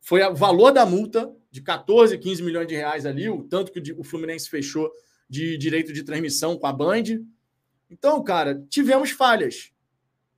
Foi 0.00 0.22
o 0.22 0.34
valor 0.34 0.70
da 0.72 0.86
multa 0.86 1.30
de 1.50 1.60
14, 1.60 2.16
15 2.16 2.42
milhões 2.42 2.66
de 2.66 2.74
reais 2.74 3.04
ali, 3.04 3.28
o 3.28 3.42
tanto 3.42 3.72
que 3.72 3.92
o 3.92 4.04
Fluminense 4.04 4.48
fechou 4.48 4.90
de 5.28 5.58
direito 5.58 5.92
de 5.92 6.02
transmissão 6.02 6.56
com 6.56 6.66
a 6.66 6.72
Band. 6.72 7.04
Então, 7.90 8.22
cara, 8.22 8.64
tivemos 8.70 9.10
falhas. 9.10 9.72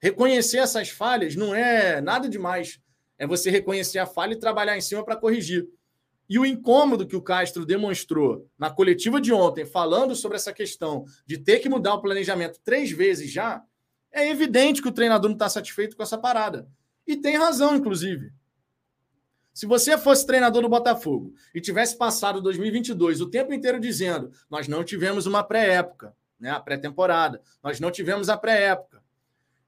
Reconhecer 0.00 0.58
essas 0.58 0.88
falhas 0.90 1.34
não 1.34 1.54
é 1.54 2.00
nada 2.00 2.28
demais. 2.28 2.80
É 3.18 3.26
você 3.26 3.50
reconhecer 3.50 3.98
a 3.98 4.06
falha 4.06 4.32
e 4.32 4.38
trabalhar 4.38 4.76
em 4.76 4.80
cima 4.80 5.04
para 5.04 5.16
corrigir. 5.16 5.68
E 6.28 6.38
o 6.38 6.44
incômodo 6.44 7.06
que 7.06 7.16
o 7.16 7.22
Castro 7.22 7.64
demonstrou 7.64 8.46
na 8.58 8.70
coletiva 8.70 9.20
de 9.20 9.32
ontem, 9.32 9.64
falando 9.64 10.14
sobre 10.14 10.36
essa 10.36 10.52
questão 10.52 11.06
de 11.26 11.38
ter 11.38 11.58
que 11.58 11.68
mudar 11.68 11.94
o 11.94 12.02
planejamento 12.02 12.60
três 12.62 12.90
vezes 12.90 13.30
já, 13.30 13.62
é 14.12 14.28
evidente 14.28 14.82
que 14.82 14.88
o 14.88 14.92
treinador 14.92 15.30
não 15.30 15.36
está 15.36 15.48
satisfeito 15.48 15.96
com 15.96 16.02
essa 16.02 16.18
parada. 16.18 16.68
E 17.06 17.16
tem 17.16 17.36
razão, 17.36 17.74
inclusive. 17.74 18.30
Se 19.54 19.66
você 19.66 19.98
fosse 19.98 20.26
treinador 20.26 20.62
do 20.62 20.68
Botafogo 20.68 21.34
e 21.52 21.60
tivesse 21.60 21.96
passado 21.96 22.40
2022 22.40 23.20
o 23.20 23.28
tempo 23.28 23.52
inteiro 23.52 23.80
dizendo 23.80 24.30
nós 24.48 24.68
não 24.68 24.84
tivemos 24.84 25.26
uma 25.26 25.42
pré-época, 25.42 26.14
né, 26.38 26.50
a 26.50 26.60
pré-temporada, 26.60 27.42
nós 27.60 27.80
não 27.80 27.90
tivemos 27.90 28.28
a 28.28 28.36
pré-época, 28.36 28.97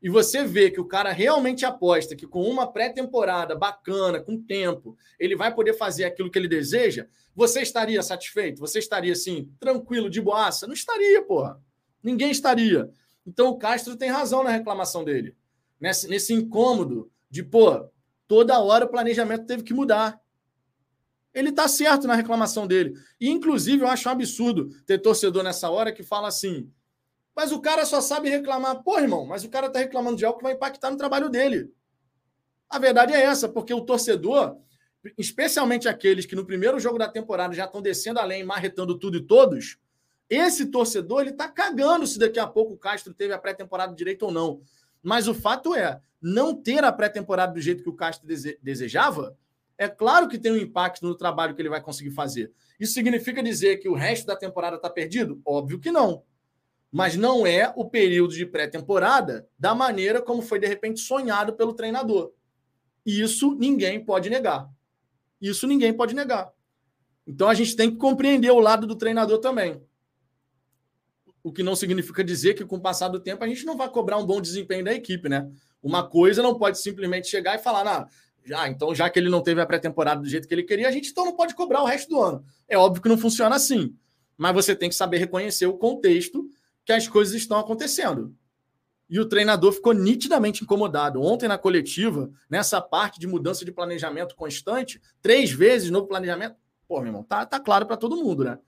e 0.02 0.08
você 0.08 0.44
vê 0.44 0.70
que 0.70 0.80
o 0.80 0.86
cara 0.86 1.12
realmente 1.12 1.66
aposta 1.66 2.16
que 2.16 2.26
com 2.26 2.42
uma 2.42 2.66
pré-temporada 2.70 3.54
bacana, 3.54 4.20
com 4.20 4.40
tempo, 4.40 4.96
ele 5.18 5.36
vai 5.36 5.54
poder 5.54 5.74
fazer 5.74 6.04
aquilo 6.04 6.30
que 6.30 6.38
ele 6.38 6.48
deseja, 6.48 7.06
você 7.34 7.60
estaria 7.60 8.02
satisfeito? 8.02 8.60
Você 8.60 8.78
estaria 8.78 9.12
assim, 9.12 9.52
tranquilo, 9.60 10.08
de 10.08 10.20
boaça? 10.20 10.66
Não 10.66 10.74
estaria, 10.74 11.22
porra. 11.22 11.60
Ninguém 12.02 12.30
estaria. 12.30 12.90
Então 13.26 13.48
o 13.48 13.58
Castro 13.58 13.96
tem 13.96 14.10
razão 14.10 14.42
na 14.42 14.50
reclamação 14.50 15.04
dele. 15.04 15.36
Nesse, 15.78 16.08
nesse 16.08 16.32
incômodo 16.32 17.10
de, 17.30 17.42
pô, 17.42 17.88
toda 18.26 18.58
hora 18.58 18.86
o 18.86 18.90
planejamento 18.90 19.46
teve 19.46 19.62
que 19.62 19.74
mudar. 19.74 20.18
Ele 21.32 21.52
tá 21.52 21.68
certo 21.68 22.06
na 22.06 22.14
reclamação 22.14 22.66
dele. 22.66 22.94
E, 23.20 23.28
inclusive, 23.28 23.84
eu 23.84 23.88
acho 23.88 24.08
um 24.08 24.12
absurdo 24.12 24.68
ter 24.84 24.98
torcedor 24.98 25.44
nessa 25.44 25.70
hora 25.70 25.92
que 25.92 26.02
fala 26.02 26.26
assim: 26.26 26.68
mas 27.34 27.52
o 27.52 27.60
cara 27.60 27.84
só 27.84 28.00
sabe 28.00 28.28
reclamar. 28.28 28.82
Pô, 28.82 28.98
irmão, 28.98 29.24
mas 29.24 29.44
o 29.44 29.48
cara 29.48 29.68
está 29.68 29.78
reclamando 29.78 30.16
de 30.16 30.24
algo 30.24 30.38
que 30.38 30.44
vai 30.44 30.52
impactar 30.54 30.90
no 30.90 30.96
trabalho 30.96 31.28
dele. 31.28 31.72
A 32.68 32.78
verdade 32.78 33.12
é 33.12 33.20
essa, 33.20 33.48
porque 33.48 33.74
o 33.74 33.80
torcedor, 33.80 34.56
especialmente 35.18 35.88
aqueles 35.88 36.26
que 36.26 36.36
no 36.36 36.46
primeiro 36.46 36.78
jogo 36.78 36.98
da 36.98 37.08
temporada 37.08 37.54
já 37.54 37.64
estão 37.64 37.82
descendo 37.82 38.20
além, 38.20 38.44
marretando 38.44 38.98
tudo 38.98 39.18
e 39.18 39.22
todos, 39.22 39.78
esse 40.28 40.66
torcedor 40.66 41.22
ele 41.22 41.30
está 41.30 41.48
cagando 41.48 42.06
se 42.06 42.18
daqui 42.18 42.38
a 42.38 42.46
pouco 42.46 42.74
o 42.74 42.78
Castro 42.78 43.12
teve 43.12 43.32
a 43.32 43.38
pré-temporada 43.38 43.94
direito 43.94 44.24
ou 44.24 44.30
não. 44.30 44.60
Mas 45.02 45.26
o 45.26 45.34
fato 45.34 45.74
é, 45.74 46.00
não 46.20 46.54
ter 46.54 46.84
a 46.84 46.92
pré-temporada 46.92 47.52
do 47.52 47.60
jeito 47.60 47.82
que 47.82 47.88
o 47.88 47.96
Castro 47.96 48.26
dese 48.26 48.58
desejava, 48.62 49.36
é 49.76 49.88
claro 49.88 50.28
que 50.28 50.38
tem 50.38 50.52
um 50.52 50.56
impacto 50.58 51.06
no 51.06 51.16
trabalho 51.16 51.54
que 51.54 51.62
ele 51.62 51.70
vai 51.70 51.80
conseguir 51.80 52.10
fazer. 52.10 52.52
Isso 52.78 52.92
significa 52.92 53.42
dizer 53.42 53.78
que 53.78 53.88
o 53.88 53.94
resto 53.94 54.26
da 54.26 54.36
temporada 54.36 54.76
está 54.76 54.90
perdido? 54.90 55.40
Óbvio 55.44 55.80
que 55.80 55.90
não 55.90 56.22
mas 56.90 57.16
não 57.16 57.46
é 57.46 57.72
o 57.76 57.88
período 57.88 58.34
de 58.34 58.44
pré-temporada 58.44 59.48
da 59.58 59.74
maneira 59.74 60.20
como 60.20 60.42
foi 60.42 60.58
de 60.58 60.66
repente 60.66 61.00
sonhado 61.00 61.52
pelo 61.52 61.72
treinador. 61.72 62.32
Isso 63.06 63.54
ninguém 63.54 64.04
pode 64.04 64.28
negar. 64.28 64.68
Isso 65.40 65.66
ninguém 65.66 65.92
pode 65.92 66.14
negar. 66.14 66.52
Então 67.26 67.48
a 67.48 67.54
gente 67.54 67.76
tem 67.76 67.90
que 67.90 67.96
compreender 67.96 68.50
o 68.50 68.58
lado 68.58 68.86
do 68.86 68.96
treinador 68.96 69.38
também. 69.38 69.80
O 71.42 71.52
que 71.52 71.62
não 71.62 71.74
significa 71.74 72.22
dizer 72.22 72.54
que, 72.54 72.66
com 72.66 72.76
o 72.76 72.80
passar 72.80 73.08
do 73.08 73.20
tempo, 73.20 73.42
a 73.42 73.48
gente 73.48 73.64
não 73.64 73.76
vai 73.76 73.88
cobrar 73.88 74.18
um 74.18 74.26
bom 74.26 74.40
desempenho 74.40 74.84
da 74.84 74.92
equipe, 74.92 75.28
né? 75.28 75.50
Uma 75.82 76.06
coisa 76.06 76.42
não 76.42 76.58
pode 76.58 76.78
simplesmente 76.78 77.28
chegar 77.28 77.54
e 77.54 77.62
falar, 77.62 77.82
não, 77.82 78.06
já, 78.44 78.68
então, 78.68 78.94
já 78.94 79.08
que 79.08 79.18
ele 79.18 79.30
não 79.30 79.42
teve 79.42 79.60
a 79.60 79.66
pré-temporada 79.66 80.20
do 80.20 80.28
jeito 80.28 80.46
que 80.46 80.52
ele 80.52 80.64
queria, 80.64 80.88
a 80.88 80.90
gente 80.90 81.10
então 81.10 81.24
não 81.24 81.34
pode 81.34 81.54
cobrar 81.54 81.82
o 81.82 81.86
resto 81.86 82.10
do 82.10 82.20
ano. 82.20 82.44
É 82.68 82.76
óbvio 82.76 83.02
que 83.02 83.08
não 83.08 83.16
funciona 83.16 83.56
assim. 83.56 83.94
Mas 84.36 84.54
você 84.54 84.74
tem 84.74 84.88
que 84.88 84.94
saber 84.94 85.18
reconhecer 85.18 85.66
o 85.66 85.78
contexto 85.78 86.46
que 86.90 86.94
as 86.94 87.06
coisas 87.06 87.34
estão 87.34 87.56
acontecendo. 87.56 88.34
E 89.08 89.20
o 89.20 89.26
treinador 89.26 89.72
ficou 89.72 89.92
nitidamente 89.92 90.64
incomodado. 90.64 91.22
Ontem, 91.22 91.48
na 91.48 91.56
coletiva, 91.56 92.30
nessa 92.48 92.80
parte 92.80 93.20
de 93.20 93.28
mudança 93.28 93.64
de 93.64 93.70
planejamento 93.70 94.34
constante, 94.34 95.00
três 95.22 95.52
vezes 95.52 95.90
novo 95.90 96.08
planejamento. 96.08 96.56
Pô, 96.88 96.98
meu 96.98 97.08
irmão, 97.08 97.22
tá, 97.22 97.46
tá 97.46 97.60
claro 97.60 97.86
para 97.86 97.96
todo 97.96 98.16
mundo, 98.16 98.42
né? 98.42 98.58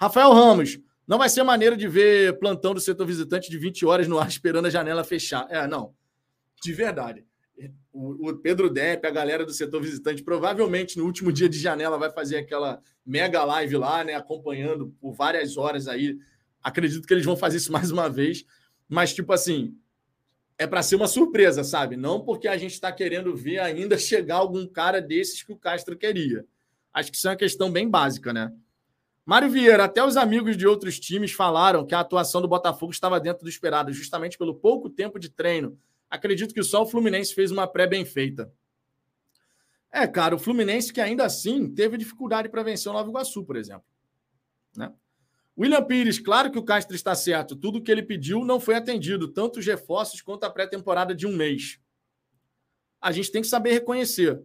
Rafael 0.00 0.32
Ramos, 0.32 0.78
não 1.06 1.18
vai 1.18 1.28
ser 1.28 1.42
maneiro 1.42 1.76
de 1.76 1.88
ver 1.88 2.38
plantão 2.38 2.72
do 2.72 2.80
setor 2.80 3.06
visitante 3.06 3.50
de 3.50 3.58
20 3.58 3.84
horas 3.84 4.06
no 4.06 4.18
ar 4.18 4.28
esperando 4.28 4.66
a 4.66 4.70
janela 4.70 5.02
fechar. 5.02 5.46
É, 5.50 5.66
não. 5.66 5.92
De 6.62 6.72
verdade. 6.72 7.24
O, 7.92 8.32
Pedro 8.36 8.70
Depp, 8.70 9.04
a 9.04 9.10
galera 9.10 9.44
do 9.44 9.52
setor 9.52 9.82
visitante, 9.82 10.22
provavelmente 10.22 10.96
no 10.96 11.04
último 11.04 11.32
dia 11.32 11.48
de 11.48 11.58
janela 11.58 11.98
vai 11.98 12.10
fazer 12.10 12.36
aquela 12.36 12.80
mega 13.04 13.42
live 13.44 13.76
lá, 13.76 14.04
né? 14.04 14.14
Acompanhando 14.14 14.94
por 15.00 15.12
várias 15.12 15.56
horas 15.56 15.88
aí. 15.88 16.16
Acredito 16.68 17.06
que 17.06 17.14
eles 17.14 17.24
vão 17.24 17.36
fazer 17.36 17.56
isso 17.56 17.72
mais 17.72 17.90
uma 17.90 18.08
vez 18.08 18.44
mas, 18.88 19.12
tipo 19.12 19.32
assim, 19.32 19.76
é 20.56 20.66
para 20.66 20.82
ser 20.82 20.96
uma 20.96 21.06
surpresa, 21.06 21.62
sabe? 21.62 21.96
Não 21.96 22.24
porque 22.24 22.48
a 22.48 22.56
gente 22.56 22.72
está 22.72 22.90
querendo 22.90 23.36
ver 23.36 23.58
ainda 23.58 23.98
chegar 23.98 24.36
algum 24.36 24.66
cara 24.66 25.02
desses 25.02 25.42
que 25.42 25.52
o 25.52 25.58
Castro 25.58 25.96
queria. 25.96 26.46
Acho 26.92 27.10
que 27.10 27.18
isso 27.18 27.28
é 27.28 27.32
uma 27.32 27.36
questão 27.36 27.70
bem 27.70 27.88
básica, 27.88 28.32
né? 28.32 28.52
Mário 29.26 29.50
Vieira, 29.50 29.84
até 29.84 30.02
os 30.02 30.16
amigos 30.16 30.56
de 30.56 30.66
outros 30.66 30.98
times 30.98 31.32
falaram 31.32 31.84
que 31.84 31.94
a 31.94 32.00
atuação 32.00 32.40
do 32.40 32.48
Botafogo 32.48 32.90
estava 32.90 33.20
dentro 33.20 33.42
do 33.42 33.48
esperado, 33.50 33.92
justamente 33.92 34.38
pelo 34.38 34.54
pouco 34.54 34.88
tempo 34.88 35.18
de 35.18 35.28
treino. 35.28 35.78
Acredito 36.08 36.54
que 36.54 36.62
só 36.62 36.82
o 36.82 36.86
Fluminense 36.86 37.34
fez 37.34 37.50
uma 37.50 37.66
pré 37.66 37.86
bem 37.86 38.06
feita. 38.06 38.50
É, 39.92 40.06
cara, 40.06 40.34
o 40.34 40.38
Fluminense 40.38 40.90
que 40.90 41.00
ainda 41.00 41.26
assim 41.26 41.68
teve 41.70 41.98
dificuldade 41.98 42.48
para 42.48 42.62
vencer 42.62 42.90
o 42.90 42.94
Nova 42.94 43.10
Iguaçu, 43.10 43.44
por 43.44 43.56
exemplo. 43.56 43.84
Né? 44.74 44.90
William 45.58 45.82
Pires, 45.82 46.20
claro 46.20 46.52
que 46.52 46.58
o 46.58 46.62
Castro 46.62 46.94
está 46.94 47.16
certo. 47.16 47.56
Tudo 47.56 47.82
que 47.82 47.90
ele 47.90 48.02
pediu 48.02 48.44
não 48.44 48.60
foi 48.60 48.76
atendido, 48.76 49.26
tanto 49.26 49.58
os 49.58 49.66
reforços 49.66 50.20
quanto 50.20 50.44
a 50.44 50.50
pré-temporada 50.50 51.12
de 51.12 51.26
um 51.26 51.34
mês. 51.34 51.80
A 53.00 53.10
gente 53.10 53.32
tem 53.32 53.42
que 53.42 53.48
saber 53.48 53.72
reconhecer. 53.72 54.40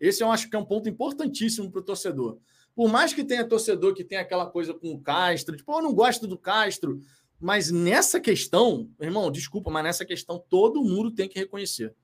Esse 0.00 0.24
eu 0.24 0.30
acho 0.30 0.50
que 0.50 0.56
é 0.56 0.58
um 0.58 0.64
ponto 0.64 0.88
importantíssimo 0.88 1.70
para 1.70 1.80
o 1.80 1.84
torcedor. 1.84 2.40
Por 2.74 2.90
mais 2.90 3.12
que 3.12 3.22
tenha 3.22 3.46
torcedor 3.46 3.94
que 3.94 4.02
tenha 4.02 4.22
aquela 4.22 4.46
coisa 4.46 4.74
com 4.74 4.92
o 4.92 5.00
Castro, 5.00 5.56
tipo, 5.56 5.72
eu 5.72 5.82
não 5.82 5.94
gosto 5.94 6.26
do 6.26 6.38
Castro, 6.38 6.98
mas 7.38 7.70
nessa 7.70 8.18
questão, 8.18 8.90
irmão, 9.00 9.30
desculpa, 9.30 9.70
mas 9.70 9.84
nessa 9.84 10.04
questão 10.04 10.44
todo 10.48 10.82
mundo 10.82 11.12
tem 11.12 11.28
que 11.28 11.38
reconhecer. 11.38 11.94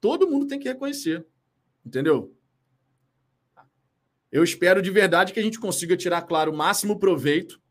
Todo 0.00 0.28
mundo 0.28 0.46
tem 0.46 0.58
que 0.58 0.68
reconhecer. 0.68 1.26
Entendeu? 1.84 2.36
Eu 4.30 4.44
espero 4.44 4.80
de 4.80 4.90
verdade 4.90 5.32
que 5.32 5.40
a 5.40 5.42
gente 5.42 5.58
consiga 5.58 5.96
tirar, 5.96 6.22
claro, 6.22 6.52
o 6.52 6.56
máximo 6.56 6.98
proveito 6.98 7.61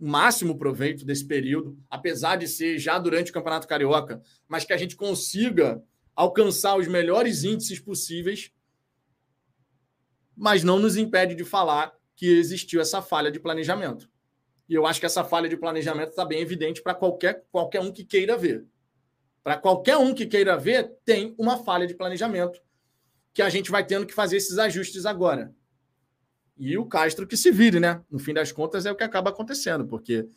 o 0.00 0.08
máximo 0.08 0.56
proveito 0.56 1.04
desse 1.04 1.26
período, 1.26 1.78
apesar 1.90 2.36
de 2.36 2.48
ser 2.48 2.78
já 2.78 2.98
durante 2.98 3.30
o 3.30 3.34
Campeonato 3.34 3.68
Carioca, 3.68 4.22
mas 4.48 4.64
que 4.64 4.72
a 4.72 4.76
gente 4.76 4.96
consiga 4.96 5.82
alcançar 6.16 6.76
os 6.76 6.88
melhores 6.88 7.44
índices 7.44 7.78
possíveis, 7.78 8.50
mas 10.34 10.64
não 10.64 10.78
nos 10.78 10.96
impede 10.96 11.34
de 11.34 11.44
falar 11.44 11.92
que 12.16 12.26
existiu 12.26 12.80
essa 12.80 13.02
falha 13.02 13.30
de 13.30 13.38
planejamento. 13.38 14.10
E 14.66 14.74
eu 14.74 14.86
acho 14.86 15.00
que 15.00 15.06
essa 15.06 15.22
falha 15.22 15.48
de 15.48 15.56
planejamento 15.56 16.10
está 16.10 16.24
bem 16.24 16.40
evidente 16.40 16.82
para 16.82 16.94
qualquer, 16.94 17.44
qualquer 17.50 17.80
um 17.80 17.92
que 17.92 18.04
queira 18.04 18.38
ver. 18.38 18.66
Para 19.42 19.58
qualquer 19.58 19.96
um 19.98 20.14
que 20.14 20.26
queira 20.26 20.56
ver, 20.56 20.96
tem 21.04 21.34
uma 21.38 21.58
falha 21.58 21.86
de 21.86 21.94
planejamento 21.94 22.60
que 23.34 23.42
a 23.42 23.48
gente 23.48 23.70
vai 23.70 23.84
tendo 23.84 24.06
que 24.06 24.14
fazer 24.14 24.36
esses 24.36 24.58
ajustes 24.58 25.04
agora. 25.06 25.54
E 26.60 26.76
o 26.76 26.84
Castro 26.84 27.26
que 27.26 27.38
se 27.38 27.50
vire, 27.50 27.80
né? 27.80 28.02
No 28.10 28.18
fim 28.18 28.34
das 28.34 28.52
contas, 28.52 28.84
é 28.84 28.92
o 28.92 28.94
que 28.94 29.02
acaba 29.02 29.30
acontecendo, 29.30 29.86
porque 29.86 30.28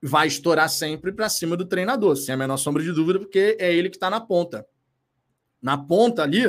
vai 0.00 0.28
estourar 0.28 0.70
sempre 0.70 1.10
para 1.10 1.28
cima 1.28 1.56
do 1.56 1.66
treinador, 1.66 2.14
sem 2.16 2.32
a 2.32 2.38
menor 2.38 2.56
sombra 2.56 2.84
de 2.84 2.92
dúvida, 2.92 3.18
porque 3.18 3.56
é 3.58 3.74
ele 3.74 3.90
que 3.90 3.96
está 3.96 4.08
na 4.08 4.20
ponta. 4.20 4.64
Na 5.60 5.76
ponta 5.76 6.22
ali, 6.22 6.44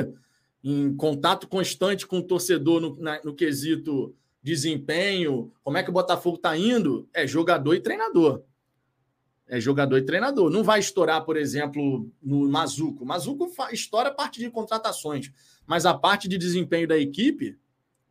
em 0.62 0.94
contato 0.94 1.48
constante 1.48 2.06
com 2.06 2.18
o 2.18 2.22
torcedor 2.22 2.80
no, 2.80 2.96
na, 2.96 3.20
no 3.24 3.34
quesito 3.34 4.14
desempenho, 4.40 5.52
como 5.64 5.78
é 5.78 5.82
que 5.82 5.90
o 5.90 5.92
Botafogo 5.92 6.36
está 6.36 6.56
indo, 6.56 7.08
é 7.12 7.26
jogador 7.26 7.74
e 7.74 7.80
treinador. 7.80 8.44
É 9.48 9.60
jogador 9.60 9.98
e 9.98 10.02
treinador. 10.02 10.48
Não 10.48 10.62
vai 10.62 10.78
estourar, 10.78 11.24
por 11.24 11.36
exemplo, 11.36 12.08
no 12.22 12.48
Mazuco. 12.48 13.04
Mazuco 13.04 13.52
estoura 13.72 14.10
a 14.10 14.14
parte 14.14 14.38
de 14.38 14.48
contratações, 14.48 15.32
mas 15.66 15.84
a 15.84 15.92
parte 15.92 16.28
de 16.28 16.38
desempenho 16.38 16.86
da 16.86 16.96
equipe 16.96 17.60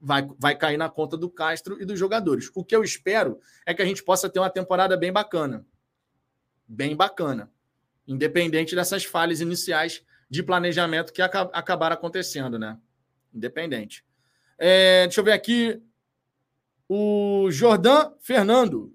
vai, 0.01 0.27
vai 0.39 0.55
cair 0.55 0.77
na 0.77 0.89
conta 0.89 1.15
do 1.15 1.29
Castro 1.29 1.81
e 1.81 1.85
dos 1.85 1.99
jogadores. 1.99 2.49
O 2.55 2.63
que 2.63 2.75
eu 2.75 2.83
espero 2.83 3.39
é 3.65 3.73
que 3.73 3.81
a 3.81 3.85
gente 3.85 4.03
possa 4.03 4.29
ter 4.29 4.39
uma 4.39 4.49
temporada 4.49 4.97
bem 4.97 5.11
bacana. 5.11 5.65
Bem 6.67 6.95
bacana. 6.95 7.51
Independente 8.07 8.75
dessas 8.75 9.05
falhas 9.05 9.39
iniciais 9.39 10.03
de 10.29 10.41
planejamento 10.41 11.13
que 11.13 11.21
aca 11.21 11.41
acabaram 11.53 11.93
acontecendo, 11.93 12.57
né? 12.57 12.77
Independente. 13.33 14.03
É, 14.57 15.03
deixa 15.03 15.21
eu 15.21 15.25
ver 15.25 15.33
aqui. 15.33 15.81
O 16.89 17.49
Jordan 17.51 18.11
Fernando. 18.19 18.93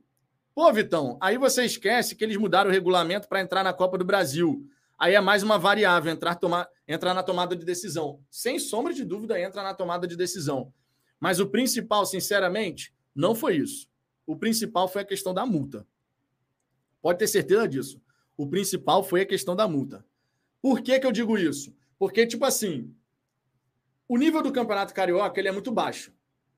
Pô, 0.55 0.73
Vitão, 0.73 1.19
aí 1.21 1.39
você 1.39 1.65
esquece 1.65 2.17
que 2.17 2.25
eles 2.25 2.37
mudaram 2.37 2.71
o 2.71 2.73
regulamento 2.73 3.29
para 3.29 3.41
entrar 3.41 3.63
na 3.63 3.73
Copa 3.73 3.97
do 3.97 4.05
Brasil. 4.05 4.67
Aí 4.99 5.15
é 5.15 5.21
mais 5.21 5.43
uma 5.43 5.59
variável, 5.59 6.11
entrar, 6.11 6.35
tomar, 6.37 6.67
entrar 6.89 7.13
na 7.13 7.23
tomada 7.23 7.55
de 7.55 7.65
decisão. 7.65 8.21
Sem 8.31 8.59
sombra 8.59 8.95
de 8.95 9.05
dúvida, 9.05 9.39
entra 9.39 9.63
na 9.63 9.75
tomada 9.75 10.07
de 10.07 10.17
decisão. 10.17 10.73
Mas 11.21 11.41
o 11.41 11.49
principal, 11.49 12.05
sinceramente, 12.05 12.95
não 13.15 13.35
foi 13.35 13.57
isso. 13.57 13.89
O 14.27 14.37
principal 14.37 14.89
foi 14.89 15.03
a 15.03 15.07
questão 15.07 15.33
da 15.33 15.47
multa. 15.47 15.87
Pode 17.01 17.19
ter 17.19 17.27
certeza 17.27 17.69
disso. 17.69 18.03
O 18.37 18.47
principal 18.47 19.03
foi 19.03 19.23
a 19.23 19.27
questão 19.27 19.57
da 19.57 19.67
multa. 19.67 20.05
Por 20.61 20.83
que, 20.83 20.99
que 20.99 21.07
eu 21.07 21.13
digo 21.13 21.39
isso? 21.39 21.75
Porque, 21.99 22.27
tipo 22.27 22.45
assim, 22.45 22.95
o 24.09 24.17
nível 24.19 24.43
do 24.43 24.53
Campeonato 24.53 24.93
Carioca 24.93 25.41
ele 25.41 25.49
é 25.49 25.53
muito 25.53 25.73
baixo. 25.73 26.13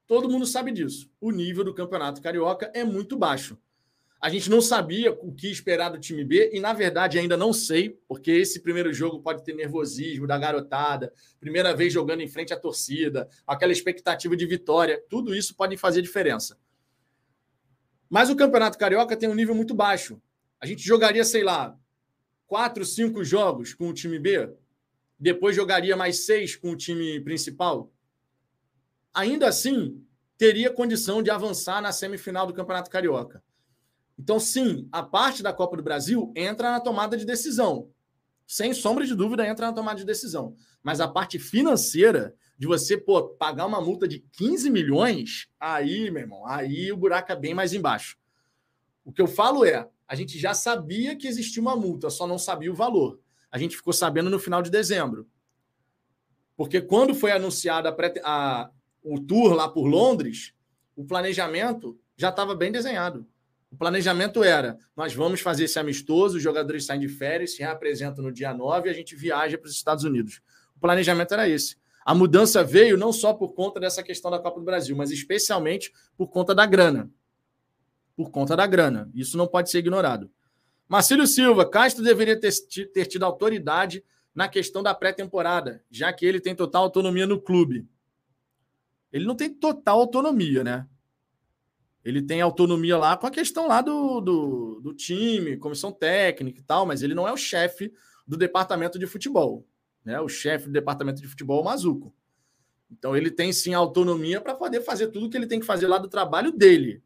Todo 0.07 0.29
mundo 0.29 0.47
sabe 0.47 0.73
disso. 0.73 1.11
O 1.21 1.31
nível 1.31 1.63
do 1.63 1.75
Campeonato 1.75 2.23
Carioca 2.23 2.71
é 2.75 2.83
muito 2.83 3.17
baixo. 3.17 3.59
A 4.21 4.29
gente 4.29 4.51
não 4.51 4.61
sabia 4.61 5.13
o 5.13 5.33
que 5.33 5.49
esperar 5.49 5.91
do 5.91 5.99
time 5.99 6.25
B 6.25 6.51
e, 6.53 6.59
na 6.59 6.73
verdade, 6.73 7.19
ainda 7.19 7.37
não 7.37 7.53
sei, 7.53 8.01
porque 8.09 8.33
esse 8.33 8.61
primeiro 8.61 8.93
jogo 8.93 9.21
pode 9.21 9.45
ter 9.45 9.55
nervosismo 9.55 10.27
da 10.27 10.37
garotada, 10.37 11.13
primeira 11.39 11.75
vez 11.75 11.93
jogando 11.93 12.21
em 12.21 12.29
frente 12.29 12.53
à 12.53 12.59
torcida, 12.59 13.29
aquela 13.47 13.71
expectativa 13.71 14.37
de 14.37 14.45
vitória, 14.45 15.01
tudo 15.09 15.37
isso 15.37 15.55
pode 15.55 15.77
fazer 15.77 16.03
diferença. 16.03 16.59
Mas 18.11 18.29
o 18.29 18.35
Campeonato 18.35 18.77
Carioca 18.77 19.17
tem 19.17 19.29
um 19.29 19.35
nível 19.35 19.55
muito 19.55 19.73
baixo. 19.73 20.21
A 20.61 20.67
gente 20.67 20.83
jogaria, 20.83 21.25
sei 21.25 21.45
lá, 21.45 21.79
quatro, 22.45 22.85
cinco 22.85 23.23
jogos 23.23 23.73
com 23.73 23.89
o 23.89 23.95
time 23.95 24.19
B, 24.19 24.51
depois 25.17 25.55
jogaria 25.55 25.97
mais 25.97 26.25
seis 26.27 26.57
com 26.57 26.73
o 26.73 26.77
time 26.77 27.21
principal. 27.21 27.93
Ainda 29.15 29.47
assim, 29.47 30.05
teria 30.37 30.73
condição 30.73 31.23
de 31.23 31.31
avançar 31.31 31.81
na 31.81 31.93
semifinal 31.93 32.47
do 32.47 32.55
Campeonato 32.55 32.91
Carioca. 32.91 33.43
Então, 34.19 34.41
sim, 34.41 34.89
a 34.91 35.03
parte 35.03 35.43
da 35.43 35.53
Copa 35.53 35.77
do 35.77 35.83
Brasil 35.83 36.33
entra 36.35 36.73
na 36.73 36.81
tomada 36.81 37.17
de 37.17 37.25
decisão. 37.25 37.89
Sem 38.47 38.75
sombra 38.75 39.07
de 39.07 39.15
dúvida, 39.15 39.47
entra 39.47 39.67
na 39.67 39.73
tomada 39.73 39.99
de 39.99 40.05
decisão. 40.05 40.57
Mas 40.83 41.01
a 41.01 41.07
parte 41.07 41.39
financeira, 41.39 42.35
de 42.59 42.67
você 42.67 42.97
pô, 42.97 43.29
pagar 43.29 43.67
uma 43.67 43.81
multa 43.81 44.09
de 44.09 44.21
15 44.33 44.71
milhões, 44.71 45.49
aí, 45.61 46.11
meu 46.11 46.23
irmão, 46.23 46.47
aí 46.47 46.91
o 46.91 46.97
buraco 46.97 47.31
é 47.31 47.37
bem 47.37 47.55
mais 47.55 47.73
embaixo. 47.73 48.19
O 49.05 49.13
que 49.13 49.23
eu 49.23 49.29
falo 49.29 49.65
é: 49.65 49.89
a 50.07 50.17
gente 50.17 50.39
já 50.39 50.53
sabia 50.53 51.15
que 51.15 51.29
existia 51.29 51.63
uma 51.63 51.77
multa, 51.77 52.11
só 52.11 52.27
não 52.27 52.39
sabia 52.39 52.73
o 52.73 52.75
valor. 52.75 53.21
A 53.51 53.59
gente 53.59 53.77
ficou 53.77 53.93
sabendo 53.93 54.29
no 54.29 54.39
final 54.39 54.63
de 54.63 54.71
dezembro. 54.71 55.29
Porque 56.57 56.81
quando 56.81 57.15
foi 57.15 57.31
anunciada 57.31 57.91
a, 57.91 58.63
a, 58.63 58.71
o 59.03 59.21
tour 59.21 59.53
lá 59.53 59.69
por 59.69 59.87
Londres, 59.87 60.53
o 60.97 61.05
planejamento 61.05 61.99
já 62.17 62.31
estava 62.31 62.55
bem 62.55 62.73
desenhado. 62.73 63.27
O 63.71 63.77
planejamento 63.77 64.43
era: 64.43 64.79
nós 64.97 65.15
vamos 65.15 65.41
fazer 65.41 65.65
esse 65.65 65.79
amistoso, 65.79 66.37
os 66.37 66.43
jogadores 66.43 66.87
saem 66.87 67.01
de 67.01 67.09
férias, 67.09 67.53
se 67.55 67.59
reapresentam 67.59 68.25
no 68.25 68.33
dia 68.33 68.55
9 68.55 68.89
e 68.89 68.91
a 68.91 68.95
gente 68.95 69.15
viaja 69.15 69.59
para 69.59 69.69
os 69.69 69.75
Estados 69.75 70.05
Unidos. 70.05 70.41
O 70.77 70.81
planejamento 70.81 71.33
era 71.35 71.49
esse. 71.49 71.77
A 72.05 72.15
mudança 72.15 72.65
veio 72.65 72.97
não 72.97 73.13
só 73.13 73.35
por 73.35 73.53
conta 73.53 73.79
dessa 73.79 74.03
questão 74.03 74.31
da 74.31 74.39
Copa 74.39 74.59
do 74.59 74.65
Brasil, 74.65 74.97
mas 74.97 75.11
especialmente 75.11 75.93
por 76.17 76.29
conta 76.29 76.55
da 76.55 76.65
grana. 76.65 77.11
Por 78.17 78.31
conta 78.31 78.57
da 78.57 78.67
grana. 78.67 79.11
Isso 79.15 79.37
não 79.37 79.47
pode 79.47 79.71
ser 79.71 79.79
ignorado. 79.79 80.31
Marcílio 80.89 81.27
Silva, 81.27 81.69
Castro 81.69 82.03
deveria 82.03 82.41
ter, 82.41 82.51
ter 82.95 83.05
tido 83.05 83.25
autoridade 83.25 84.03
na 84.35 84.49
questão 84.49 84.83
da 84.83 84.95
pré-temporada, 84.95 85.85
já 85.91 86.11
que 86.13 86.25
ele 86.25 86.41
tem 86.41 86.55
total 86.55 86.85
autonomia 86.85 87.27
no 87.27 87.41
clube. 87.41 87.87
ele 89.13 89.27
não 89.27 89.35
tem 89.35 89.53
total 89.53 89.99
autonomia, 90.01 90.65
né? 90.65 90.87
Ele 92.09 92.23
tem 92.23 92.41
autonomia 92.41 92.97
lá 92.97 93.19
com 93.19 93.27
a 93.27 93.31
questão 93.31 93.69
lá 93.69 93.83
do, 93.83 94.23
do, 94.23 94.81
do 94.81 94.95
time, 94.95 95.59
comissão 95.59 95.93
técnica 95.93 96.59
e 96.59 96.63
tal, 96.63 96.87
mas 96.87 97.03
ele 97.03 97.15
não 97.15 97.29
é 97.29 97.33
o 97.33 97.37
chefe 97.37 97.93
do 98.27 98.35
departamento 98.35 98.99
de 98.99 99.07
futebol. 99.07 99.67
Né? 100.03 100.19
O 100.19 100.27
chefe 100.27 100.69
do 100.69 100.73
departamento 100.73 101.21
de 101.21 101.29
futebol 101.29 101.59
é 101.59 101.61
o 101.61 101.65
Mazuco. 101.67 102.15
Então 102.91 103.15
ele 103.15 103.31
tem 103.31 103.53
sim 103.53 103.75
autonomia 103.75 104.41
para 104.41 104.55
poder 104.55 104.81
fazer 104.81 105.09
tudo 105.09 105.29
que 105.29 105.37
ele 105.37 105.47
tem 105.47 105.61
que 105.61 105.67
fazer 105.67 105.87
lá 105.87 105.99
do 105.99 106.09
trabalho 106.09 106.51
dele. 106.51 107.03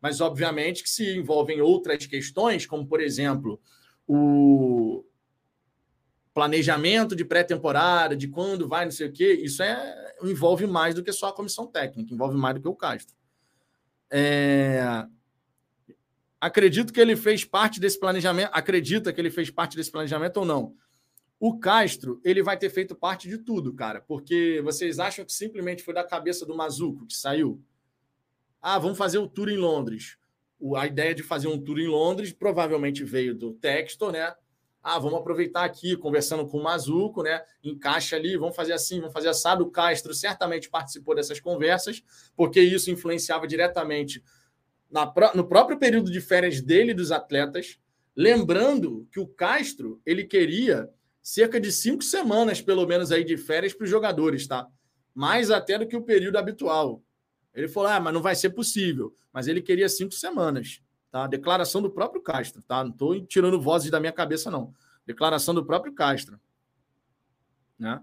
Mas, 0.00 0.22
obviamente, 0.22 0.82
que 0.82 0.88
se 0.88 1.18
envolvem 1.18 1.60
outras 1.60 2.06
questões, 2.06 2.64
como, 2.64 2.86
por 2.86 3.02
exemplo, 3.02 3.60
o 4.08 5.04
planejamento 6.32 7.14
de 7.14 7.26
pré-temporada, 7.26 8.16
de 8.16 8.26
quando 8.26 8.66
vai, 8.66 8.86
não 8.86 8.92
sei 8.92 9.08
o 9.08 9.12
quê, 9.12 9.34
isso 9.34 9.62
é, 9.62 10.14
envolve 10.22 10.66
mais 10.66 10.94
do 10.94 11.02
que 11.02 11.12
só 11.12 11.28
a 11.28 11.32
comissão 11.34 11.66
técnica, 11.66 12.14
envolve 12.14 12.38
mais 12.38 12.54
do 12.54 12.62
que 12.62 12.68
o 12.68 12.74
Castro. 12.74 13.14
É... 14.10 15.06
Acredito 16.40 16.92
que 16.92 17.00
ele 17.00 17.16
fez 17.16 17.44
parte 17.44 17.80
desse 17.80 17.98
planejamento, 17.98 18.50
acredita 18.52 19.12
que 19.12 19.20
ele 19.20 19.30
fez 19.30 19.50
parte 19.50 19.76
desse 19.76 19.90
planejamento 19.90 20.36
ou 20.38 20.44
não? 20.44 20.74
O 21.38 21.58
Castro, 21.58 22.20
ele 22.24 22.42
vai 22.42 22.56
ter 22.56 22.70
feito 22.70 22.94
parte 22.94 23.28
de 23.28 23.38
tudo, 23.38 23.72
cara, 23.74 24.00
porque 24.00 24.60
vocês 24.62 24.98
acham 24.98 25.24
que 25.24 25.32
simplesmente 25.32 25.82
foi 25.82 25.92
da 25.92 26.04
cabeça 26.04 26.46
do 26.46 26.56
Mazuco 26.56 27.06
que 27.06 27.14
saiu? 27.14 27.62
Ah, 28.60 28.78
vamos 28.78 28.96
fazer 28.96 29.18
o 29.18 29.28
tour 29.28 29.48
em 29.48 29.56
Londres. 29.56 30.16
A 30.76 30.86
ideia 30.86 31.14
de 31.14 31.22
fazer 31.22 31.48
um 31.48 31.62
tour 31.62 31.78
em 31.78 31.86
Londres 31.86 32.32
provavelmente 32.32 33.04
veio 33.04 33.34
do 33.34 33.52
Textor, 33.52 34.12
né? 34.12 34.34
Ah, 34.88 35.00
vamos 35.00 35.18
aproveitar 35.18 35.64
aqui, 35.64 35.96
conversando 35.96 36.46
com 36.46 36.58
o 36.58 36.62
Mazuco, 36.62 37.20
né? 37.20 37.42
Encaixa 37.60 38.14
ali, 38.14 38.36
vamos 38.36 38.54
fazer 38.54 38.72
assim, 38.72 39.00
vamos 39.00 39.12
fazer 39.12 39.28
assado. 39.28 39.64
O 39.64 39.70
Castro 39.72 40.14
certamente 40.14 40.70
participou 40.70 41.12
dessas 41.12 41.40
conversas, 41.40 42.04
porque 42.36 42.60
isso 42.60 42.88
influenciava 42.88 43.48
diretamente 43.48 44.22
na, 44.88 45.12
no 45.34 45.48
próprio 45.48 45.76
período 45.76 46.08
de 46.08 46.20
férias 46.20 46.60
dele 46.60 46.92
e 46.92 46.94
dos 46.94 47.10
atletas. 47.10 47.80
Lembrando 48.14 49.08
que 49.10 49.18
o 49.18 49.26
Castro 49.26 50.00
ele 50.06 50.22
queria 50.22 50.88
cerca 51.20 51.60
de 51.60 51.72
cinco 51.72 52.04
semanas, 52.04 52.62
pelo 52.62 52.86
menos, 52.86 53.10
aí 53.10 53.24
de 53.24 53.36
férias 53.36 53.74
para 53.74 53.82
os 53.86 53.90
jogadores, 53.90 54.46
tá? 54.46 54.68
Mais 55.12 55.50
até 55.50 55.76
do 55.76 55.88
que 55.88 55.96
o 55.96 56.04
período 56.04 56.38
habitual. 56.38 57.02
Ele 57.52 57.66
falou: 57.66 57.90
ah, 57.90 57.98
mas 57.98 58.14
não 58.14 58.22
vai 58.22 58.36
ser 58.36 58.50
possível. 58.50 59.12
Mas 59.32 59.48
ele 59.48 59.60
queria 59.60 59.88
cinco 59.88 60.14
semanas. 60.14 60.80
Tá? 61.16 61.26
Declaração 61.26 61.80
do 61.80 61.88
próprio 61.88 62.20
Castro, 62.20 62.60
tá? 62.60 62.84
Não 62.84 62.90
estou 62.90 63.18
tirando 63.24 63.58
vozes 63.58 63.90
da 63.90 63.98
minha 63.98 64.12
cabeça, 64.12 64.50
não. 64.50 64.74
Declaração 65.06 65.54
do 65.54 65.64
próprio 65.64 65.94
Castro. 65.94 66.38
Né? 67.78 68.02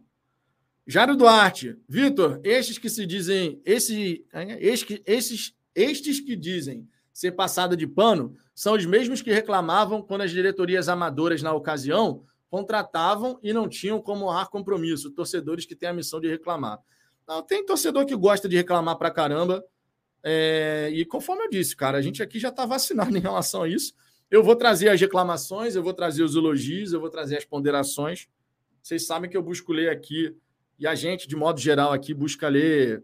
Jário 0.88 1.16
Duarte, 1.16 1.78
Vitor, 1.88 2.41
estes 2.43 2.80
que 2.80 2.89
se 2.89 3.05
dizem, 3.05 3.61
esse, 3.64 4.26
estes, 4.59 5.01
esses, 5.05 5.55
estes 5.76 6.20
que 6.22 6.36
dizem 6.36 6.89
ser 7.14 7.34
passada 7.34 7.78
de 7.78 7.86
pano 7.86 8.36
são 8.55 8.74
os 8.74 8.84
mesmos 8.84 9.22
que 9.22 9.32
reclamavam 9.32 10.01
quando 10.01 10.22
as 10.22 10.32
diretorias 10.32 10.89
amadoras 10.89 11.43
na 11.43 11.53
ocasião 11.53 12.24
contratavam 12.49 13.38
e 13.43 13.53
não 13.53 13.70
tinham 13.70 14.01
como 14.01 14.26
honrar 14.26 14.49
compromisso, 14.49 15.11
torcedores 15.11 15.68
que 15.68 15.76
têm 15.76 15.89
a 15.89 15.93
missão 15.93 16.20
de 16.20 16.28
reclamar. 16.28 16.80
Não, 17.28 17.43
tem 17.43 17.64
torcedor 17.64 18.07
que 18.07 18.16
gosta 18.16 18.49
de 18.49 18.55
reclamar 18.55 18.97
pra 18.97 19.11
caramba, 19.11 19.64
é, 20.24 20.89
e 20.93 21.03
conforme 21.03 21.43
eu 21.43 21.49
disse, 21.49 21.76
cara, 21.76 21.97
a 21.97 22.01
gente 22.01 22.24
aqui 22.24 22.39
já 22.39 22.49
está 22.49 22.65
vacinado 22.65 23.15
em 23.17 23.21
relação 23.21 23.63
a 23.63 23.67
isso. 23.67 23.93
Eu 24.32 24.41
vou 24.41 24.55
trazer 24.55 24.89
as 24.89 24.99
reclamações, 24.99 25.76
eu 25.76 25.84
vou 25.84 25.93
trazer 25.93 26.24
os 26.24 26.36
elogios, 26.36 26.93
eu 26.93 26.99
vou 26.99 27.09
trazer 27.09 27.38
as 27.38 27.45
ponderações. 27.45 28.28
Vocês 28.82 29.05
sabem 29.05 29.30
que 29.30 29.38
eu 29.38 29.43
busco 29.43 29.71
ler 29.71 29.89
aqui, 29.89 30.36
e 30.80 30.88
a 30.88 30.95
gente, 30.95 31.28
de 31.28 31.36
modo 31.36 31.59
geral, 31.59 31.93
aqui 31.93 32.13
busca 32.13 32.47
ler 32.47 33.03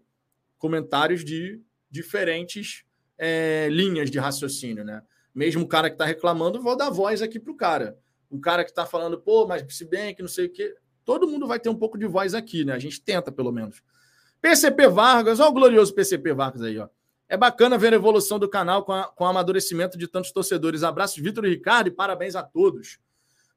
comentários 0.58 1.24
de 1.24 1.62
diferentes 1.90 2.84
é, 3.18 3.68
linhas 3.70 4.10
de 4.10 4.18
raciocínio, 4.18 4.84
né? 4.84 5.04
Mesmo 5.34 5.64
o 5.64 5.68
cara 5.68 5.90
que 5.90 5.96
está 5.96 6.06
reclamando, 6.06 6.62
vou 6.62 6.76
dar 6.76 6.90
voz 6.90 7.22
aqui 7.22 7.40
para 7.40 7.52
o 7.52 7.56
cara. 7.56 7.98
O 8.30 8.40
cara 8.40 8.64
que 8.64 8.72
está 8.72 8.86
falando, 8.86 9.20
pô, 9.20 9.46
mas 9.46 9.64
se 9.74 9.86
bem 9.86 10.16
que 10.16 10.22
não 10.22 10.30
sei 10.30 10.48
o 10.48 10.50
quê. 10.50 10.76
Todo 11.06 11.28
mundo 11.28 11.48
vai 11.48 11.60
ter 11.60 11.70
um 11.70 11.76
pouco 11.76 11.98
de 11.98 12.06
voz 12.06 12.34
aqui, 12.34 12.66
né? 12.66 12.74
A 12.74 12.80
gente 12.80 13.02
tenta, 13.02 13.32
pelo 13.32 13.52
menos. 13.52 13.82
PCP 14.42 14.88
Vargas, 14.88 15.40
olha 15.40 15.50
o 15.50 15.54
glorioso 15.54 15.94
PCP 15.94 16.34
Vargas 16.34 16.62
aí, 16.62 16.78
ó. 16.78 16.88
É 17.30 17.38
bacana 17.38 17.78
ver 17.78 17.94
a 17.94 17.96
evolução 17.96 18.40
do 18.40 18.50
canal 18.50 18.84
com, 18.84 18.92
a, 18.92 19.04
com 19.04 19.24
o 19.24 19.28
amadurecimento 19.28 20.00
de 20.00 20.08
tantos 20.08 20.32
torcedores. 20.32 20.82
Abraços, 20.82 21.22
Vitor 21.22 21.46
e 21.46 21.50
Ricardo, 21.50 21.88
e 21.88 21.92
parabéns 21.92 22.36
a 22.36 22.42
todos. 22.42 22.98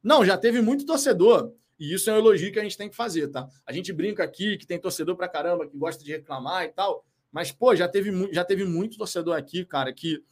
Não, 0.03 0.23
já 0.25 0.37
teve 0.37 0.61
muito 0.61 0.85
torcedor. 0.85 1.55
E 1.81 1.95
isso 1.95 2.11
é 2.11 2.13
um 2.13 2.19
elogio 2.19 2.53
que 2.53 2.61
a 2.61 2.63
gente 2.63 2.77
tem 2.77 2.91
que 2.91 2.95
fazer, 2.95 3.29
tá? 3.29 3.49
A 3.67 3.73
gente 3.73 3.91
brinca 3.91 4.23
aqui 4.23 4.59
que 4.59 4.67
tem 4.67 4.79
torcedor 4.79 5.17
pra 5.17 5.27
caramba 5.27 5.67
que 5.67 5.77
gosta 5.77 6.05
de 6.05 6.13
reclamar 6.13 6.65
e 6.65 6.69
tal. 6.69 7.05
Mas, 7.33 7.51
pô, 7.51 7.75
já 7.75 7.89
teve, 7.89 8.13
já 8.31 8.45
teve 8.45 8.65
muito 8.65 8.99
torcedor 8.99 9.37
aqui, 9.37 9.65
cara, 9.65 9.91
que 9.91 10.23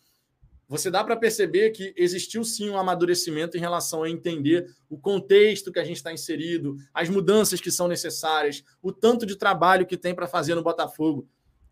você 0.68 0.91
dá 0.91 1.03
para 1.03 1.16
perceber 1.16 1.70
que 1.70 1.95
existiu 1.97 2.45
sim 2.45 2.70
um 2.70 2.78
amadurecimento 2.78 3.57
em 3.57 3.61
relação 3.61 4.03
a 4.03 4.11
entender 4.11 4.70
o 4.88 4.99
contexto 4.99 5.72
que 5.72 5.80
a 5.80 5.84
gente 5.84 5.97
está 5.97 6.12
inserido, 6.12 6.76
as 6.95 7.09
mudanças 7.09 7.61
que 7.61 7.72
são 7.72 7.88
necessárias, 7.88 8.62
o 8.80 8.93
tanto 8.93 9.24
de 9.24 9.34
trabalho 9.34 9.86
que 9.86 9.97
tem 9.97 10.14
para 10.14 10.28
fazer 10.28 10.55
no 10.55 10.62
Botafogo 10.62 11.26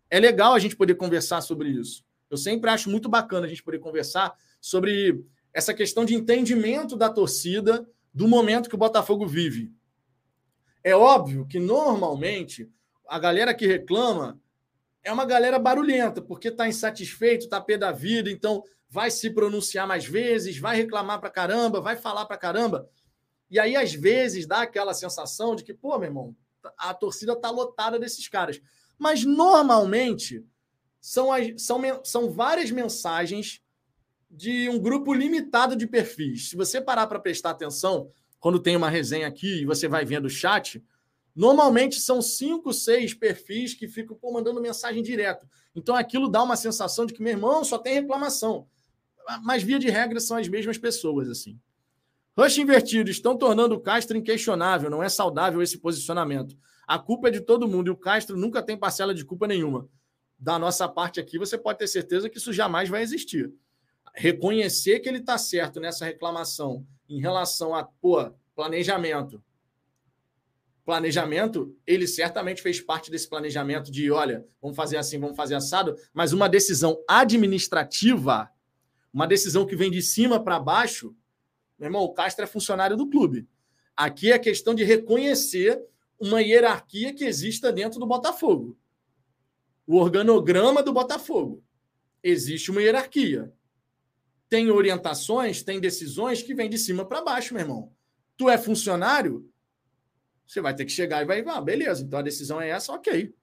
é 0.09 0.19
legal 0.19 0.53
a 0.53 0.59
gente 0.59 0.75
poder 0.75 0.95
conversar 0.95 1.41
sobre 1.41 1.69
isso. 1.69 2.03
Eu 2.29 2.37
sempre 2.37 2.69
acho 2.69 2.89
muito 2.89 3.09
bacana 3.09 3.45
a 3.45 3.49
gente 3.49 3.63
poder 3.63 3.79
conversar 3.79 4.33
sobre 4.61 5.23
essa 5.53 5.73
questão 5.73 6.05
de 6.05 6.15
entendimento 6.15 6.95
da 6.95 7.09
torcida 7.09 7.87
do 8.13 8.27
momento 8.27 8.69
que 8.69 8.75
o 8.75 8.79
Botafogo 8.79 9.25
vive. 9.25 9.71
É 10.83 10.95
óbvio 10.95 11.45
que 11.45 11.59
normalmente 11.59 12.69
a 13.07 13.19
galera 13.19 13.53
que 13.53 13.67
reclama 13.67 14.39
é 15.03 15.11
uma 15.11 15.25
galera 15.25 15.57
barulhenta, 15.57 16.21
porque 16.21 16.49
está 16.49 16.67
insatisfeito, 16.67 17.45
está 17.45 17.59
pé 17.59 17.77
da 17.77 17.91
vida, 17.91 18.29
então 18.29 18.63
vai 18.89 19.09
se 19.11 19.29
pronunciar 19.29 19.87
mais 19.87 20.05
vezes, 20.05 20.57
vai 20.57 20.75
reclamar 20.75 21.19
para 21.19 21.29
caramba, 21.29 21.81
vai 21.81 21.95
falar 21.95 22.25
para 22.25 22.37
caramba. 22.37 22.89
E 23.49 23.59
aí, 23.59 23.75
às 23.75 23.93
vezes, 23.93 24.45
dá 24.45 24.61
aquela 24.61 24.93
sensação 24.93 25.55
de 25.55 25.63
que, 25.63 25.73
pô, 25.73 25.97
meu 25.97 26.09
irmão, 26.09 26.35
a 26.77 26.93
torcida 26.93 27.33
está 27.33 27.49
lotada 27.49 27.97
desses 27.97 28.27
caras 28.27 28.61
mas 28.99 29.23
normalmente 29.23 30.45
são, 30.99 31.31
as, 31.31 31.61
são, 31.61 31.81
são 32.03 32.29
várias 32.29 32.69
mensagens 32.69 33.61
de 34.29 34.69
um 34.69 34.77
grupo 34.77 35.13
limitado 35.13 35.75
de 35.75 35.87
perfis. 35.87 36.49
Se 36.49 36.55
você 36.55 36.79
parar 36.81 37.07
para 37.07 37.19
prestar 37.19 37.51
atenção, 37.51 38.11
quando 38.39 38.59
tem 38.59 38.75
uma 38.75 38.89
resenha 38.89 39.27
aqui 39.27 39.61
e 39.61 39.65
você 39.65 39.87
vai 39.87 40.05
vendo 40.05 40.25
o 40.25 40.29
chat, 40.29 40.83
normalmente 41.35 41.99
são 41.99 42.21
cinco, 42.21 42.73
seis 42.73 43.13
perfis 43.13 43.73
que 43.73 43.87
ficam 43.87 44.15
pô, 44.15 44.31
mandando 44.31 44.61
mensagem 44.61 45.01
direto. 45.01 45.47
Então 45.73 45.95
aquilo 45.95 46.29
dá 46.29 46.43
uma 46.43 46.55
sensação 46.55 47.05
de 47.05 47.13
que, 47.13 47.23
meu 47.23 47.31
irmão, 47.31 47.63
só 47.63 47.77
tem 47.77 47.93
reclamação. 47.93 48.67
Mas, 49.43 49.61
via 49.61 49.77
de 49.77 49.89
regra, 49.89 50.19
são 50.19 50.37
as 50.37 50.47
mesmas 50.47 50.77
pessoas, 50.77 51.29
assim. 51.29 51.59
Rush 52.37 52.57
invertido, 52.57 53.11
estão 53.11 53.37
tornando 53.37 53.75
o 53.75 53.79
Castro 53.79 54.17
inquestionável, 54.17 54.89
não 54.89 55.03
é 55.03 55.09
saudável 55.09 55.61
esse 55.61 55.77
posicionamento. 55.77 56.57
A 56.89 56.97
culpa 56.97 57.27
é 57.27 57.31
de 57.31 57.41
todo 57.41 57.67
mundo 57.67 57.85
e 57.85 57.91
o 57.91 57.95
Castro 57.95 58.35
nunca 58.35 58.63
tem 58.63 58.75
parcela 58.75 59.13
de 59.13 59.23
culpa 59.23 59.45
nenhuma. 59.45 59.87
Da 60.39 60.57
nossa 60.57 60.89
parte 60.89 61.19
aqui, 61.19 61.37
você 61.37 61.55
pode 61.55 61.77
ter 61.77 61.87
certeza 61.87 62.27
que 62.27 62.39
isso 62.39 62.51
jamais 62.51 62.89
vai 62.89 63.03
existir. 63.03 63.53
Reconhecer 64.15 64.99
que 64.99 65.07
ele 65.07 65.19
está 65.19 65.37
certo 65.37 65.79
nessa 65.79 66.03
reclamação 66.03 66.83
em 67.07 67.21
relação 67.21 67.75
a 67.75 67.83
pô, 67.83 68.31
planejamento. 68.55 69.39
Planejamento, 70.83 71.77
ele 71.85 72.07
certamente 72.07 72.59
fez 72.59 72.81
parte 72.81 73.11
desse 73.11 73.29
planejamento 73.29 73.91
de, 73.91 74.09
olha, 74.09 74.43
vamos 74.59 74.75
fazer 74.75 74.97
assim, 74.97 75.19
vamos 75.19 75.37
fazer 75.37 75.53
assado, 75.53 75.95
mas 76.11 76.33
uma 76.33 76.49
decisão 76.49 76.99
administrativa, 77.07 78.49
uma 79.13 79.27
decisão 79.27 79.63
que 79.63 79.75
vem 79.75 79.91
de 79.91 80.01
cima 80.01 80.43
para 80.43 80.59
baixo, 80.59 81.15
meu 81.77 81.85
irmão, 81.85 82.01
o 82.01 82.15
Castro 82.15 82.45
é 82.45 82.47
funcionário 82.47 82.97
do 82.97 83.07
clube. 83.07 83.47
Aqui 83.95 84.31
é 84.31 84.39
questão 84.39 84.73
de 84.73 84.83
reconhecer 84.83 85.79
uma 86.19 86.41
hierarquia 86.41 87.13
que 87.13 87.23
exista 87.23 87.71
dentro 87.71 87.99
do 87.99 88.05
Botafogo. 88.05 88.77
O 89.87 89.95
organograma 89.95 90.83
do 90.83 90.91
Botafogo. 90.91 91.63
Existe 92.21 92.69
uma 92.69 92.81
hierarquia. 92.81 93.53
Tem 94.49 94.69
orientações, 94.69 95.63
tem 95.63 95.79
decisões 95.79 96.41
que 96.41 96.53
vêm 96.53 96.69
de 96.69 96.77
cima 96.77 97.05
para 97.05 97.21
baixo, 97.21 97.53
meu 97.53 97.61
irmão. 97.61 97.93
Tu 98.35 98.49
é 98.49 98.57
funcionário, 98.57 99.49
você 100.45 100.59
vai 100.59 100.75
ter 100.75 100.85
que 100.85 100.91
chegar 100.91 101.21
e 101.21 101.25
vai, 101.25 101.43
ah, 101.47 101.61
beleza, 101.61 102.03
então 102.03 102.19
a 102.19 102.23
decisão 102.23 102.59
é 102.59 102.69
essa, 102.69 102.91
ok. 102.91 103.33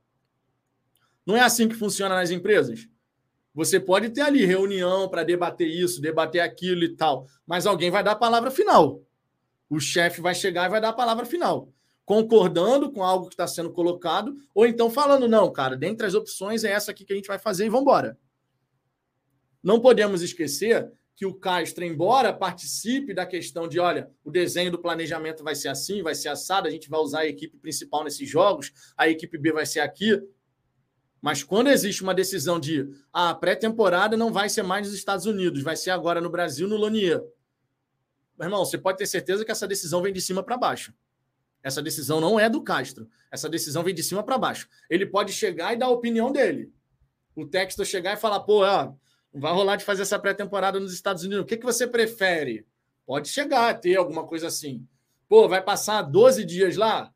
Não 1.25 1.37
é 1.37 1.41
assim 1.41 1.69
que 1.69 1.75
funciona 1.75 2.15
nas 2.15 2.31
empresas? 2.31 2.89
Você 3.55 3.81
pode 3.81 4.11
ter 4.11 4.21
ali 4.21 4.45
reunião 4.45 5.09
para 5.09 5.25
debater 5.25 5.69
isso, 5.69 6.01
debater 6.01 6.41
aquilo 6.41 6.85
e 6.85 6.95
tal, 6.95 7.27
mas 7.47 7.67
alguém 7.67 7.91
vai 7.91 8.03
dar 8.03 8.13
a 8.13 8.17
palavra 8.17 8.51
final. 8.51 9.03
O 9.69 9.81
chefe 9.81 10.21
vai 10.21 10.35
chegar 10.35 10.67
e 10.67 10.69
vai 10.69 10.81
dar 10.81 10.91
a 10.91 10.93
palavra 10.93 11.25
final 11.25 11.73
concordando 12.07 12.91
com 12.93 13.03
algo 13.03 13.27
que 13.27 13.35
está 13.35 13.49
sendo 13.49 13.73
colocado, 13.73 14.37
ou 14.55 14.65
então 14.65 14.89
falando, 14.89 15.29
não, 15.29 15.53
cara, 15.53 15.77
dentre 15.77 16.07
as 16.07 16.15
opções 16.15 16.63
é 16.63 16.71
essa 16.71 16.93
aqui 16.93 17.05
que 17.05 17.13
a 17.13 17.17
gente 17.17 17.27
vai 17.27 17.39
fazer 17.39 17.67
e 17.67 17.69
vamos 17.69 17.83
embora. 17.83 18.17
Não 19.61 19.81
podemos 19.81 20.23
esquecer 20.23 20.89
que 21.17 21.27
o 21.27 21.35
Castro, 21.35 21.85
embora 21.85 22.33
participe 22.33 23.13
da 23.13 23.27
questão 23.27 23.67
de, 23.67 23.81
olha, 23.81 24.09
o 24.23 24.31
desenho 24.31 24.71
do 24.71 24.79
planejamento 24.79 25.43
vai 25.43 25.57
ser 25.57 25.69
assim, 25.69 26.01
vai 26.01 26.15
ser 26.15 26.29
assado, 26.29 26.69
a 26.69 26.71
gente 26.71 26.89
vai 26.89 27.01
usar 27.01 27.21
a 27.21 27.27
equipe 27.27 27.59
principal 27.59 28.05
nesses 28.05 28.29
jogos, 28.29 28.73
a 28.97 29.09
equipe 29.09 29.37
B 29.37 29.53
vai 29.53 29.67
ser 29.67 29.81
aqui, 29.81 30.23
Mas 31.21 31.43
quando 31.43 31.69
existe 31.69 32.05
uma 32.05 32.15
decisão 32.15 32.61
de 32.61 32.89
a 33.13 33.31
ah, 33.31 33.35
pré-temporada 33.35 34.17
não 34.17 34.33
vai 34.33 34.49
ser 34.49 34.63
mais 34.63 34.87
nos 34.87 34.95
Estados 34.95 35.27
Unidos, 35.27 35.61
vai 35.61 35.75
ser 35.75 35.91
agora 35.91 36.21
no 36.21 36.31
Brasil, 36.31 36.69
no 36.69 36.77
Lonier. 36.77 37.21
Meu 38.39 38.47
irmão, 38.47 38.65
você 38.65 38.79
pode 38.79 38.99
ter 38.99 39.07
certeza 39.07 39.45
que 39.45 39.51
essa 39.51 39.67
decisão 39.67 40.03
vem 40.03 40.13
de 40.13 40.21
cima 40.21 40.43
para 40.43 40.57
baixo. 40.57 40.95
Essa 41.67 41.83
decisão 41.83 42.21
não 42.21 42.39
é 42.39 42.49
do 42.49 42.63
Castro. 42.63 43.09
Essa 43.29 43.49
decisão 43.49 43.83
vem 43.83 43.93
de 43.93 44.01
cima 44.01 44.23
para 44.23 44.39
baixo. 44.39 44.69
Ele 44.89 45.05
pode 45.05 45.33
chegar 45.33 45.73
e 45.73 45.77
dar 45.77 45.87
a 45.87 45.91
opinião 45.91 46.31
dele. 46.31 46.73
O 47.35 47.45
Textor 47.45 47.85
chegar 47.85 48.13
e 48.13 48.21
falar, 48.21 48.39
pô, 48.39 48.65
ó, 48.65 48.93
vai 49.35 49.53
rolar 49.53 49.75
de 49.75 49.85
fazer 49.85 50.03
essa 50.03 50.17
pré-temporada 50.17 50.79
nos 50.79 50.95
Estados 50.95 51.25
Unidos. 51.25 51.43
O 51.43 51.45
que, 51.45 51.57
que 51.57 51.65
você 51.65 51.85
prefere? 51.85 52.65
Pode 53.05 53.29
chegar 53.31 53.69
a 53.69 53.75
ter 53.75 53.97
alguma 53.97 54.25
coisa 54.25 54.47
assim. 54.47 54.87
Pô, 55.29 55.49
vai 55.49 55.61
passar 55.61 56.03
12 56.03 56.45
dias 56.45 56.77
lá? 56.77 57.13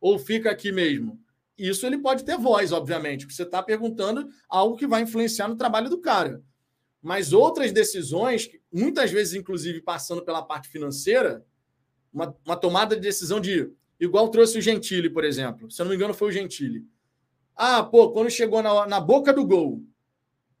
Ou 0.00 0.20
fica 0.20 0.52
aqui 0.52 0.70
mesmo? 0.70 1.20
Isso 1.58 1.84
ele 1.84 1.98
pode 1.98 2.24
ter 2.24 2.38
voz, 2.38 2.70
obviamente, 2.70 3.26
porque 3.26 3.34
você 3.34 3.42
está 3.42 3.60
perguntando 3.60 4.28
algo 4.48 4.76
que 4.76 4.86
vai 4.86 5.02
influenciar 5.02 5.48
no 5.48 5.56
trabalho 5.56 5.90
do 5.90 6.00
cara. 6.00 6.40
Mas 7.02 7.32
outras 7.32 7.72
decisões, 7.72 8.48
muitas 8.72 9.10
vezes, 9.10 9.34
inclusive, 9.34 9.82
passando 9.82 10.24
pela 10.24 10.42
parte 10.42 10.68
financeira, 10.68 11.44
uma, 12.12 12.36
uma 12.44 12.56
tomada 12.56 12.94
de 12.94 13.02
decisão 13.02 13.40
de. 13.40 13.70
Igual 14.00 14.30
trouxe 14.30 14.58
o 14.58 14.62
Gentili, 14.62 15.10
por 15.10 15.24
exemplo. 15.24 15.70
Se 15.70 15.80
eu 15.80 15.84
não 15.84 15.90
me 15.90 15.96
engano, 15.96 16.14
foi 16.14 16.28
o 16.28 16.32
Gentili. 16.32 16.86
Ah, 17.54 17.82
pô, 17.82 18.10
quando 18.10 18.30
chegou 18.30 18.62
na, 18.62 18.86
na 18.86 18.98
boca 18.98 19.32
do 19.32 19.46
gol 19.46 19.82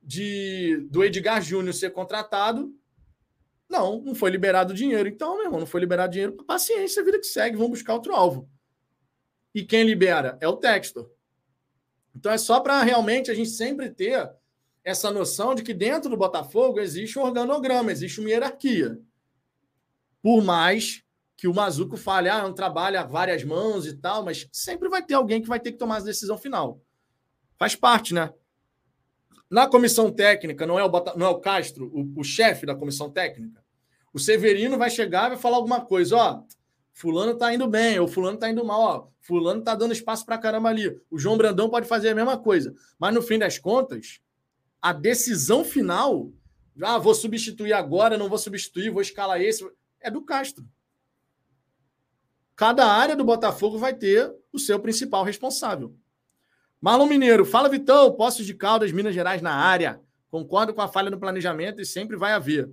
de 0.02 0.86
do 0.90 1.02
Edgar 1.02 1.40
Júnior 1.40 1.72
ser 1.72 1.90
contratado, 1.90 2.74
não, 3.68 4.02
não 4.02 4.14
foi 4.14 4.30
liberado 4.30 4.74
dinheiro. 4.74 5.08
Então, 5.08 5.36
meu 5.36 5.46
irmão, 5.46 5.60
não 5.60 5.66
foi 5.66 5.80
liberado 5.80 6.12
dinheiro. 6.12 6.34
Paciência, 6.44 7.02
vida 7.02 7.18
que 7.18 7.26
segue, 7.26 7.56
vamos 7.56 7.78
buscar 7.78 7.94
outro 7.94 8.12
alvo. 8.14 8.50
E 9.54 9.64
quem 9.64 9.84
libera? 9.84 10.36
É 10.40 10.46
o 10.46 10.56
Textor. 10.56 11.10
Então 12.14 12.32
é 12.32 12.38
só 12.38 12.60
para 12.60 12.82
realmente 12.82 13.30
a 13.30 13.34
gente 13.34 13.50
sempre 13.50 13.88
ter 13.88 14.30
essa 14.84 15.10
noção 15.10 15.54
de 15.54 15.62
que 15.62 15.72
dentro 15.72 16.10
do 16.10 16.16
Botafogo 16.16 16.80
existe 16.80 17.18
um 17.18 17.22
organograma, 17.22 17.92
existe 17.92 18.20
uma 18.20 18.28
hierarquia. 18.28 18.98
Por 20.22 20.42
mais 20.42 21.02
que 21.40 21.48
o 21.48 21.54
Mazuco 21.54 21.96
fale, 21.96 22.28
ah, 22.28 22.40
é 22.40 22.44
um 22.44 22.52
trabalho 22.52 23.00
a 23.00 23.02
várias 23.02 23.42
mãos 23.42 23.86
e 23.86 23.96
tal, 23.96 24.24
mas 24.24 24.46
sempre 24.52 24.88
vai 24.88 25.02
ter 25.02 25.14
alguém 25.14 25.40
que 25.40 25.48
vai 25.48 25.58
ter 25.58 25.72
que 25.72 25.78
tomar 25.78 25.96
a 25.96 26.00
decisão 26.00 26.36
final. 26.36 26.80
Faz 27.58 27.74
parte, 27.74 28.12
né? 28.12 28.32
Na 29.50 29.66
comissão 29.66 30.12
técnica, 30.12 30.66
não 30.66 30.78
é 30.78 30.84
o, 30.84 30.90
não 31.16 31.26
é 31.26 31.30
o 31.30 31.40
Castro, 31.40 31.90
o, 31.94 32.20
o 32.20 32.22
chefe 32.22 32.66
da 32.66 32.74
comissão 32.74 33.10
técnica? 33.10 33.64
O 34.12 34.18
Severino 34.18 34.76
vai 34.76 34.90
chegar 34.90 35.26
e 35.26 35.28
vai 35.30 35.38
falar 35.38 35.56
alguma 35.56 35.80
coisa, 35.80 36.16
ó 36.16 36.44
Fulano 36.92 37.34
tá 37.34 37.54
indo 37.54 37.66
bem, 37.66 37.98
ou 37.98 38.06
fulano 38.06 38.36
tá 38.36 38.50
indo 38.50 38.62
mal, 38.62 38.80
ó. 38.80 39.08
Fulano 39.22 39.62
tá 39.62 39.74
dando 39.74 39.92
espaço 39.92 40.26
pra 40.26 40.36
caramba 40.36 40.68
ali. 40.68 41.00
O 41.10 41.18
João 41.18 41.38
Brandão 41.38 41.70
pode 41.70 41.88
fazer 41.88 42.10
a 42.10 42.14
mesma 42.14 42.36
coisa. 42.36 42.74
Mas 42.98 43.14
no 43.14 43.22
fim 43.22 43.38
das 43.38 43.58
contas, 43.58 44.20
a 44.82 44.92
decisão 44.92 45.64
final, 45.64 46.30
ah, 46.82 46.98
vou 46.98 47.14
substituir 47.14 47.72
agora, 47.72 48.18
não 48.18 48.28
vou 48.28 48.36
substituir, 48.36 48.90
vou 48.90 49.00
escalar 49.00 49.40
esse, 49.40 49.66
é 49.98 50.10
do 50.10 50.22
Castro. 50.22 50.62
Cada 52.60 52.86
área 52.86 53.16
do 53.16 53.24
Botafogo 53.24 53.78
vai 53.78 53.94
ter 53.94 54.30
o 54.52 54.58
seu 54.58 54.78
principal 54.78 55.24
responsável. 55.24 55.96
Marlon 56.78 57.06
Mineiro, 57.06 57.46
fala 57.46 57.70
Vitão, 57.70 58.12
Poços 58.12 58.44
de 58.44 58.52
Caldas, 58.52 58.92
Minas 58.92 59.14
Gerais 59.14 59.40
na 59.40 59.54
área. 59.54 59.98
Concordo 60.30 60.74
com 60.74 60.82
a 60.82 60.86
falha 60.86 61.08
no 61.08 61.18
planejamento 61.18 61.80
e 61.80 61.86
sempre 61.86 62.18
vai 62.18 62.34
haver. 62.34 62.70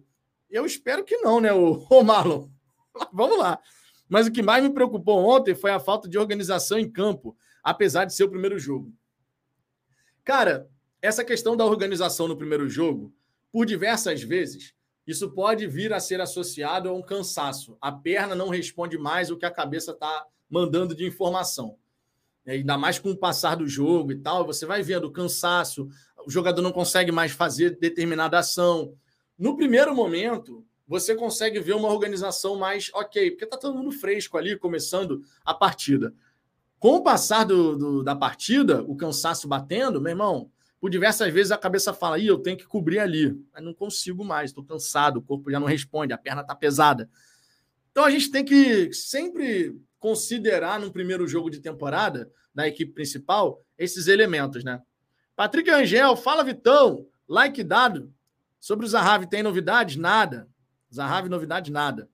Eu 0.49 0.65
espero 0.65 1.05
que 1.05 1.15
não, 1.19 1.39
né, 1.39 1.53
o, 1.53 1.87
Marlon? 2.03 2.49
Vamos 3.13 3.37
lá. 3.37 3.61
Mas 4.09 4.27
o 4.27 4.31
que 4.31 4.43
mais 4.43 4.61
me 4.61 4.73
preocupou 4.73 5.25
ontem 5.25 5.55
foi 5.55 5.71
a 5.71 5.79
falta 5.79 6.09
de 6.09 6.17
organização 6.17 6.77
em 6.77 6.91
campo, 6.91 7.37
apesar 7.63 8.03
de 8.03 8.13
ser 8.13 8.25
o 8.25 8.29
primeiro 8.29 8.59
jogo. 8.59 8.91
Cara, 10.21 10.69
essa 11.01 11.23
questão 11.23 11.55
da 11.55 11.63
organização 11.63 12.27
no 12.27 12.35
primeiro 12.35 12.67
jogo, 12.67 13.15
por 13.53 13.65
diversas 13.65 14.21
vezes, 14.21 14.73
isso 15.07 15.31
pode 15.31 15.65
vir 15.65 15.93
a 15.93 16.01
ser 16.01 16.19
associado 16.19 16.89
a 16.89 16.93
um 16.93 17.01
cansaço. 17.01 17.77
A 17.79 17.91
perna 17.91 18.35
não 18.35 18.49
responde 18.49 18.97
mais 18.97 19.31
o 19.31 19.37
que 19.37 19.45
a 19.45 19.51
cabeça 19.51 19.91
está 19.91 20.25
mandando 20.49 20.93
de 20.93 21.05
informação. 21.05 21.77
E 22.45 22.51
ainda 22.51 22.77
mais 22.77 22.99
com 22.99 23.11
o 23.11 23.17
passar 23.17 23.55
do 23.55 23.67
jogo 23.67 24.11
e 24.11 24.17
tal, 24.17 24.45
você 24.45 24.65
vai 24.65 24.83
vendo 24.83 25.05
o 25.05 25.11
cansaço, 25.11 25.87
o 26.25 26.29
jogador 26.29 26.61
não 26.61 26.73
consegue 26.73 27.11
mais 27.11 27.31
fazer 27.31 27.77
determinada 27.79 28.37
ação. 28.37 28.93
No 29.39 29.55
primeiro 29.55 29.95
momento, 29.95 30.65
você 30.85 31.15
consegue 31.15 31.59
ver 31.61 31.75
uma 31.75 31.89
organização 31.89 32.57
mais 32.57 32.89
ok, 32.93 33.31
porque 33.31 33.45
está 33.45 33.57
todo 33.57 33.77
mundo 33.77 33.91
fresco 33.91 34.37
ali, 34.37 34.57
começando 34.57 35.21
a 35.45 35.53
partida. 35.53 36.13
Com 36.79 36.95
o 36.95 37.03
passar 37.03 37.45
do, 37.45 37.77
do, 37.77 38.03
da 38.03 38.15
partida, 38.15 38.83
o 38.83 38.95
cansaço 38.95 39.47
batendo, 39.47 40.01
meu 40.01 40.11
irmão, 40.11 40.51
por 40.79 40.89
diversas 40.89 41.33
vezes 41.33 41.51
a 41.51 41.57
cabeça 41.57 41.93
fala: 41.93 42.19
Ih, 42.19 42.27
eu 42.27 42.39
tenho 42.39 42.57
que 42.57 42.67
cobrir 42.67 42.99
ali, 42.99 43.35
mas 43.53 43.63
não 43.63 43.73
consigo 43.73 44.23
mais, 44.23 44.51
estou 44.51 44.63
cansado, 44.63 45.17
o 45.17 45.21
corpo 45.21 45.49
já 45.49 45.59
não 45.59 45.67
responde, 45.67 46.13
a 46.13 46.17
perna 46.17 46.41
está 46.41 46.55
pesada. 46.55 47.09
Então 47.91 48.03
a 48.05 48.11
gente 48.11 48.29
tem 48.29 48.45
que 48.45 48.93
sempre 48.93 49.75
considerar 49.99 50.79
no 50.79 50.91
primeiro 50.91 51.27
jogo 51.27 51.49
de 51.49 51.59
temporada 51.59 52.31
da 52.53 52.67
equipe 52.67 52.93
principal 52.93 53.61
esses 53.77 54.07
elementos, 54.07 54.63
né? 54.63 54.81
Patrick 55.35 55.69
Angel, 55.69 56.15
fala 56.15 56.43
Vitão, 56.43 57.07
like 57.27 57.63
dado. 57.63 58.13
Sobre 58.59 58.85
o 58.85 58.89
Zahavi, 58.89 59.29
tem 59.29 59.43
novidades? 59.43 59.95
Nada. 59.95 60.47
Zahavi, 60.93 61.29
novidade, 61.29 61.71
nada. 61.71 62.09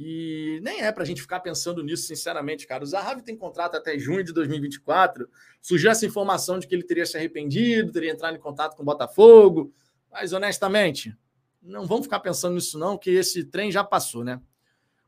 E 0.00 0.60
nem 0.62 0.82
é 0.82 0.92
para 0.92 1.02
a 1.02 1.06
gente 1.06 1.20
ficar 1.20 1.40
pensando 1.40 1.82
nisso, 1.82 2.04
sinceramente, 2.04 2.68
cara. 2.68 2.84
O 2.84 2.86
Zahavi 2.86 3.20
tem 3.20 3.36
contrato 3.36 3.76
até 3.76 3.98
junho 3.98 4.22
de 4.22 4.32
2024. 4.32 5.28
Surgiu 5.60 5.90
essa 5.90 6.06
informação 6.06 6.60
de 6.60 6.68
que 6.68 6.74
ele 6.76 6.84
teria 6.84 7.04
se 7.04 7.16
arrependido, 7.16 7.90
teria 7.90 8.12
entrado 8.12 8.36
em 8.36 8.38
contato 8.38 8.76
com 8.76 8.82
o 8.82 8.86
Botafogo. 8.86 9.74
Mas, 10.08 10.32
honestamente, 10.32 11.12
não 11.60 11.84
vamos 11.84 12.06
ficar 12.06 12.20
pensando 12.20 12.54
nisso, 12.54 12.78
não, 12.78 12.96
que 12.96 13.10
esse 13.10 13.42
trem 13.42 13.72
já 13.72 13.82
passou, 13.82 14.22
né? 14.22 14.40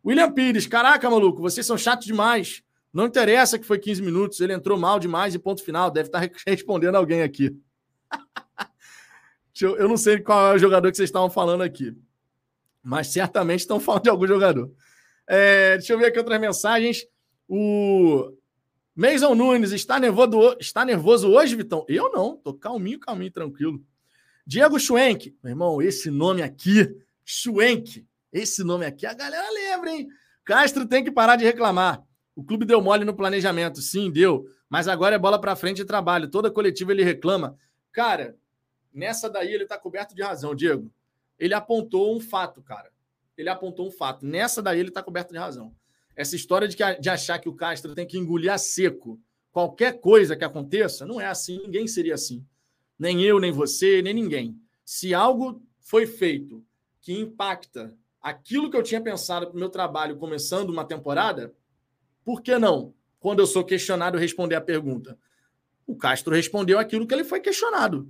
William 0.04 0.32
Pires, 0.32 0.66
caraca, 0.66 1.08
maluco, 1.08 1.40
vocês 1.40 1.64
são 1.64 1.78
chatos 1.78 2.06
demais. 2.06 2.60
Não 2.92 3.06
interessa 3.06 3.60
que 3.60 3.66
foi 3.66 3.78
15 3.78 4.02
minutos, 4.02 4.40
ele 4.40 4.54
entrou 4.54 4.76
mal 4.76 4.98
demais 4.98 5.36
e 5.36 5.38
ponto 5.38 5.62
final. 5.62 5.88
Deve 5.88 6.08
estar 6.08 6.28
respondendo 6.44 6.96
alguém 6.96 7.22
aqui. 7.22 7.56
eu 9.62 9.88
não 9.88 9.96
sei 9.96 10.18
qual 10.18 10.50
é 10.50 10.56
o 10.56 10.58
jogador 10.58 10.90
que 10.90 10.96
vocês 10.96 11.08
estavam 11.08 11.30
falando 11.30 11.62
aqui 11.62 11.96
mas 12.82 13.08
certamente 13.08 13.60
estão 13.60 13.78
falando 13.80 14.04
de 14.04 14.10
algum 14.10 14.26
jogador. 14.26 14.72
É, 15.26 15.76
deixa 15.76 15.92
eu 15.92 15.98
ver 15.98 16.06
aqui 16.06 16.18
outras 16.18 16.40
mensagens. 16.40 17.06
O 17.48 18.32
Mason 18.94 19.34
Nunes 19.34 19.72
está 19.72 19.98
nervoso, 19.98 20.56
está 20.58 20.84
nervoso 20.84 21.30
hoje, 21.30 21.56
Vitão? 21.56 21.84
Eu 21.88 22.10
não, 22.12 22.36
tô 22.36 22.54
calminho, 22.54 22.98
calminho, 22.98 23.30
tranquilo. 23.30 23.82
Diego 24.46 24.78
Schwenk, 24.78 25.36
meu 25.42 25.50
irmão, 25.50 25.82
esse 25.82 26.10
nome 26.10 26.42
aqui, 26.42 26.88
Schwenk, 27.24 28.06
esse 28.32 28.64
nome 28.64 28.86
aqui, 28.86 29.06
a 29.06 29.14
galera 29.14 29.48
lembra, 29.50 29.90
hein? 29.90 30.08
Castro 30.44 30.86
tem 30.86 31.04
que 31.04 31.12
parar 31.12 31.36
de 31.36 31.44
reclamar. 31.44 32.02
O 32.34 32.42
clube 32.42 32.64
deu 32.64 32.80
mole 32.80 33.04
no 33.04 33.14
planejamento, 33.14 33.80
sim, 33.80 34.10
deu, 34.10 34.46
mas 34.68 34.88
agora 34.88 35.14
é 35.14 35.18
bola 35.18 35.40
para 35.40 35.54
frente 35.54 35.82
e 35.82 35.84
trabalho. 35.84 36.28
Toda 36.28 36.50
coletiva 36.50 36.90
ele 36.90 37.04
reclama. 37.04 37.56
Cara, 37.92 38.36
nessa 38.92 39.28
daí 39.28 39.52
ele 39.52 39.66
tá 39.66 39.78
coberto 39.78 40.14
de 40.14 40.22
razão, 40.22 40.54
Diego 40.54 40.90
ele 41.40 41.54
apontou 41.54 42.14
um 42.14 42.20
fato, 42.20 42.62
cara. 42.62 42.92
Ele 43.36 43.48
apontou 43.48 43.88
um 43.88 43.90
fato. 43.90 44.26
Nessa 44.26 44.62
daí 44.62 44.78
ele 44.78 44.90
está 44.90 45.02
coberto 45.02 45.32
de 45.32 45.38
razão. 45.38 45.74
Essa 46.14 46.36
história 46.36 46.68
de, 46.68 46.76
que, 46.76 46.94
de 47.00 47.08
achar 47.08 47.38
que 47.38 47.48
o 47.48 47.54
Castro 47.54 47.94
tem 47.94 48.06
que 48.06 48.18
engolir 48.18 48.52
a 48.52 48.58
seco 48.58 49.18
qualquer 49.50 50.00
coisa 50.00 50.36
que 50.36 50.44
aconteça, 50.44 51.06
não 51.06 51.20
é 51.20 51.26
assim, 51.26 51.58
ninguém 51.62 51.86
seria 51.86 52.14
assim. 52.14 52.44
Nem 52.98 53.22
eu, 53.22 53.40
nem 53.40 53.50
você, 53.50 54.02
nem 54.02 54.12
ninguém. 54.12 54.60
Se 54.84 55.14
algo 55.14 55.62
foi 55.80 56.06
feito 56.06 56.62
que 57.00 57.18
impacta 57.18 57.96
aquilo 58.20 58.70
que 58.70 58.76
eu 58.76 58.82
tinha 58.82 59.00
pensado 59.00 59.46
para 59.46 59.56
o 59.56 59.58
meu 59.58 59.70
trabalho 59.70 60.16
começando 60.16 60.68
uma 60.68 60.84
temporada, 60.84 61.54
por 62.22 62.42
que 62.42 62.58
não? 62.58 62.94
Quando 63.18 63.40
eu 63.40 63.46
sou 63.46 63.64
questionado, 63.64 64.18
responder 64.18 64.54
a 64.54 64.60
pergunta. 64.60 65.18
O 65.86 65.96
Castro 65.96 66.34
respondeu 66.34 66.78
aquilo 66.78 67.06
que 67.06 67.14
ele 67.14 67.24
foi 67.24 67.40
questionado. 67.40 68.08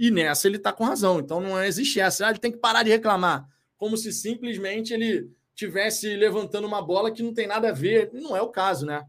E 0.00 0.10
nessa 0.10 0.48
ele 0.48 0.56
está 0.56 0.72
com 0.72 0.82
razão. 0.82 1.20
Então 1.20 1.42
não 1.42 1.62
existe 1.62 2.00
essa. 2.00 2.26
Ah, 2.26 2.30
ele 2.30 2.38
tem 2.38 2.50
que 2.50 2.56
parar 2.56 2.82
de 2.82 2.88
reclamar. 2.88 3.46
Como 3.76 3.98
se 3.98 4.10
simplesmente 4.14 4.94
ele 4.94 5.30
tivesse 5.54 6.16
levantando 6.16 6.66
uma 6.66 6.80
bola 6.80 7.10
que 7.10 7.22
não 7.22 7.34
tem 7.34 7.46
nada 7.46 7.68
a 7.68 7.72
ver. 7.72 8.10
Não 8.14 8.34
é 8.34 8.40
o 8.40 8.48
caso, 8.48 8.86
né? 8.86 9.06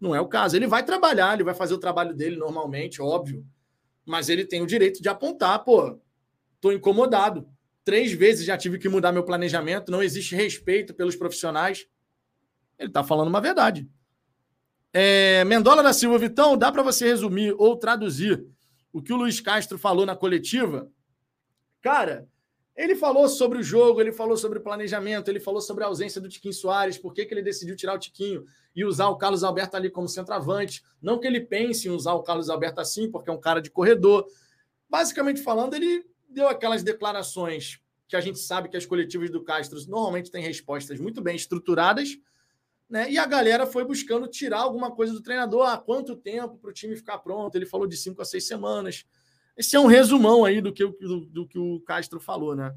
Não 0.00 0.16
é 0.16 0.20
o 0.20 0.26
caso. 0.26 0.56
Ele 0.56 0.66
vai 0.66 0.84
trabalhar, 0.84 1.34
ele 1.34 1.44
vai 1.44 1.54
fazer 1.54 1.74
o 1.74 1.78
trabalho 1.78 2.12
dele 2.12 2.34
normalmente, 2.34 3.00
óbvio. 3.00 3.46
Mas 4.04 4.28
ele 4.28 4.44
tem 4.44 4.60
o 4.60 4.66
direito 4.66 5.00
de 5.00 5.08
apontar, 5.08 5.62
pô, 5.62 5.96
tô 6.60 6.72
incomodado. 6.72 7.46
Três 7.84 8.10
vezes 8.10 8.44
já 8.44 8.58
tive 8.58 8.80
que 8.80 8.88
mudar 8.88 9.12
meu 9.12 9.22
planejamento, 9.22 9.92
não 9.92 10.02
existe 10.02 10.34
respeito 10.34 10.92
pelos 10.92 11.14
profissionais. 11.14 11.86
Ele 12.76 12.88
está 12.88 13.04
falando 13.04 13.28
uma 13.28 13.40
verdade. 13.40 13.88
É, 14.92 15.44
Mendola 15.44 15.84
da 15.84 15.92
Silva, 15.92 16.18
Vitão, 16.18 16.56
dá 16.56 16.72
para 16.72 16.82
você 16.82 17.06
resumir 17.06 17.54
ou 17.56 17.76
traduzir 17.76 18.44
o 18.92 19.02
que 19.02 19.12
o 19.12 19.16
Luiz 19.16 19.40
Castro 19.40 19.78
falou 19.78 20.04
na 20.04 20.14
coletiva, 20.14 20.90
cara, 21.80 22.28
Ele 22.74 22.96
falou 22.96 23.28
sobre 23.28 23.58
o 23.58 23.62
jogo, 23.62 24.00
ele 24.00 24.12
falou 24.12 24.36
sobre 24.36 24.58
o 24.58 24.62
planejamento, 24.62 25.28
ele 25.28 25.38
falou 25.38 25.60
sobre 25.60 25.84
a 25.84 25.88
ausência 25.88 26.20
do 26.20 26.28
Tiquinho 26.28 26.54
Soares, 26.54 26.96
por 26.96 27.12
que, 27.12 27.26
que 27.26 27.34
ele 27.34 27.42
decidiu 27.42 27.76
tirar 27.76 27.94
o 27.94 27.98
Tiquinho 27.98 28.46
e 28.74 28.84
usar 28.84 29.08
o 29.08 29.16
Carlos 29.16 29.44
Alberto 29.44 29.76
ali 29.76 29.90
como 29.90 30.08
centroavante. 30.08 30.82
Não 31.00 31.20
que 31.20 31.26
ele 31.26 31.40
pense 31.40 31.86
em 31.86 31.90
usar 31.90 32.14
o 32.14 32.22
Carlos 32.22 32.48
Alberto 32.48 32.80
assim, 32.80 33.10
porque 33.10 33.28
é 33.28 33.32
um 33.32 33.40
cara 33.40 33.60
de 33.60 33.70
corredor. 33.70 34.26
Basicamente 34.88 35.42
falando, 35.42 35.74
ele 35.74 36.04
deu 36.28 36.48
aquelas 36.48 36.82
declarações 36.82 37.78
que 38.08 38.16
a 38.16 38.20
gente 38.20 38.38
sabe 38.38 38.68
que 38.70 38.76
as 38.76 38.86
coletivas 38.86 39.30
do 39.30 39.42
Castro 39.42 39.78
normalmente 39.88 40.30
têm 40.30 40.42
respostas 40.42 40.98
muito 40.98 41.20
bem 41.20 41.36
estruturadas, 41.36 42.18
né? 42.92 43.10
E 43.10 43.16
a 43.16 43.24
galera 43.24 43.66
foi 43.66 43.86
buscando 43.86 44.28
tirar 44.28 44.58
alguma 44.58 44.90
coisa 44.90 45.14
do 45.14 45.22
treinador. 45.22 45.66
Há 45.66 45.78
quanto 45.78 46.14
tempo 46.14 46.58
para 46.58 46.68
o 46.68 46.72
time 46.74 46.94
ficar 46.94 47.16
pronto? 47.20 47.56
Ele 47.56 47.64
falou 47.64 47.86
de 47.86 47.96
cinco 47.96 48.20
a 48.20 48.24
seis 48.26 48.46
semanas. 48.46 49.06
Esse 49.56 49.74
é 49.74 49.80
um 49.80 49.86
resumão 49.86 50.44
aí 50.44 50.60
do 50.60 50.70
que, 50.70 50.84
do, 50.86 51.20
do 51.24 51.48
que 51.48 51.58
o 51.58 51.80
Castro 51.80 52.20
falou, 52.20 52.54
né? 52.54 52.76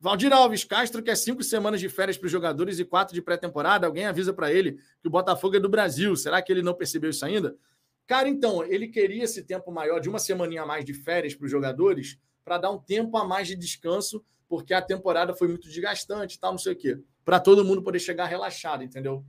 Valdir 0.00 0.32
Alves, 0.32 0.64
Castro 0.64 1.00
quer 1.00 1.16
cinco 1.16 1.44
semanas 1.44 1.78
de 1.78 1.88
férias 1.88 2.18
para 2.18 2.26
os 2.26 2.32
jogadores 2.32 2.80
e 2.80 2.84
quatro 2.84 3.14
de 3.14 3.22
pré-temporada. 3.22 3.86
Alguém 3.86 4.04
avisa 4.04 4.32
para 4.32 4.52
ele 4.52 4.80
que 5.00 5.06
o 5.06 5.10
Botafogo 5.10 5.54
é 5.54 5.60
do 5.60 5.68
Brasil. 5.68 6.16
Será 6.16 6.42
que 6.42 6.50
ele 6.50 6.62
não 6.62 6.74
percebeu 6.74 7.10
isso 7.10 7.24
ainda? 7.24 7.56
Cara, 8.08 8.28
então, 8.28 8.64
ele 8.64 8.88
queria 8.88 9.22
esse 9.22 9.44
tempo 9.44 9.70
maior, 9.70 10.00
de 10.00 10.08
uma 10.08 10.18
semaninha 10.18 10.62
a 10.62 10.66
mais 10.66 10.84
de 10.84 10.92
férias 10.92 11.36
para 11.36 11.44
os 11.44 11.50
jogadores, 11.52 12.18
para 12.44 12.58
dar 12.58 12.72
um 12.72 12.78
tempo 12.80 13.16
a 13.16 13.24
mais 13.24 13.46
de 13.46 13.54
descanso, 13.54 14.24
porque 14.48 14.74
a 14.74 14.82
temporada 14.82 15.32
foi 15.36 15.46
muito 15.46 15.68
desgastante 15.68 16.36
e 16.36 16.40
tal, 16.40 16.50
não 16.50 16.58
sei 16.58 16.72
o 16.72 16.76
quê. 16.76 16.98
Para 17.24 17.40
todo 17.40 17.64
mundo 17.64 17.82
poder 17.82 17.98
chegar 17.98 18.26
relaxado, 18.26 18.82
entendeu? 18.82 19.24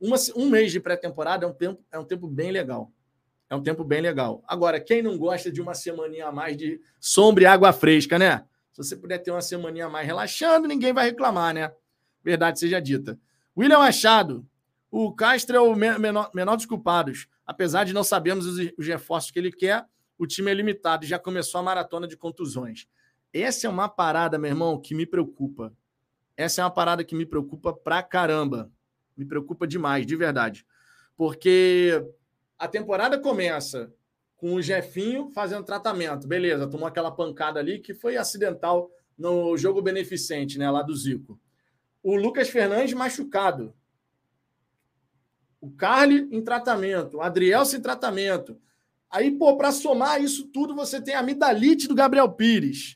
Uma, 0.00 0.16
um 0.34 0.48
mês 0.48 0.72
de 0.72 0.80
pré-temporada 0.80 1.46
é, 1.46 1.48
um 1.48 1.52
tempo, 1.54 1.84
é 1.90 1.98
um 1.98 2.04
tempo 2.04 2.26
bem 2.28 2.50
legal. 2.50 2.92
É 3.48 3.54
um 3.54 3.62
tempo 3.62 3.84
bem 3.84 4.00
legal. 4.00 4.42
Agora, 4.46 4.80
quem 4.80 5.02
não 5.02 5.16
gosta 5.16 5.52
de 5.52 5.60
uma 5.60 5.74
semaninha 5.74 6.26
a 6.26 6.32
mais 6.32 6.56
de 6.56 6.80
sombra 7.00 7.44
e 7.44 7.46
água 7.46 7.72
fresca, 7.72 8.18
né? 8.18 8.44
Se 8.72 8.82
você 8.82 8.96
puder 8.96 9.18
ter 9.18 9.30
uma 9.30 9.40
semaninha 9.40 9.86
a 9.86 9.88
mais 9.88 10.06
relaxando, 10.06 10.66
ninguém 10.66 10.92
vai 10.92 11.06
reclamar, 11.06 11.54
né? 11.54 11.72
Verdade 12.22 12.58
seja 12.58 12.80
dita. 12.80 13.18
William 13.56 13.78
Machado, 13.78 14.44
o 14.90 15.14
Castro 15.14 15.56
é 15.56 15.60
o 15.60 15.74
menor, 15.74 16.30
menor 16.34 16.56
dos 16.56 16.66
culpados. 16.66 17.28
Apesar 17.46 17.84
de 17.84 17.92
não 17.92 18.02
sabermos 18.02 18.46
os, 18.46 18.72
os 18.76 18.86
reforços 18.86 19.30
que 19.30 19.38
ele 19.38 19.52
quer, 19.52 19.86
o 20.18 20.26
time 20.26 20.50
é 20.50 20.54
limitado 20.54 21.04
e 21.04 21.08
já 21.08 21.18
começou 21.18 21.60
a 21.60 21.62
maratona 21.62 22.08
de 22.08 22.16
contusões. 22.16 22.86
Essa 23.32 23.66
é 23.66 23.70
uma 23.70 23.88
parada, 23.88 24.38
meu 24.38 24.50
irmão, 24.50 24.80
que 24.80 24.94
me 24.94 25.06
preocupa. 25.06 25.72
Essa 26.36 26.60
é 26.60 26.64
uma 26.64 26.70
parada 26.70 27.02
que 27.04 27.14
me 27.14 27.24
preocupa 27.24 27.72
pra 27.72 28.02
caramba. 28.02 28.70
Me 29.16 29.24
preocupa 29.24 29.66
demais, 29.66 30.06
de 30.06 30.14
verdade. 30.14 30.66
Porque 31.16 32.04
a 32.58 32.68
temporada 32.68 33.18
começa 33.18 33.92
com 34.36 34.54
o 34.54 34.62
Jefinho 34.62 35.30
fazendo 35.30 35.64
tratamento. 35.64 36.28
Beleza, 36.28 36.68
tomou 36.68 36.86
aquela 36.86 37.10
pancada 37.10 37.58
ali 37.58 37.78
que 37.78 37.94
foi 37.94 38.16
acidental 38.16 38.90
no 39.16 39.56
jogo 39.56 39.80
beneficente, 39.80 40.58
né, 40.58 40.70
lá 40.70 40.82
do 40.82 40.94
Zico. 40.94 41.40
O 42.02 42.14
Lucas 42.14 42.50
Fernandes 42.50 42.92
machucado. 42.92 43.74
O 45.58 45.70
Carly 45.70 46.28
em 46.30 46.42
tratamento, 46.42 47.16
o 47.16 47.22
Adrielso 47.22 47.76
em 47.76 47.80
tratamento. 47.80 48.60
Aí, 49.10 49.30
pô, 49.30 49.56
para 49.56 49.72
somar 49.72 50.22
isso 50.22 50.48
tudo, 50.48 50.74
você 50.74 51.00
tem 51.00 51.14
a 51.14 51.20
amidalite 51.20 51.88
do 51.88 51.94
Gabriel 51.94 52.30
Pires. 52.30 52.95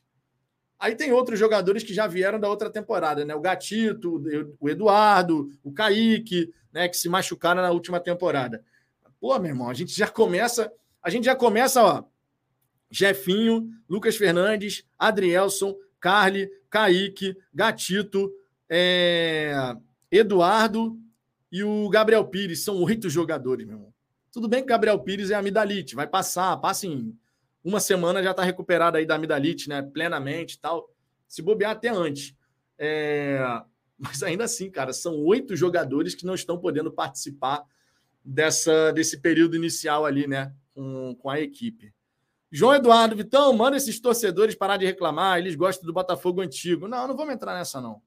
Aí 0.81 0.97
tem 0.97 1.13
outros 1.13 1.39
jogadores 1.39 1.83
que 1.83 1.93
já 1.93 2.07
vieram 2.07 2.41
da 2.41 2.49
outra 2.49 2.71
temporada, 2.71 3.23
né? 3.23 3.35
O 3.35 3.41
Gatito, 3.41 4.25
o 4.59 4.67
Eduardo, 4.67 5.51
o 5.63 5.71
Kaique, 5.71 6.51
né, 6.73 6.89
que 6.89 6.97
se 6.97 7.07
machucaram 7.07 7.61
na 7.61 7.71
última 7.71 8.01
temporada. 8.01 8.65
Pô, 9.21 9.39
meu 9.39 9.51
irmão, 9.51 9.69
a 9.69 9.75
gente 9.75 9.93
já 9.93 10.09
começa, 10.09 10.73
a 11.03 11.11
gente 11.11 11.25
já 11.25 11.37
começa, 11.37 11.85
ó, 11.85 12.05
Jefinho, 12.91 13.69
Lucas 13.87 14.17
Fernandes, 14.17 14.83
Adrielson, 14.99 15.77
Carly, 16.01 16.51
Kaique, 16.71 17.37
Gatito, 17.53 18.33
é, 18.67 19.53
Eduardo 20.11 20.99
e 21.53 21.63
o 21.63 21.91
Gabriel 21.91 22.25
Pires. 22.25 22.65
São 22.65 22.83
oito 22.83 23.11
jogadores, 23.11 23.67
meu 23.67 23.77
irmão. 23.77 23.93
Tudo 24.33 24.49
bem 24.49 24.63
que 24.63 24.69
Gabriel 24.69 24.99
Pires 25.01 25.31
é 25.31 25.35
amidalite, 25.35 25.95
vai 25.95 26.07
passar, 26.07 26.57
passa 26.57 26.87
em 26.87 27.15
uma 27.65 27.81
semana 27.81 28.23
já 28.23 28.31
está 28.31 28.43
recuperado 28.43 28.97
aí 28.97 29.07
da 29.07 29.17
amidalite, 29.17 29.69
né? 29.69 29.83
Plenamente 29.83 30.55
e 30.55 30.59
tal. 30.59 30.91
Se 31.29 31.43
bobear 31.43 31.73
até 31.73 31.89
antes. 31.89 32.35
É... 32.79 33.39
Mas 33.99 34.23
ainda 34.23 34.45
assim, 34.45 34.71
cara, 34.71 34.93
são 34.93 35.23
oito 35.25 35.55
jogadores 35.55 36.15
que 36.15 36.25
não 36.25 36.35
estão 36.35 36.59
podendo 36.59 36.91
participar 36.91 37.63
dessa, 38.25 38.93
desse 38.93 39.21
período 39.21 39.57
inicial 39.57 40.07
ali, 40.07 40.27
né? 40.27 40.55
Com, 40.73 41.15
com 41.17 41.29
a 41.29 41.39
equipe. 41.41 41.93
João 42.51 42.75
Eduardo, 42.75 43.15
Vitão, 43.15 43.53
manda 43.53 43.77
esses 43.77 44.01
torcedores 44.01 44.57
parar 44.57 44.77
de 44.77 44.85
reclamar, 44.85 45.39
eles 45.39 45.55
gostam 45.55 45.87
do 45.87 45.93
Botafogo 45.93 46.41
antigo. 46.41 46.89
Não, 46.89 47.07
não 47.07 47.17
vamos 47.17 47.35
entrar 47.35 47.55
nessa, 47.55 47.81
não. 47.81 48.03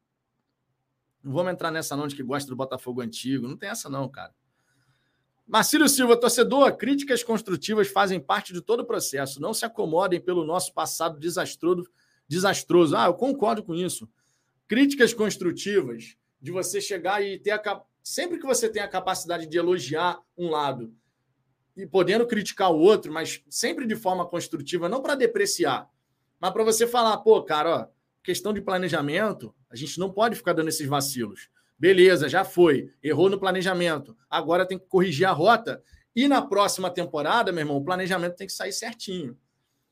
Não 1.23 1.31
vamos 1.31 1.53
entrar 1.53 1.71
nessa, 1.71 1.95
não, 1.95 2.07
de 2.07 2.15
que 2.15 2.23
gosta 2.23 2.49
do 2.49 2.55
Botafogo 2.55 2.99
antigo. 3.01 3.47
Não 3.47 3.55
tem 3.55 3.69
essa, 3.69 3.89
não, 3.89 4.09
cara. 4.09 4.33
Marcílio 5.53 5.87
Silva, 5.87 6.17
torcedor, 6.17 6.75
críticas 6.77 7.21
construtivas 7.21 7.87
fazem 7.87 8.19
parte 8.19 8.51
de 8.51 8.59
todo 8.59 8.79
o 8.79 8.85
processo. 8.87 9.39
Não 9.39 9.53
se 9.53 9.63
acomodem 9.63 10.19
pelo 10.19 10.43
nosso 10.43 10.73
passado 10.73 11.19
desastroso. 11.19 11.87
desastroso. 12.27 12.97
Ah, 12.97 13.05
eu 13.05 13.13
concordo 13.13 13.61
com 13.61 13.75
isso. 13.75 14.09
Críticas 14.67 15.13
construtivas, 15.13 16.17
de 16.41 16.51
você 16.51 16.81
chegar 16.81 17.23
e 17.23 17.37
ter 17.37 17.51
a, 17.51 17.83
sempre 18.01 18.39
que 18.39 18.47
você 18.47 18.67
tem 18.67 18.81
a 18.81 18.87
capacidade 18.87 19.45
de 19.45 19.55
elogiar 19.55 20.19
um 20.35 20.49
lado 20.49 20.91
e 21.77 21.85
podendo 21.85 22.25
criticar 22.25 22.71
o 22.71 22.79
outro, 22.79 23.13
mas 23.13 23.43
sempre 23.47 23.85
de 23.85 23.95
forma 23.95 24.25
construtiva, 24.25 24.89
não 24.89 25.03
para 25.03 25.13
depreciar, 25.13 25.87
mas 26.39 26.51
para 26.51 26.63
você 26.63 26.87
falar, 26.87 27.15
pô, 27.17 27.43
cara, 27.43 27.69
ó, 27.69 27.87
questão 28.23 28.53
de 28.53 28.61
planejamento, 28.61 29.53
a 29.69 29.75
gente 29.75 29.99
não 29.99 30.11
pode 30.11 30.35
ficar 30.35 30.53
dando 30.53 30.69
esses 30.69 30.87
vacilos. 30.87 31.47
Beleza, 31.83 32.29
já 32.29 32.45
foi, 32.45 32.93
errou 33.03 33.29
no 33.29 33.37
planejamento, 33.37 34.15
agora 34.29 34.65
tem 34.65 34.79
que 34.79 34.85
corrigir 34.85 35.27
a 35.27 35.33
rota. 35.33 35.83
E 36.15 36.29
na 36.29 36.41
próxima 36.41 36.89
temporada, 36.89 37.51
meu 37.51 37.59
irmão, 37.59 37.75
o 37.75 37.83
planejamento 37.83 38.37
tem 38.37 38.47
que 38.47 38.53
sair 38.53 38.71
certinho. 38.71 39.37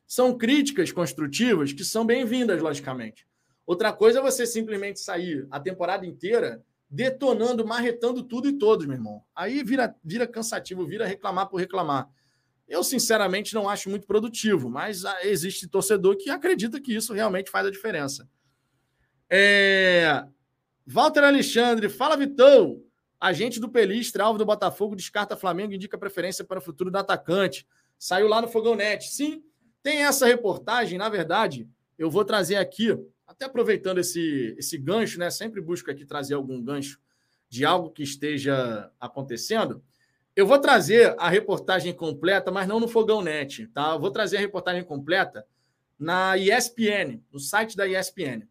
São 0.06 0.38
críticas 0.38 0.90
construtivas 0.90 1.70
que 1.74 1.84
são 1.84 2.06
bem-vindas, 2.06 2.62
logicamente. 2.62 3.26
Outra 3.66 3.92
coisa 3.92 4.20
é 4.20 4.22
você 4.22 4.46
simplesmente 4.46 5.00
sair 5.00 5.46
a 5.50 5.60
temporada 5.60 6.06
inteira 6.06 6.64
detonando, 6.88 7.62
marretando 7.62 8.22
tudo 8.22 8.48
e 8.48 8.54
todos, 8.54 8.86
meu 8.86 8.96
irmão. 8.96 9.22
Aí 9.36 9.62
vira, 9.62 9.94
vira 10.02 10.26
cansativo, 10.26 10.86
vira 10.86 11.04
reclamar 11.04 11.50
por 11.50 11.60
reclamar. 11.60 12.08
Eu, 12.66 12.82
sinceramente, 12.82 13.54
não 13.54 13.68
acho 13.68 13.90
muito 13.90 14.06
produtivo, 14.06 14.70
mas 14.70 15.04
ah, 15.04 15.18
existe 15.24 15.68
torcedor 15.68 16.16
que 16.16 16.30
acredita 16.30 16.80
que 16.80 16.96
isso 16.96 17.12
realmente 17.12 17.50
faz 17.50 17.66
a 17.66 17.70
diferença. 17.70 18.26
É... 19.28 20.24
Walter 20.86 21.24
Alexandre, 21.24 21.88
fala 21.88 22.16
Vitão. 22.16 22.82
Agente 23.20 23.60
do 23.60 23.68
Pelistre, 23.68 24.20
alvo 24.20 24.38
do 24.38 24.44
Botafogo, 24.44 24.96
descarta 24.96 25.36
Flamengo, 25.36 25.72
indica 25.72 25.96
preferência 25.96 26.44
para 26.44 26.58
o 26.58 26.62
futuro 26.62 26.90
do 26.90 26.98
atacante. 26.98 27.66
Saiu 27.96 28.26
lá 28.26 28.42
no 28.42 28.48
Fogão 28.48 28.74
Net. 28.74 29.08
Sim, 29.08 29.44
tem 29.82 30.04
essa 30.04 30.26
reportagem, 30.26 30.98
na 30.98 31.08
verdade, 31.08 31.68
eu 31.96 32.10
vou 32.10 32.24
trazer 32.24 32.56
aqui 32.56 32.96
até 33.26 33.44
aproveitando 33.44 33.98
esse, 33.98 34.54
esse 34.58 34.76
gancho, 34.76 35.18
né? 35.18 35.30
Sempre 35.30 35.60
busco 35.60 35.90
aqui 35.90 36.04
trazer 36.04 36.34
algum 36.34 36.60
gancho 36.60 36.98
de 37.48 37.64
algo 37.64 37.90
que 37.90 38.02
esteja 38.02 38.90
acontecendo. 38.98 39.82
Eu 40.34 40.46
vou 40.46 40.58
trazer 40.58 41.14
a 41.18 41.28
reportagem 41.28 41.92
completa, 41.92 42.50
mas 42.50 42.66
não 42.66 42.80
no 42.80 42.88
Fogão 42.88 43.22
Net, 43.22 43.66
tá? 43.68 43.92
Eu 43.92 44.00
vou 44.00 44.10
trazer 44.10 44.38
a 44.38 44.40
reportagem 44.40 44.82
completa 44.82 45.46
na 45.98 46.36
ESPN, 46.36 47.20
no 47.30 47.38
site 47.38 47.76
da 47.76 47.86
ESPN. 47.86 48.48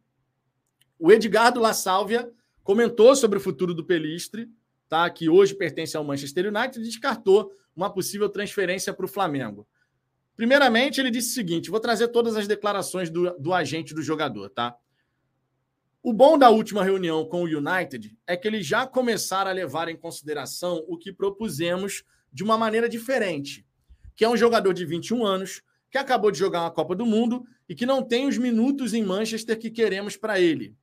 O 1.03 1.11
Edgardo 1.11 1.59
La 1.59 1.73
Sálvia 1.73 2.31
comentou 2.63 3.15
sobre 3.15 3.39
o 3.39 3.41
futuro 3.41 3.73
do 3.73 3.83
Pelistre, 3.83 4.47
tá? 4.87 5.09
Que 5.09 5.27
hoje 5.27 5.55
pertence 5.55 5.97
ao 5.97 6.03
Manchester 6.03 6.53
United 6.55 6.79
e 6.79 6.83
descartou 6.83 7.51
uma 7.75 7.91
possível 7.91 8.29
transferência 8.29 8.93
para 8.93 9.07
o 9.07 9.09
Flamengo. 9.09 9.67
Primeiramente, 10.35 11.01
ele 11.01 11.09
disse 11.09 11.31
o 11.31 11.33
seguinte: 11.33 11.71
vou 11.71 11.79
trazer 11.79 12.09
todas 12.09 12.35
as 12.35 12.47
declarações 12.47 13.09
do, 13.09 13.35
do 13.39 13.51
agente 13.51 13.95
do 13.95 14.03
jogador, 14.03 14.51
tá? 14.51 14.77
O 16.03 16.13
bom 16.13 16.37
da 16.37 16.51
última 16.51 16.83
reunião 16.83 17.25
com 17.25 17.45
o 17.45 17.47
United 17.47 18.15
é 18.27 18.37
que 18.37 18.47
eles 18.47 18.67
já 18.67 18.85
começaram 18.85 19.49
a 19.49 19.55
levar 19.55 19.89
em 19.89 19.97
consideração 19.97 20.85
o 20.87 20.99
que 20.99 21.11
propusemos 21.11 22.03
de 22.31 22.43
uma 22.43 22.59
maneira 22.59 22.87
diferente, 22.87 23.65
que 24.15 24.23
é 24.23 24.29
um 24.29 24.37
jogador 24.37 24.71
de 24.71 24.85
21 24.85 25.25
anos, 25.25 25.63
que 25.89 25.97
acabou 25.97 26.29
de 26.29 26.37
jogar 26.37 26.61
uma 26.61 26.69
Copa 26.69 26.95
do 26.95 27.07
Mundo 27.07 27.43
e 27.67 27.73
que 27.73 27.87
não 27.87 28.03
tem 28.03 28.27
os 28.27 28.37
minutos 28.37 28.93
em 28.93 29.03
Manchester 29.03 29.57
que 29.57 29.71
queremos 29.71 30.15
para 30.15 30.39
ele. 30.39 30.75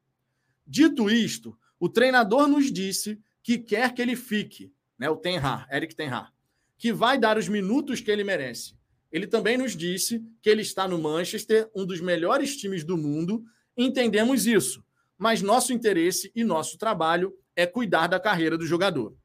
Dito 0.71 1.09
isto, 1.09 1.59
o 1.81 1.89
treinador 1.89 2.47
nos 2.47 2.71
disse 2.71 3.19
que 3.43 3.57
quer 3.57 3.95
que 3.95 4.03
ele 4.03 4.15
fique, 4.15 4.71
né, 4.99 5.09
o 5.09 5.17
Ten 5.17 5.39
Hag, 5.39 5.67
Eric 5.75 5.97
Ten 5.97 6.09
Hag, 6.09 6.31
que 6.77 6.93
vai 6.93 7.19
dar 7.19 7.39
os 7.39 7.49
minutos 7.49 8.03
que 8.03 8.11
ele 8.11 8.23
merece. 8.23 8.75
Ele 9.11 9.27
também 9.27 9.57
nos 9.57 9.75
disse 9.75 10.23
que 10.43 10.51
ele 10.51 10.61
está 10.61 10.87
no 10.87 10.99
Manchester, 10.99 11.71
um 11.75 11.87
dos 11.87 12.03
melhores 12.03 12.55
times 12.55 12.85
do 12.85 12.99
mundo. 12.99 13.43
Entendemos 13.75 14.47
isso, 14.47 14.85
mas 15.17 15.41
nosso 15.41 15.73
interesse 15.73 16.31
e 16.35 16.45
nosso 16.45 16.77
trabalho 16.77 17.35
é 17.57 17.67
cuidar 17.67 18.07
da 18.07 18.21
carreira 18.21 18.59
do 18.59 18.67
jogador. 18.67 19.17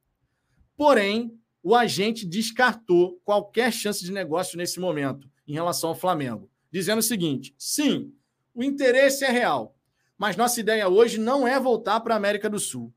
Porém, 0.78 1.38
o 1.62 1.76
agente 1.76 2.26
descartou 2.26 3.20
qualquer 3.26 3.74
chance 3.74 4.04
de 4.04 4.12
negócio 4.14 4.58
nesse 4.58 4.80
momento 4.80 5.30
em 5.46 5.54
relação 5.54 5.90
ao 5.90 5.96
Flamengo, 5.96 6.50
dizendo 6.72 7.00
o 7.00 7.04
seguinte: 7.04 7.54
sim, 7.58 8.14
O 8.54 8.64
interesse 8.64 9.26
é 9.26 9.30
real. 9.30 9.76
Mas 10.24 10.38
nossa 10.38 10.58
ideia 10.62 10.88
hoje 10.88 11.20
não 11.20 11.46
é 11.46 11.60
voltar 11.60 12.00
para 12.00 12.14
a 12.14 12.18
América 12.18 12.50
do 12.50 12.58
Sul. 12.58 12.94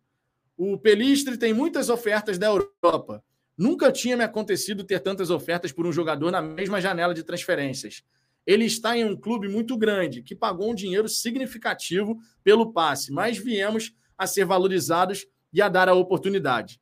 O 0.56 0.78
Pelistre 0.78 1.36
tem 1.36 1.52
muitas 1.52 1.88
ofertas 1.88 2.38
da 2.38 2.46
Europa. 2.46 3.20
Nunca 3.58 3.90
tinha 3.90 4.16
me 4.16 4.22
acontecido 4.22 4.84
ter 4.84 5.00
tantas 5.00 5.28
ofertas 5.28 5.72
por 5.72 5.88
um 5.88 5.92
jogador 5.92 6.30
na 6.30 6.40
mesma 6.40 6.80
janela 6.80 7.12
de 7.12 7.24
transferências. 7.24 8.04
Ele 8.46 8.64
está 8.64 8.96
em 8.96 9.04
um 9.04 9.16
clube 9.16 9.48
muito 9.48 9.76
grande, 9.76 10.22
que 10.22 10.36
pagou 10.36 10.70
um 10.70 10.74
dinheiro 10.74 11.08
significativo 11.08 12.16
pelo 12.44 12.72
passe, 12.72 13.10
mas 13.10 13.36
viemos 13.36 13.92
a 14.16 14.24
ser 14.24 14.44
valorizados 14.44 15.26
e 15.52 15.60
a 15.60 15.68
dar 15.68 15.88
a 15.88 15.94
oportunidade. 15.94 16.80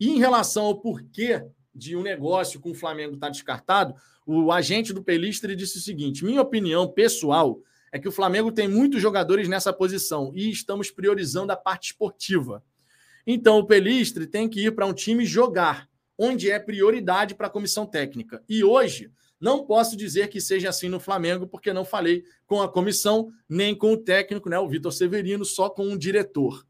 E 0.00 0.08
em 0.08 0.18
relação 0.18 0.64
ao 0.64 0.80
porquê 0.80 1.44
de 1.74 1.94
um 1.94 2.02
negócio 2.02 2.58
com 2.58 2.70
o 2.70 2.74
Flamengo 2.74 3.16
estar 3.16 3.26
tá 3.26 3.32
descartado, 3.32 3.94
o 4.24 4.50
agente 4.50 4.94
do 4.94 5.04
Pelistre 5.04 5.54
disse 5.54 5.76
o 5.76 5.82
seguinte: 5.82 6.24
minha 6.24 6.40
opinião 6.40 6.90
pessoal 6.90 7.60
é 7.94 7.98
que 8.00 8.08
o 8.08 8.12
Flamengo 8.12 8.50
tem 8.50 8.66
muitos 8.66 9.00
jogadores 9.00 9.48
nessa 9.48 9.72
posição 9.72 10.32
e 10.34 10.50
estamos 10.50 10.90
priorizando 10.90 11.52
a 11.52 11.56
parte 11.56 11.92
esportiva. 11.92 12.60
Então 13.24 13.60
o 13.60 13.64
Pelistre 13.64 14.26
tem 14.26 14.48
que 14.48 14.66
ir 14.66 14.74
para 14.74 14.84
um 14.84 14.92
time 14.92 15.24
jogar, 15.24 15.88
onde 16.18 16.50
é 16.50 16.58
prioridade 16.58 17.36
para 17.36 17.46
a 17.46 17.50
comissão 17.50 17.86
técnica. 17.86 18.42
E 18.48 18.64
hoje 18.64 19.12
não 19.38 19.64
posso 19.64 19.96
dizer 19.96 20.26
que 20.26 20.40
seja 20.40 20.70
assim 20.70 20.88
no 20.88 20.98
Flamengo, 20.98 21.46
porque 21.46 21.72
não 21.72 21.84
falei 21.84 22.24
com 22.48 22.60
a 22.60 22.68
comissão 22.68 23.30
nem 23.48 23.76
com 23.76 23.92
o 23.92 23.96
técnico, 23.96 24.48
né, 24.48 24.58
o 24.58 24.68
Vitor 24.68 24.92
Severino, 24.92 25.44
só 25.44 25.70
com 25.70 25.86
um 25.86 25.96
diretor, 25.96 26.66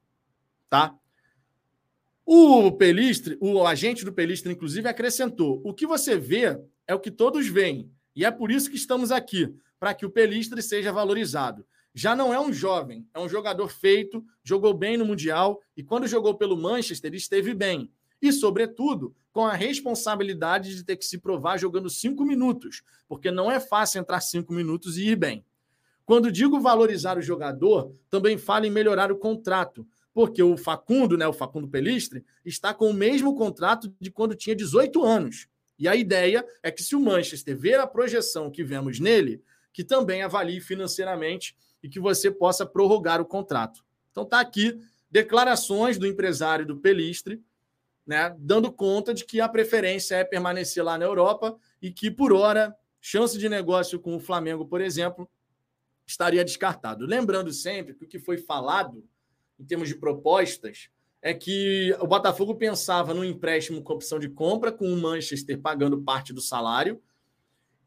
tá? 0.69 0.95
O 2.27 2.71
Pelistre, 2.73 3.39
o 3.41 3.67
agente 3.67 4.05
do 4.05 4.13
Pelistre, 4.13 4.53
inclusive, 4.53 4.87
acrescentou: 4.89 5.63
o 5.65 5.73
que 5.73 5.87
você 5.87 6.19
vê 6.19 6.61
é 6.87 6.95
o 6.95 7.01
que 7.01 7.11
todos 7.11 7.49
veem, 7.49 7.91
e 8.15 8.27
é 8.27 8.31
por 8.31 8.51
isso 8.51 8.69
que 8.69 8.77
estamos 8.77 9.11
aqui, 9.11 9.55
para 9.85 9.93
que 9.93 10.07
o 10.07 10.11
Pelistre 10.11 10.63
seja 10.63 10.91
valorizado. 10.91 11.63
Já 11.93 12.17
não 12.17 12.33
é 12.33 12.41
um 12.41 12.51
jovem, 12.51 13.07
é 13.13 13.21
um 13.21 13.29
jogador 13.29 13.69
feito, 13.69 14.25
jogou 14.43 14.73
bem 14.73 14.97
no 14.97 15.05
Mundial 15.05 15.61
e 15.77 15.83
quando 15.83 16.07
jogou 16.07 16.35
pelo 16.35 16.57
Manchester 16.57 17.13
esteve 17.13 17.53
bem. 17.53 17.93
E, 18.23 18.33
sobretudo, 18.33 19.15
com 19.31 19.45
a 19.45 19.53
responsabilidade 19.53 20.75
de 20.75 20.83
ter 20.83 20.97
que 20.97 21.05
se 21.05 21.19
provar 21.19 21.59
jogando 21.59 21.91
cinco 21.91 22.25
minutos, 22.25 22.83
porque 23.07 23.31
não 23.31 23.51
é 23.51 23.61
fácil 23.61 24.01
entrar 24.01 24.23
cinco 24.23 24.55
minutos 24.55 24.97
e 24.97 25.09
ir 25.09 25.17
bem. 25.17 25.45
Quando 26.07 26.33
digo 26.33 26.59
valorizar 26.59 27.19
o 27.19 27.23
jogador, 27.23 27.93
também 28.09 28.39
falo 28.39 28.65
em 28.65 28.71
melhorar 28.71 29.13
o 29.13 29.19
contrato, 29.19 29.87
porque 30.15 30.43
o 30.43 30.57
Facundo, 30.57 31.19
né, 31.19 31.29
o 31.29 31.33
Facundo 31.35 31.69
Pelistre, 31.69 32.25
está 32.43 32.73
com 32.73 32.89
o 32.89 32.95
mesmo 32.95 33.37
contrato 33.37 33.95
de 34.01 34.11
quando 34.11 34.35
tinha 34.35 34.57
18 34.57 35.05
anos. 35.05 35.47
E 35.79 35.87
a 35.87 35.95
ideia 35.95 36.43
é 36.63 36.71
que 36.71 36.83
se 36.83 36.97
o 36.97 37.01
Manchester 37.01 37.55
ver 37.55 37.81
a 37.81 37.87
projeção 37.87 38.51
que 38.51 38.65
vemos 38.65 38.99
nele, 38.99 39.43
que 39.75 39.85
também 39.85 40.23
avalie 40.23 40.61
financeiramente 40.61 41.55
e 41.83 41.89
que 41.91 42.01
você 42.01 42.31
possa 42.31 42.65
prorrogar 42.65 43.21
o 43.21 43.27
contrato. 43.27 43.85
Então 44.11 44.25
tá 44.25 44.41
aqui 44.41 44.81
declarações 45.11 45.99
do 45.99 46.07
empresário 46.07 46.65
do 46.65 46.79
Pelistre, 46.79 47.43
né, 48.07 48.35
dando 48.39 48.73
conta 48.73 49.13
de 49.13 49.25
que 49.25 49.41
a 49.41 49.49
preferência 49.49 50.15
é 50.15 50.25
permanecer 50.25 50.83
lá 50.83 50.97
na 50.97 51.05
Europa 51.05 51.59
e 51.83 51.91
que 51.91 52.11
por 52.11 52.33
hora 52.33 52.75
chance 53.01 53.37
de 53.37 53.49
negócio 53.51 54.01
com 54.01 54.17
o 54.17 54.21
Flamengo, 54.21 54.65
por 54.65 54.81
exemplo, 54.81 55.29
estaria 56.07 56.45
descartado. 56.45 57.05
Lembrando 57.05 57.53
sempre 57.53 57.95
que 57.95 58.05
o 58.05 58.09
que 58.09 58.19
foi 58.19 58.39
falado 58.39 59.05
em 59.59 59.65
termos 59.65 59.89
de 59.89 59.95
propostas, 59.95 60.89
é 61.23 61.33
que 61.33 61.97
o 62.01 62.07
Botafogo 62.07 62.55
pensava 62.55 63.15
no 63.15 63.25
empréstimo 63.25 63.83
com 63.83 63.95
opção 63.95 64.19
de 64.19 64.29
compra, 64.29 64.71
com 64.71 64.87
o 64.87 64.97
Manchester 65.01 65.59
pagando 65.59 66.03
parte 66.03 66.33
do 66.33 66.41
salário, 66.41 67.01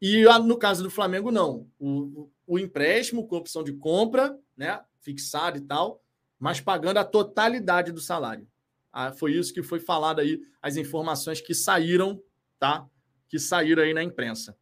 e 0.00 0.24
no 0.44 0.56
caso 0.56 0.82
do 0.82 0.90
Flamengo, 0.90 1.30
não. 1.30 1.66
O, 1.78 2.30
o 2.46 2.58
empréstimo 2.58 3.26
com 3.26 3.36
opção 3.36 3.62
de 3.62 3.72
compra, 3.72 4.38
né, 4.56 4.80
fixado 5.00 5.58
e 5.58 5.60
tal, 5.60 6.02
mas 6.38 6.60
pagando 6.60 6.98
a 6.98 7.04
totalidade 7.04 7.92
do 7.92 8.00
salário. 8.00 8.46
Ah, 8.92 9.12
foi 9.12 9.32
isso 9.32 9.52
que 9.52 9.62
foi 9.62 9.80
falado 9.80 10.20
aí, 10.20 10.40
as 10.62 10.76
informações 10.76 11.40
que 11.40 11.54
saíram, 11.54 12.22
tá? 12.58 12.86
Que 13.28 13.38
saíram 13.38 13.82
aí 13.82 13.92
na 13.92 14.02
imprensa. 14.02 14.56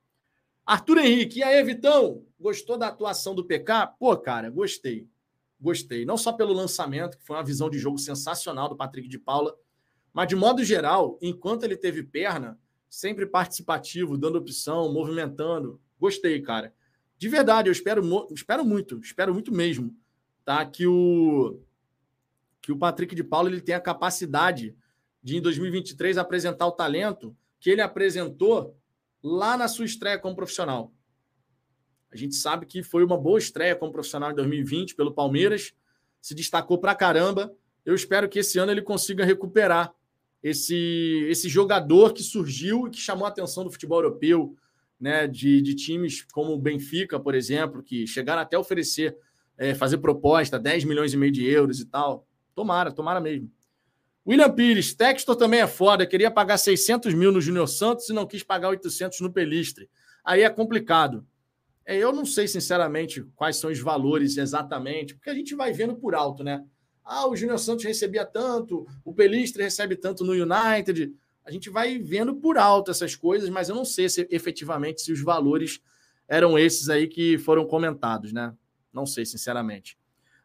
Arthur 0.64 0.98
Henrique, 0.98 1.38
e 1.38 1.42
aí, 1.42 1.62
Vitão? 1.62 2.24
Gostou 2.38 2.76
da 2.76 2.88
atuação 2.88 3.34
do 3.34 3.44
PK? 3.44 3.86
Pô, 3.98 4.16
cara, 4.16 4.50
gostei 4.50 5.08
gostei. 5.60 6.04
Não 6.04 6.16
só 6.16 6.32
pelo 6.32 6.52
lançamento, 6.52 7.18
que 7.18 7.24
foi 7.24 7.36
uma 7.36 7.44
visão 7.44 7.68
de 7.68 7.78
jogo 7.78 7.98
sensacional 7.98 8.68
do 8.68 8.76
Patrick 8.76 9.08
de 9.08 9.18
Paula, 9.18 9.56
mas 10.12 10.28
de 10.28 10.36
modo 10.36 10.64
geral, 10.64 11.18
enquanto 11.20 11.64
ele 11.64 11.76
teve 11.76 12.02
perna, 12.02 12.58
sempre 12.96 13.26
participativo, 13.26 14.16
dando 14.16 14.38
opção, 14.38 14.90
movimentando. 14.90 15.78
Gostei, 16.00 16.40
cara. 16.40 16.72
De 17.18 17.28
verdade, 17.28 17.68
eu 17.68 17.72
espero, 17.72 18.02
espero 18.32 18.64
muito, 18.64 18.98
espero 19.00 19.34
muito 19.34 19.52
mesmo, 19.52 19.94
tá? 20.46 20.64
Que 20.64 20.86
o 20.86 21.60
que 22.62 22.72
o 22.72 22.78
Patrick 22.78 23.14
de 23.14 23.22
Paula 23.22 23.50
ele 23.50 23.60
tenha 23.60 23.78
a 23.78 23.82
capacidade 23.82 24.74
de 25.22 25.36
em 25.36 25.42
2023 25.42 26.16
apresentar 26.16 26.66
o 26.66 26.72
talento 26.72 27.36
que 27.60 27.68
ele 27.70 27.82
apresentou 27.82 28.76
lá 29.22 29.58
na 29.58 29.68
sua 29.68 29.84
estreia 29.84 30.18
como 30.18 30.34
profissional. 30.34 30.92
A 32.10 32.16
gente 32.16 32.34
sabe 32.34 32.64
que 32.64 32.82
foi 32.82 33.04
uma 33.04 33.18
boa 33.18 33.38
estreia 33.38 33.76
como 33.76 33.92
profissional 33.92 34.32
em 34.32 34.34
2020 34.34 34.94
pelo 34.94 35.12
Palmeiras, 35.12 35.74
se 36.20 36.34
destacou 36.34 36.78
pra 36.78 36.94
caramba. 36.94 37.54
Eu 37.84 37.94
espero 37.94 38.26
que 38.26 38.38
esse 38.38 38.58
ano 38.58 38.72
ele 38.72 38.82
consiga 38.82 39.24
recuperar 39.24 39.94
esse, 40.42 41.26
esse 41.28 41.48
jogador 41.48 42.12
que 42.12 42.22
surgiu 42.22 42.86
e 42.86 42.90
que 42.90 43.00
chamou 43.00 43.24
a 43.26 43.28
atenção 43.28 43.64
do 43.64 43.70
futebol 43.70 43.98
europeu, 43.98 44.54
né, 44.98 45.26
de, 45.26 45.60
de 45.60 45.74
times 45.74 46.22
como 46.32 46.52
o 46.52 46.58
Benfica, 46.58 47.18
por 47.20 47.34
exemplo, 47.34 47.82
que 47.82 48.06
chegaram 48.06 48.42
até 48.42 48.58
oferecer, 48.58 49.16
é, 49.58 49.74
fazer 49.74 49.98
proposta, 49.98 50.58
10 50.58 50.84
milhões 50.84 51.12
e 51.12 51.16
meio 51.16 51.32
de 51.32 51.44
euros 51.46 51.80
e 51.80 51.86
tal. 51.86 52.26
Tomara, 52.54 52.92
tomara 52.92 53.20
mesmo. 53.20 53.50
William 54.26 54.50
Pires, 54.50 54.92
Textor 54.92 55.36
também 55.36 55.60
é 55.60 55.66
foda, 55.66 56.06
queria 56.06 56.30
pagar 56.30 56.58
600 56.58 57.14
mil 57.14 57.30
no 57.30 57.40
Júnior 57.40 57.68
Santos 57.68 58.08
e 58.08 58.12
não 58.12 58.26
quis 58.26 58.42
pagar 58.42 58.70
800 58.70 59.20
no 59.20 59.32
Pelistre. 59.32 59.88
Aí 60.24 60.42
é 60.42 60.50
complicado. 60.50 61.24
É, 61.84 61.96
eu 61.96 62.12
não 62.12 62.26
sei, 62.26 62.48
sinceramente, 62.48 63.22
quais 63.36 63.56
são 63.56 63.70
os 63.70 63.78
valores 63.78 64.36
exatamente, 64.36 65.14
porque 65.14 65.30
a 65.30 65.34
gente 65.34 65.54
vai 65.54 65.72
vendo 65.72 65.94
por 65.94 66.16
alto, 66.16 66.42
né? 66.42 66.64
Ah, 67.08 67.28
o 67.28 67.36
Júnior 67.36 67.58
Santos 67.58 67.84
recebia 67.84 68.26
tanto, 68.26 68.86
o 69.04 69.14
Pelistre 69.14 69.62
recebe 69.62 69.94
tanto 69.94 70.24
no 70.24 70.32
United. 70.32 71.14
A 71.44 71.50
gente 71.52 71.70
vai 71.70 71.98
vendo 71.98 72.34
por 72.34 72.58
alto 72.58 72.90
essas 72.90 73.14
coisas, 73.14 73.48
mas 73.48 73.68
eu 73.68 73.74
não 73.76 73.84
sei 73.84 74.08
se 74.08 74.26
efetivamente 74.30 75.00
se 75.00 75.12
os 75.12 75.22
valores 75.22 75.80
eram 76.26 76.58
esses 76.58 76.88
aí 76.88 77.06
que 77.06 77.38
foram 77.38 77.64
comentados, 77.64 78.32
né? 78.32 78.52
Não 78.92 79.06
sei, 79.06 79.24
sinceramente. 79.24 79.96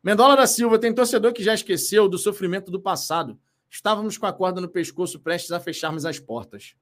Mendola 0.03 0.35
da 0.35 0.45
Silva, 0.45 0.77
tem 0.77 0.93
torcedor 0.93 1.33
que 1.33 1.43
já 1.43 1.53
esqueceu 1.53 2.07
do 2.07 2.17
sofrimento 2.19 2.69
do 2.69 2.79
passado. 2.79 3.39
Estávamos 3.69 4.17
com 4.17 4.27
a 4.27 4.33
corda 4.33 4.61
no 4.61 4.69
pescoço 4.69 5.19
prestes 5.19 5.51
a 5.51 5.59
fecharmos 5.59 6.05
as 6.05 6.19
portas. 6.19 6.75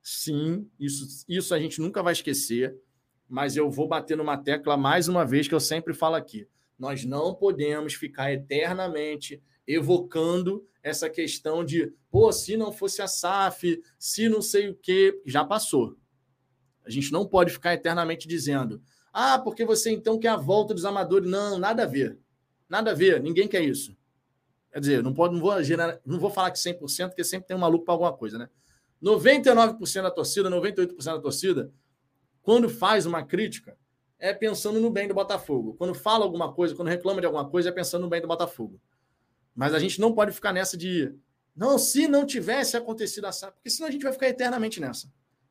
Sim, 0.00 0.70
isso, 0.78 1.24
isso 1.28 1.52
a 1.52 1.58
gente 1.58 1.80
nunca 1.80 2.02
vai 2.02 2.12
esquecer 2.12 2.80
mas 3.28 3.56
eu 3.56 3.70
vou 3.70 3.88
bater 3.88 4.16
numa 4.16 4.36
tecla 4.36 4.76
mais 4.76 5.08
uma 5.08 5.24
vez 5.24 5.48
que 5.48 5.54
eu 5.54 5.60
sempre 5.60 5.92
falo 5.92 6.14
aqui. 6.14 6.46
Nós 6.78 7.04
não 7.04 7.34
podemos 7.34 7.94
ficar 7.94 8.32
eternamente 8.32 9.42
evocando 9.66 10.66
essa 10.82 11.10
questão 11.10 11.64
de, 11.64 11.92
pô, 12.10 12.30
se 12.30 12.56
não 12.56 12.70
fosse 12.70 13.02
a 13.02 13.08
SAF, 13.08 13.82
se 13.98 14.28
não 14.28 14.40
sei 14.40 14.68
o 14.68 14.74
quê, 14.74 15.20
já 15.26 15.44
passou. 15.44 15.96
A 16.84 16.90
gente 16.90 17.10
não 17.10 17.26
pode 17.26 17.52
ficar 17.52 17.74
eternamente 17.74 18.28
dizendo, 18.28 18.80
ah, 19.12 19.38
porque 19.38 19.64
você 19.64 19.90
então 19.90 20.18
quer 20.18 20.28
a 20.28 20.36
volta 20.36 20.72
dos 20.72 20.84
amadores. 20.84 21.28
Não, 21.28 21.58
nada 21.58 21.82
a 21.82 21.86
ver. 21.86 22.18
Nada 22.68 22.90
a 22.92 22.94
ver, 22.94 23.22
ninguém 23.22 23.48
quer 23.48 23.62
isso. 23.62 23.96
Quer 24.72 24.80
dizer, 24.80 25.02
não, 25.02 25.14
pode, 25.14 25.34
não, 25.34 25.40
vou, 25.40 25.54
não 26.04 26.18
vou 26.20 26.30
falar 26.30 26.50
que 26.50 26.58
100%, 26.58 27.08
porque 27.08 27.24
sempre 27.24 27.48
tem 27.48 27.56
um 27.56 27.60
maluco 27.60 27.84
para 27.84 27.94
alguma 27.94 28.12
coisa, 28.12 28.38
né? 28.38 28.48
99% 29.02 30.02
da 30.02 30.10
torcida, 30.10 30.50
98% 30.50 31.04
da 31.04 31.20
torcida 31.20 31.72
quando 32.42 32.68
faz 32.68 33.06
uma 33.06 33.24
crítica, 33.24 33.76
é 34.18 34.32
pensando 34.32 34.80
no 34.80 34.90
bem 34.90 35.08
do 35.08 35.14
Botafogo. 35.14 35.74
Quando 35.74 35.94
fala 35.94 36.24
alguma 36.24 36.52
coisa, 36.52 36.74
quando 36.74 36.88
reclama 36.88 37.20
de 37.20 37.26
alguma 37.26 37.48
coisa, 37.48 37.68
é 37.68 37.72
pensando 37.72 38.02
no 38.02 38.08
bem 38.08 38.20
do 38.20 38.28
Botafogo. 38.28 38.80
Mas 39.54 39.74
a 39.74 39.78
gente 39.78 40.00
não 40.00 40.12
pode 40.12 40.32
ficar 40.32 40.52
nessa 40.52 40.76
de 40.76 41.14
não, 41.54 41.78
se 41.78 42.06
não 42.06 42.26
tivesse 42.26 42.76
acontecido 42.76 43.26
a 43.26 43.32
SAF, 43.32 43.54
porque 43.54 43.70
senão 43.70 43.88
a 43.88 43.90
gente 43.90 44.02
vai 44.02 44.12
ficar 44.12 44.28
eternamente 44.28 44.80
nessa. 44.80 45.10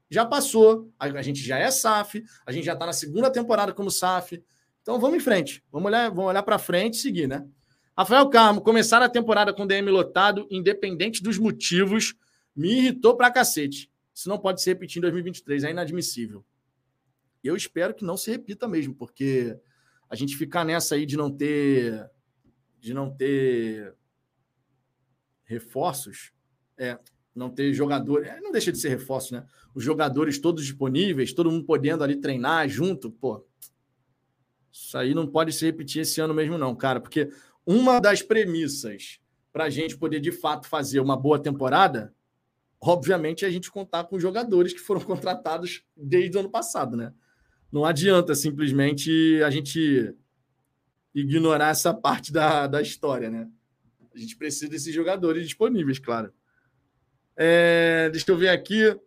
Já 0.09 0.23
passou, 0.23 0.91
a, 0.99 1.21
gente 1.23 1.41
já 1.41 1.57
é 1.57 1.69
SAF, 1.71 2.23
a 2.45 2.51
gente 2.51 2.65
já 2.65 2.73
está 2.73 2.85
na 2.85 2.93
segunda 2.93 3.31
temporada 3.31 3.73
como 3.73 3.89
SAF. 3.89 4.43
Então 4.81 4.99
vamos 4.99 5.17
em 5.17 5.19
frente. 5.19 5.63
Vamos 5.71 5.87
olhar, 5.87 6.09
vamos 6.09 6.25
olhar 6.25 6.43
para 6.43 6.59
frente 6.59 6.95
e 6.95 6.97
seguir, 6.97 7.27
né? 7.27 7.45
Rafael 7.97 8.29
Carmo, 8.29 8.61
começar 8.61 9.01
a 9.01 9.09
temporada 9.09 9.53
com 9.53 9.65
DM 9.65 9.89
lotado, 9.89 10.45
independente 10.51 11.23
dos 11.23 11.39
motivos, 11.39 12.13
me 12.55 12.77
irritou 12.77 13.15
pra 13.15 13.31
cacete. 13.31 13.89
Isso 14.13 14.29
não 14.29 14.37
pode 14.37 14.61
se 14.61 14.69
repetir 14.69 14.99
em 14.99 15.01
2023, 15.01 15.63
é 15.63 15.71
inadmissível 15.71 16.45
eu 17.47 17.55
espero 17.55 17.93
que 17.93 18.05
não 18.05 18.17
se 18.17 18.31
repita 18.31 18.67
mesmo, 18.67 18.93
porque 18.95 19.57
a 20.09 20.15
gente 20.15 20.35
ficar 20.35 20.63
nessa 20.63 20.95
aí 20.95 21.05
de 21.05 21.17
não 21.17 21.31
ter 21.31 22.09
de 22.79 22.93
não 22.93 23.09
ter 23.09 23.95
reforços, 25.43 26.31
é, 26.77 26.99
não 27.33 27.49
ter 27.49 27.73
jogadores, 27.73 28.27
é, 28.27 28.39
não 28.39 28.51
deixa 28.51 28.71
de 28.71 28.77
ser 28.77 28.89
reforço, 28.89 29.33
né? 29.33 29.45
Os 29.73 29.83
jogadores 29.83 30.39
todos 30.39 30.63
disponíveis, 30.63 31.33
todo 31.33 31.51
mundo 31.51 31.65
podendo 31.65 32.03
ali 32.03 32.15
treinar 32.15 32.69
junto, 32.69 33.09
pô. 33.11 33.45
Isso 34.71 34.97
aí 34.97 35.13
não 35.13 35.25
pode 35.25 35.51
se 35.53 35.65
repetir 35.65 36.01
esse 36.01 36.21
ano 36.21 36.33
mesmo, 36.33 36.57
não, 36.57 36.75
cara, 36.75 36.99
porque 36.99 37.29
uma 37.65 37.99
das 37.99 38.21
premissas 38.21 39.19
para 39.51 39.65
a 39.65 39.69
gente 39.69 39.97
poder 39.97 40.19
de 40.19 40.31
fato 40.31 40.67
fazer 40.67 40.99
uma 40.99 41.15
boa 41.15 41.39
temporada, 41.39 42.13
obviamente, 42.79 43.45
é 43.45 43.47
a 43.47 43.51
gente 43.51 43.71
contar 43.71 44.03
com 44.03 44.19
jogadores 44.19 44.73
que 44.73 44.79
foram 44.79 45.01
contratados 45.05 45.83
desde 45.95 46.37
o 46.37 46.41
ano 46.41 46.49
passado, 46.49 46.95
né? 46.95 47.13
Não 47.75 47.83
adianta 47.83 48.33
simplesmente 48.33 49.43
a 49.43 49.49
gente 49.49 50.15
ignorar 51.13 51.71
essa 51.71 51.93
parte 51.93 52.31
da, 52.31 52.67
da 52.67 52.81
história, 52.81 53.29
né? 53.29 53.49
A 54.15 54.17
gente 54.17 54.37
precisa 54.37 54.71
desses 54.71 54.95
jogadores 54.95 55.43
disponíveis, 55.43 55.99
claro. 55.99 56.31
É, 57.35 58.09
deixa 58.13 58.31
eu 58.31 58.37
ver 58.37 58.47
aqui. 58.47 58.97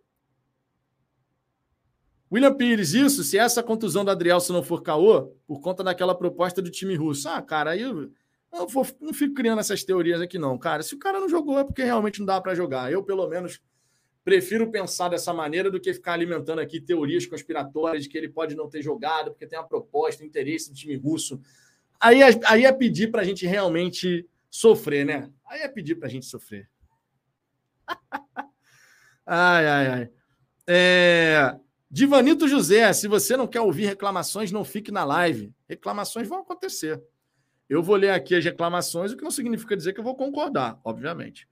William 2.31 2.55
Pires, 2.55 2.93
isso, 2.93 3.25
se 3.25 3.39
essa 3.39 3.63
contusão 3.63 4.05
do 4.05 4.11
Adrielson 4.11 4.53
não 4.53 4.63
for 4.63 4.83
caô, 4.83 5.29
por 5.47 5.63
conta 5.63 5.83
daquela 5.83 6.15
proposta 6.15 6.61
do 6.61 6.71
time 6.71 6.95
russo. 6.95 7.27
Ah, 7.27 7.41
cara, 7.41 7.71
aí 7.71 7.81
eu, 7.81 8.13
eu 8.53 8.69
vou, 8.69 8.87
não 9.01 9.15
fico 9.15 9.33
criando 9.33 9.61
essas 9.61 9.83
teorias 9.83 10.21
aqui, 10.21 10.39
não. 10.39 10.59
Cara, 10.59 10.83
se 10.83 10.95
o 10.95 10.99
cara 10.99 11.19
não 11.19 11.29
jogou 11.31 11.59
é 11.59 11.65
porque 11.65 11.83
realmente 11.83 12.19
não 12.19 12.27
dá 12.27 12.39
para 12.39 12.55
jogar. 12.55 12.93
Eu, 12.93 13.03
pelo 13.03 13.27
menos, 13.29 13.63
prefiro 14.29 14.71
pensar 14.71 15.09
dessa 15.09 15.33
maneira 15.33 15.71
do 15.71 15.81
que 15.81 15.95
ficar 15.95 16.13
alimentando 16.13 16.59
aqui 16.59 16.79
teorias 16.79 17.25
conspiratórias 17.25 18.03
de 18.03 18.11
que 18.11 18.19
ele 18.19 18.29
pode 18.29 18.55
não 18.55 18.69
ter 18.69 18.83
jogado, 18.83 19.31
porque 19.31 19.47
tem 19.47 19.59
uma 19.59 19.67
proposta, 19.67 20.23
interesse 20.23 20.69
do 20.69 20.77
time 20.77 20.95
russo. 20.97 21.41
Aí, 21.99 22.21
é, 22.21 22.29
aí 22.45 22.67
é 22.67 22.73
pedir 22.73 23.11
para 23.11 23.23
a 23.23 23.25
gente 23.25 23.47
realmente 23.47 24.29
sofrer, 24.51 25.07
né? 25.07 25.31
Aí 25.47 25.63
é 25.63 25.69
pedir 25.69 25.95
para 25.95 26.09
a 26.09 26.11
gente 26.11 26.27
sofrer. 26.27 26.69
ai, 29.25 29.67
ai, 29.67 29.87
ai. 29.87 30.11
É... 30.67 31.57
Divanito 31.91 32.47
José, 32.47 32.93
se 32.93 33.09
você 33.09 33.35
não 33.35 33.47
quer 33.47 33.63
ouvir 33.63 33.87
reclamações, 33.87 34.53
não 34.53 34.63
fique 34.63 34.93
na 34.93 35.05
live. 35.07 35.55
Reclamações 35.67 36.29
vão 36.29 36.41
acontecer. 36.41 37.03
Eu 37.67 37.83
vou 37.83 37.97
ler 37.97 38.11
aqui 38.11 38.35
as 38.35 38.45
reclamações, 38.45 39.11
o 39.11 39.17
que 39.17 39.25
não 39.25 39.31
significa 39.31 39.75
dizer 39.75 39.95
que 39.95 40.01
eu 40.01 40.05
vou 40.05 40.15
concordar, 40.15 40.79
obviamente. 40.85 41.49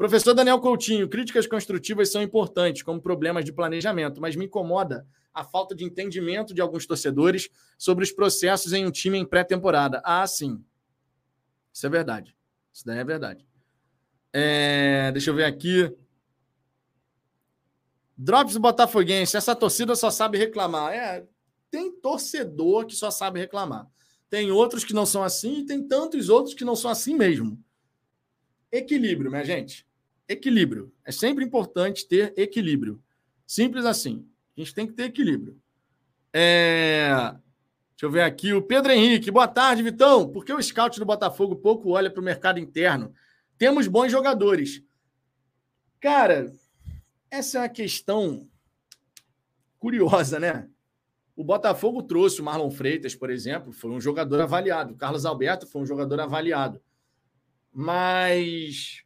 Professor 0.00 0.32
Daniel 0.32 0.58
Coutinho, 0.58 1.10
críticas 1.10 1.46
construtivas 1.46 2.10
são 2.10 2.22
importantes, 2.22 2.82
como 2.82 3.02
problemas 3.02 3.44
de 3.44 3.52
planejamento, 3.52 4.18
mas 4.18 4.34
me 4.34 4.46
incomoda 4.46 5.06
a 5.30 5.44
falta 5.44 5.74
de 5.74 5.84
entendimento 5.84 6.54
de 6.54 6.62
alguns 6.62 6.86
torcedores 6.86 7.50
sobre 7.76 8.02
os 8.02 8.10
processos 8.10 8.72
em 8.72 8.86
um 8.86 8.90
time 8.90 9.18
em 9.18 9.26
pré-temporada. 9.26 10.00
Ah, 10.02 10.26
sim. 10.26 10.64
Isso 11.70 11.84
é 11.84 11.90
verdade. 11.90 12.34
Isso 12.72 12.86
daí 12.86 12.98
é 12.98 13.04
verdade. 13.04 13.46
É... 14.32 15.12
Deixa 15.12 15.28
eu 15.28 15.34
ver 15.34 15.44
aqui. 15.44 15.94
Drops 18.16 18.56
Botafoguense, 18.56 19.36
essa 19.36 19.54
torcida 19.54 19.94
só 19.94 20.10
sabe 20.10 20.38
reclamar. 20.38 20.94
É, 20.94 21.26
tem 21.70 21.92
torcedor 21.92 22.86
que 22.86 22.96
só 22.96 23.10
sabe 23.10 23.38
reclamar. 23.38 23.86
Tem 24.30 24.50
outros 24.50 24.82
que 24.82 24.94
não 24.94 25.04
são 25.04 25.22
assim 25.22 25.58
e 25.58 25.66
tem 25.66 25.86
tantos 25.86 26.30
outros 26.30 26.54
que 26.54 26.64
não 26.64 26.74
são 26.74 26.90
assim 26.90 27.14
mesmo. 27.14 27.62
Equilíbrio, 28.72 29.30
minha 29.30 29.44
gente. 29.44 29.89
Equilíbrio. 30.30 30.92
É 31.04 31.10
sempre 31.10 31.44
importante 31.44 32.06
ter 32.06 32.32
equilíbrio. 32.36 33.02
Simples 33.44 33.84
assim. 33.84 34.24
A 34.56 34.60
gente 34.60 34.72
tem 34.72 34.86
que 34.86 34.92
ter 34.92 35.02
equilíbrio. 35.02 35.60
É... 36.32 37.10
Deixa 37.90 38.06
eu 38.06 38.10
ver 38.12 38.22
aqui. 38.22 38.52
O 38.52 38.62
Pedro 38.62 38.92
Henrique. 38.92 39.28
Boa 39.28 39.48
tarde, 39.48 39.82
Vitão. 39.82 40.30
Por 40.30 40.44
que 40.44 40.52
o 40.52 40.62
scout 40.62 41.00
do 41.00 41.04
Botafogo 41.04 41.56
pouco 41.56 41.90
olha 41.90 42.08
para 42.08 42.20
o 42.20 42.24
mercado 42.24 42.60
interno? 42.60 43.12
Temos 43.58 43.88
bons 43.88 44.12
jogadores. 44.12 44.84
Cara, 46.00 46.52
essa 47.28 47.58
é 47.58 47.62
uma 47.62 47.68
questão 47.68 48.48
curiosa, 49.80 50.38
né? 50.38 50.68
O 51.34 51.42
Botafogo 51.42 52.04
trouxe 52.04 52.40
o 52.40 52.44
Marlon 52.44 52.70
Freitas, 52.70 53.16
por 53.16 53.30
exemplo, 53.30 53.72
foi 53.72 53.90
um 53.90 54.00
jogador 54.00 54.40
avaliado. 54.42 54.94
O 54.94 54.96
Carlos 54.96 55.26
Alberto 55.26 55.66
foi 55.66 55.82
um 55.82 55.86
jogador 55.86 56.20
avaliado. 56.20 56.80
Mas 57.72 59.02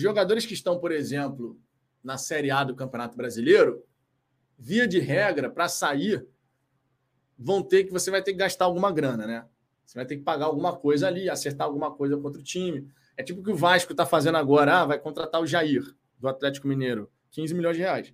jogadores 0.00 0.46
que 0.46 0.54
estão, 0.54 0.78
por 0.78 0.92
exemplo, 0.92 1.60
na 2.02 2.16
Série 2.16 2.50
A 2.50 2.62
do 2.62 2.74
Campeonato 2.74 3.16
Brasileiro, 3.16 3.84
via 4.58 4.86
de 4.86 4.98
regra, 4.98 5.50
para 5.50 5.68
sair, 5.68 6.26
vão 7.38 7.62
ter 7.62 7.84
que 7.84 7.92
você 7.92 8.10
vai 8.10 8.22
ter 8.22 8.32
que 8.32 8.38
gastar 8.38 8.64
alguma 8.64 8.92
grana, 8.92 9.26
né? 9.26 9.46
Você 9.84 9.98
vai 9.98 10.06
ter 10.06 10.16
que 10.16 10.22
pagar 10.22 10.46
alguma 10.46 10.76
coisa 10.76 11.06
ali, 11.06 11.28
acertar 11.28 11.66
alguma 11.66 11.90
coisa 11.90 12.16
contra 12.16 12.40
o 12.40 12.44
time. 12.44 12.88
É 13.16 13.22
tipo 13.22 13.40
o 13.40 13.44
que 13.44 13.50
o 13.50 13.56
Vasco 13.56 13.92
está 13.92 14.04
fazendo 14.04 14.36
agora, 14.36 14.82
ah, 14.82 14.84
vai 14.86 14.98
contratar 14.98 15.40
o 15.40 15.46
Jair 15.46 15.82
do 16.18 16.28
Atlético 16.28 16.68
Mineiro. 16.68 17.10
15 17.30 17.54
milhões 17.54 17.76
de 17.76 17.82
reais. 17.82 18.12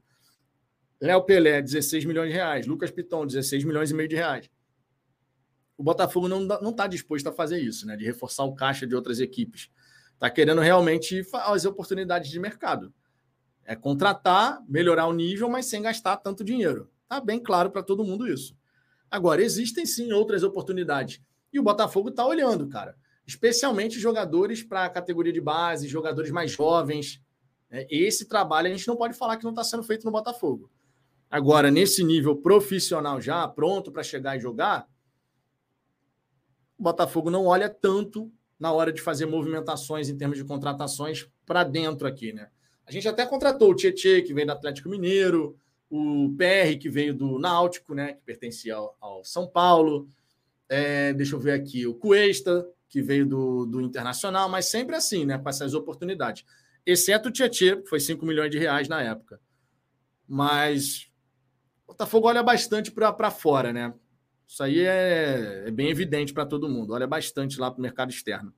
Léo 1.01 1.22
Pelé, 1.24 1.61
16 1.61 2.05
milhões 2.05 2.28
de 2.28 2.35
reais. 2.35 2.66
Lucas 2.66 2.91
Piton, 2.91 3.26
16 3.26 3.64
milhões 3.64 3.91
e 3.91 3.95
meio 3.95 4.09
de 4.09 4.16
reais. 4.16 4.49
O 5.76 5.82
Botafogo 5.82 6.28
não 6.28 6.70
está 6.70 6.87
disposto 6.87 7.26
a 7.28 7.32
fazer 7.32 7.61
isso, 7.61 7.87
né? 7.87 7.97
De 7.97 8.05
reforçar 8.05 8.45
o 8.45 8.55
caixa 8.55 8.87
de 8.87 8.95
outras 8.95 9.18
equipes. 9.18 9.68
Está 10.14 10.30
querendo 10.30 10.60
realmente 10.60 11.22
fazer 11.24 11.68
oportunidades 11.68 12.30
de 12.30 12.40
mercado. 12.40 12.92
É 13.64 13.74
contratar, 13.74 14.62
melhorar 14.68 15.06
o 15.06 15.12
nível, 15.12 15.48
mas 15.48 15.66
sem 15.66 15.82
gastar 15.82 16.16
tanto 16.18 16.44
dinheiro. 16.44 16.90
Está 17.02 17.20
bem 17.20 17.40
claro 17.40 17.70
para 17.70 17.82
todo 17.82 18.04
mundo 18.04 18.26
isso. 18.26 18.56
Agora, 19.10 19.42
existem 19.42 19.86
sim 19.86 20.12
outras 20.12 20.42
oportunidades. 20.42 21.20
E 21.52 21.60
o 21.60 21.62
Botafogo 21.62 22.08
está 22.08 22.26
olhando, 22.26 22.68
cara. 22.68 22.96
Especialmente 23.26 23.98
jogadores 23.98 24.62
para 24.62 24.84
a 24.84 24.90
categoria 24.90 25.32
de 25.32 25.40
base, 25.40 25.88
jogadores 25.88 26.30
mais 26.30 26.50
jovens, 26.50 27.22
é, 27.70 27.86
esse 27.90 28.26
trabalho 28.26 28.68
a 28.68 28.70
gente 28.70 28.86
não 28.86 28.96
pode 28.96 29.14
falar 29.14 29.36
que 29.36 29.44
não 29.44 29.50
está 29.50 29.64
sendo 29.64 29.82
feito 29.82 30.04
no 30.04 30.12
Botafogo. 30.12 30.70
Agora, 31.30 31.70
nesse 31.70 32.04
nível 32.04 32.36
profissional 32.36 33.20
já, 33.20 33.48
pronto 33.48 33.90
para 33.90 34.02
chegar 34.02 34.36
e 34.36 34.40
jogar, 34.40 34.88
o 36.78 36.82
Botafogo 36.82 37.30
não 37.30 37.46
olha 37.46 37.68
tanto 37.68 38.32
na 38.59 38.72
hora 38.72 38.92
de 38.92 39.00
fazer 39.00 39.26
movimentações 39.26 40.09
em 40.09 40.16
termos 40.16 40.38
de 40.38 40.44
contratações 40.44 41.28
para 41.44 41.64
dentro 41.64 42.07
aqui, 42.07 42.32
né? 42.32 42.48
A 42.86 42.92
gente 42.92 43.09
até 43.09 43.24
contratou 43.24 43.70
o 43.70 43.74
Tietê, 43.74 44.22
que 44.22 44.34
veio 44.34 44.46
do 44.46 44.52
Atlético 44.52 44.88
Mineiro, 44.88 45.57
o 45.90 46.34
PR, 46.36 46.78
que 46.78 46.88
veio 46.88 47.14
do 47.14 47.38
Náutico, 47.38 47.94
né? 47.94 48.14
Que 48.14 48.22
pertencia 48.22 48.74
ao, 48.76 48.96
ao 49.00 49.24
São 49.24 49.46
Paulo. 49.46 50.09
É, 50.68 51.12
deixa 51.12 51.34
eu 51.34 51.40
ver 51.40 51.52
aqui, 51.52 51.86
o 51.86 51.94
Cuesta, 51.94 52.66
que 52.88 53.00
veio 53.00 53.26
do, 53.26 53.66
do 53.66 53.80
Internacional, 53.80 54.48
mas 54.48 54.66
sempre 54.66 54.94
assim, 54.94 55.24
né? 55.24 55.38
Com 55.38 55.48
essas 55.48 55.74
oportunidades 55.74 56.44
exceto 56.86 57.28
o 57.28 57.32
Tietchan, 57.32 57.82
que 57.82 57.88
foi 57.88 57.98
5 57.98 58.24
milhões 58.26 58.50
de 58.50 58.59
reais 58.59 58.88
na 58.88 59.02
época. 59.02 59.40
Mas 60.28 61.11
o 61.84 61.92
Botafogo 61.92 62.28
olha 62.28 62.42
bastante 62.42 62.90
para 62.90 63.30
fora, 63.30 63.72
né? 63.72 63.94
Isso 64.55 64.62
aí 64.62 64.82
é, 64.82 65.64
é 65.66 65.70
bem 65.72 65.88
evidente 65.88 66.32
para 66.32 66.46
todo 66.46 66.68
mundo. 66.68 66.92
Olha 66.92 67.09
bastante 67.09 67.59
lá 67.59 67.72
para 67.72 67.80
o 67.80 67.82
mercado 67.82 68.11
externo. 68.11 68.55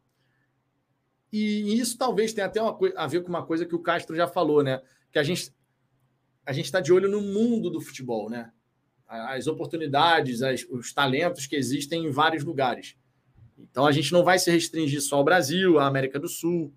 E 1.33 1.81
isso 1.81 1.97
talvez 1.97 2.35
tenha 2.35 2.47
até 2.47 2.61
uma, 2.61 2.77
a 2.97 3.07
ver 3.07 3.23
com 3.23 3.31
uma 3.31 3.47
coisa 3.47 3.65
que 3.65 3.75
o 3.75 3.79
Castro 3.79 4.15
já 4.15 4.29
falou, 4.29 4.63
né? 4.63 4.83
Que 5.11 5.19
a 5.19 5.23
gente 5.23 5.55
a 6.45 6.53
gente 6.53 6.67
está 6.67 6.83
de 6.83 6.93
olho 6.93 7.09
no 7.09 7.23
mundo 7.23 7.71
do 7.71 7.81
futebol, 7.81 8.29
né? 8.29 8.53
As 9.09 9.47
oportunidades, 9.47 10.43
as, 10.43 10.67
os 10.69 10.93
talentos 10.93 11.47
que 11.47 11.57
existem 11.57 12.05
em 12.05 12.11
vários 12.11 12.45
lugares. 12.45 12.95
Então 13.59 13.87
a 13.87 13.91
gente 13.91 14.13
não 14.13 14.23
vai 14.23 14.39
se 14.39 14.51
restringir 14.51 15.01
só 15.01 15.17
ao 15.17 15.25
Brasil, 15.25 15.79
à 15.79 15.87
América 15.87 16.21
do 16.21 16.29
Sul. 16.29 16.75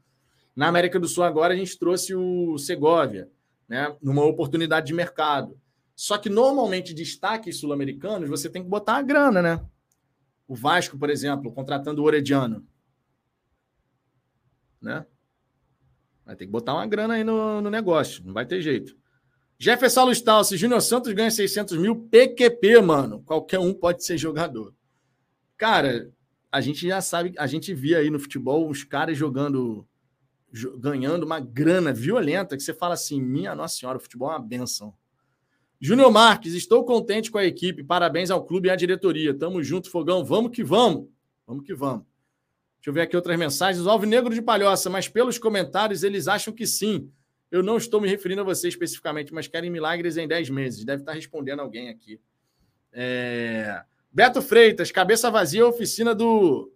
Na 0.55 0.70
América 0.70 0.97
do 0.97 1.09
Sul, 1.09 1.26
agora, 1.26 1.53
a 1.53 1.57
gente 1.57 1.78
trouxe 1.78 2.15
o 2.15 2.57
Segovia, 2.57 3.30
né, 3.67 3.93
numa 4.01 4.24
oportunidade 4.24 4.88
de 4.88 4.93
mercado. 4.93 5.59
Só 6.00 6.18
que, 6.18 6.30
normalmente, 6.30 6.93
destaques 6.93 7.60
sul-americanos, 7.60 8.30
você 8.30 8.50
tem 8.50 8.64
que 8.64 8.70
botar 8.70 8.95
a 8.95 9.02
grana, 9.02 9.41
né? 9.41 9.62
O 10.47 10.56
Vasco, 10.56 10.97
por 10.97 11.10
exemplo, 11.10 11.52
contratando 11.52 12.02
o 12.02 12.06
Orediano. 12.06 12.66
Né? 14.82 15.06
Vai 16.26 16.38
ter 16.38 16.45
que 16.45 16.52
botar 16.54 16.76
uma 16.76 16.88
grana 16.88 17.16
aí 17.16 17.24
no, 17.26 17.60
no 17.60 17.70
negócio, 17.70 18.24
não 18.26 18.34
vai 18.34 18.45
ter 18.45 18.62
jeito. 18.62 18.95
Jefferson 19.60 20.06
Lustal, 20.06 20.41
se 20.45 20.56
Júnior 20.56 20.82
Santos 20.82 21.12
ganha 21.12 21.30
600 21.30 21.78
mil, 21.78 22.08
PQP, 22.08 22.80
mano. 22.80 23.22
Qualquer 23.24 23.60
um 23.60 23.74
pode 23.74 24.06
ser 24.06 24.18
jogador. 24.18 24.74
Cara, 25.58 26.10
a 26.50 26.62
gente 26.62 26.88
já 26.88 27.02
sabe, 27.02 27.34
a 27.38 27.45
gente 27.45 27.74
via 27.74 27.97
aí 27.97 28.10
no 28.10 28.22
futebol 28.22 28.70
os 28.70 28.86
caras 28.86 29.18
jogando 29.18 29.86
ganhando 30.78 31.26
uma 31.26 31.41
grana 31.41 31.91
violenta 31.91 32.56
que 32.56 32.64
você 32.64 32.74
fala 32.74 32.93
assim: 32.93 33.22
minha 33.22 33.54
Nossa 33.54 33.76
Senhora, 33.76 33.97
o 33.97 34.02
futebol 34.02 34.32
é 34.32 34.38
uma 34.38 34.39
benção. 34.39 34.97
Júnior 35.82 36.11
Marques, 36.11 36.53
estou 36.53 36.84
contente 36.84 37.32
com 37.32 37.38
a 37.38 37.45
equipe. 37.45 37.84
Parabéns 37.84 38.30
ao 38.30 38.45
clube 38.45 38.67
e 38.67 38.71
à 38.71 38.75
diretoria. 38.75 39.34
Tamo 39.34 39.63
junto, 39.63 39.89
Fogão. 39.89 40.25
Vamos 40.25 40.51
que 40.51 40.63
vamos. 40.63 41.07
Vamos 41.47 41.65
que 41.65 41.73
vamos. 41.73 42.05
Deixa 42.77 42.89
eu 42.89 42.93
ver 42.93 43.01
aqui 43.01 43.15
outras 43.15 43.39
mensagens. 43.39 43.86
O 43.86 43.89
Alvinegro 43.89 44.34
de 44.34 44.41
Palhoça, 44.41 44.89
mas 44.89 45.07
pelos 45.07 45.38
comentários 45.38 46.03
eles 46.03 46.27
acham 46.27 46.53
que 46.53 46.67
sim. 46.67 47.09
Eu 47.49 47.63
não 47.63 47.77
estou 47.77 48.01
me 48.01 48.09
referindo 48.09 48.41
a 48.41 48.43
você 48.43 48.67
especificamente, 48.67 49.34
mas 49.34 49.47
querem 49.47 49.69
milagres 49.69 50.17
em 50.17 50.27
10 50.27 50.49
meses. 50.49 50.84
Deve 50.84 51.01
estar 51.01 51.13
respondendo 51.13 51.61
alguém 51.61 51.89
aqui. 51.89 52.19
É... 52.91 53.82
Beto 54.11 54.41
Freitas, 54.41 54.91
cabeça 54.91 55.32
vazia, 55.32 55.65
oficina 55.65 56.13
do 56.13 56.71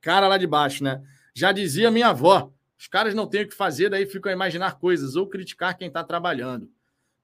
cara 0.00 0.26
lá 0.26 0.36
de 0.36 0.46
baixo, 0.46 0.82
né? 0.82 1.02
Já 1.34 1.52
dizia 1.52 1.90
minha 1.90 2.08
avó. 2.08 2.52
Os 2.78 2.88
caras 2.88 3.14
não 3.14 3.26
têm 3.26 3.42
o 3.42 3.48
que 3.48 3.54
fazer, 3.54 3.88
daí 3.88 4.06
ficam 4.06 4.30
a 4.30 4.34
imaginar 4.34 4.78
coisas 4.78 5.16
ou 5.16 5.26
criticar 5.28 5.76
quem 5.76 5.88
está 5.88 6.02
trabalhando. 6.02 6.70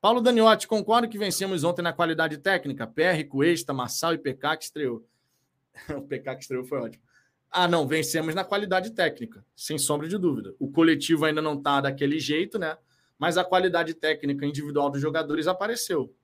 Paulo 0.05 0.21
Daniotti, 0.21 0.69
concordo 0.69 1.09
que 1.09 1.17
vencemos 1.17 1.65
ontem 1.65 1.81
na 1.81 1.91
qualidade 1.91 2.37
técnica. 2.37 2.87
PR, 2.87 3.27
Cuesta, 3.27 3.73
Massal 3.73 4.13
e 4.13 4.19
PK 4.19 4.59
que 4.59 4.65
estreou. 4.65 5.09
o 5.97 6.03
PK 6.03 6.35
que 6.35 6.43
estreou 6.43 6.63
foi 6.63 6.79
ótimo. 6.79 7.03
Ah, 7.51 7.67
não, 7.67 7.89
vencemos 7.89 8.35
na 8.35 8.45
qualidade 8.45 8.91
técnica, 8.91 9.43
sem 9.57 9.79
sombra 9.79 10.07
de 10.07 10.19
dúvida. 10.19 10.55
O 10.59 10.71
coletivo 10.71 11.25
ainda 11.25 11.41
não 11.41 11.55
está 11.55 11.81
daquele 11.81 12.21
jeito, 12.21 12.59
né? 12.59 12.77
Mas 13.19 13.39
a 13.39 13.45
qualidade 13.45 13.95
técnica 13.95 14.45
individual 14.45 14.91
dos 14.91 15.01
jogadores 15.01 15.47
apareceu. 15.47 16.15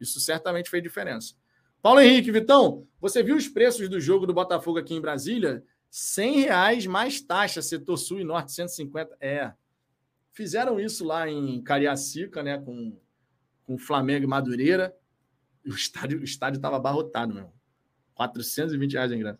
Isso 0.00 0.18
certamente 0.20 0.70
fez 0.70 0.82
diferença. 0.82 1.34
Paulo 1.82 2.00
Henrique, 2.00 2.32
Vitão, 2.32 2.88
você 2.98 3.22
viu 3.22 3.36
os 3.36 3.46
preços 3.46 3.90
do 3.90 4.00
jogo 4.00 4.26
do 4.26 4.32
Botafogo 4.32 4.78
aqui 4.78 4.94
em 4.94 5.02
Brasília? 5.02 5.62
100 5.90 6.40
reais 6.40 6.86
mais 6.86 7.20
taxa, 7.20 7.60
setor 7.60 7.98
sul 7.98 8.20
e 8.20 8.24
norte, 8.24 8.52
150. 8.52 9.18
É. 9.20 9.52
Fizeram 10.32 10.80
isso 10.80 11.04
lá 11.04 11.28
em 11.28 11.62
Cariacica, 11.62 12.42
né? 12.42 12.56
Com, 12.56 12.98
com 13.68 13.76
Flamengo 13.76 14.24
e 14.24 14.26
Madureira. 14.26 14.96
O 15.66 15.74
estádio 15.74 16.24
estava 16.24 16.76
abarrotado, 16.76 17.34
meu. 17.34 17.52
420 18.14 18.94
reais 18.94 19.12
em 19.12 19.16
ingresso. 19.16 19.38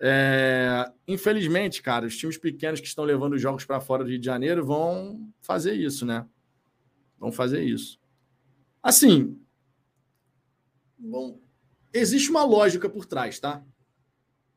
É, 0.00 0.90
infelizmente, 1.06 1.82
cara, 1.82 2.06
os 2.06 2.16
times 2.16 2.38
pequenos 2.38 2.80
que 2.80 2.86
estão 2.86 3.04
levando 3.04 3.34
os 3.34 3.42
jogos 3.42 3.66
para 3.66 3.78
fora 3.78 4.02
do 4.02 4.08
Rio 4.08 4.18
de 4.18 4.24
Janeiro 4.24 4.64
vão 4.64 5.30
fazer 5.42 5.74
isso, 5.74 6.06
né? 6.06 6.26
Vão 7.18 7.30
fazer 7.30 7.62
isso. 7.62 8.00
Assim, 8.82 9.38
bom, 10.98 11.38
existe 11.92 12.30
uma 12.30 12.44
lógica 12.44 12.88
por 12.88 13.04
trás, 13.04 13.38
tá? 13.38 13.62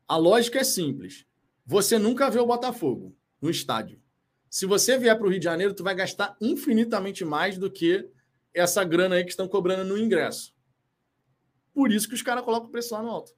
A 0.08 0.16
lógica 0.16 0.60
é 0.60 0.64
simples. 0.64 1.26
Você 1.66 1.98
nunca 1.98 2.30
vê 2.30 2.38
o 2.38 2.46
Botafogo 2.46 3.14
no 3.38 3.50
estádio. 3.50 4.00
Se 4.48 4.64
você 4.64 4.96
vier 4.96 5.14
para 5.18 5.26
o 5.26 5.30
Rio 5.30 5.38
de 5.40 5.44
Janeiro, 5.44 5.74
tu 5.74 5.84
vai 5.84 5.94
gastar 5.94 6.34
infinitamente 6.40 7.22
mais 7.22 7.58
do 7.58 7.70
que 7.70 8.08
essa 8.54 8.84
grana 8.84 9.16
aí 9.16 9.24
que 9.24 9.30
estão 9.30 9.48
cobrando 9.48 9.84
no 9.84 9.98
ingresso. 9.98 10.54
Por 11.72 11.90
isso 11.90 12.08
que 12.08 12.14
os 12.14 12.22
caras 12.22 12.44
colocam 12.44 12.68
o 12.68 12.72
preço 12.72 12.94
lá 12.94 13.02
no 13.02 13.10
alto. 13.10 13.32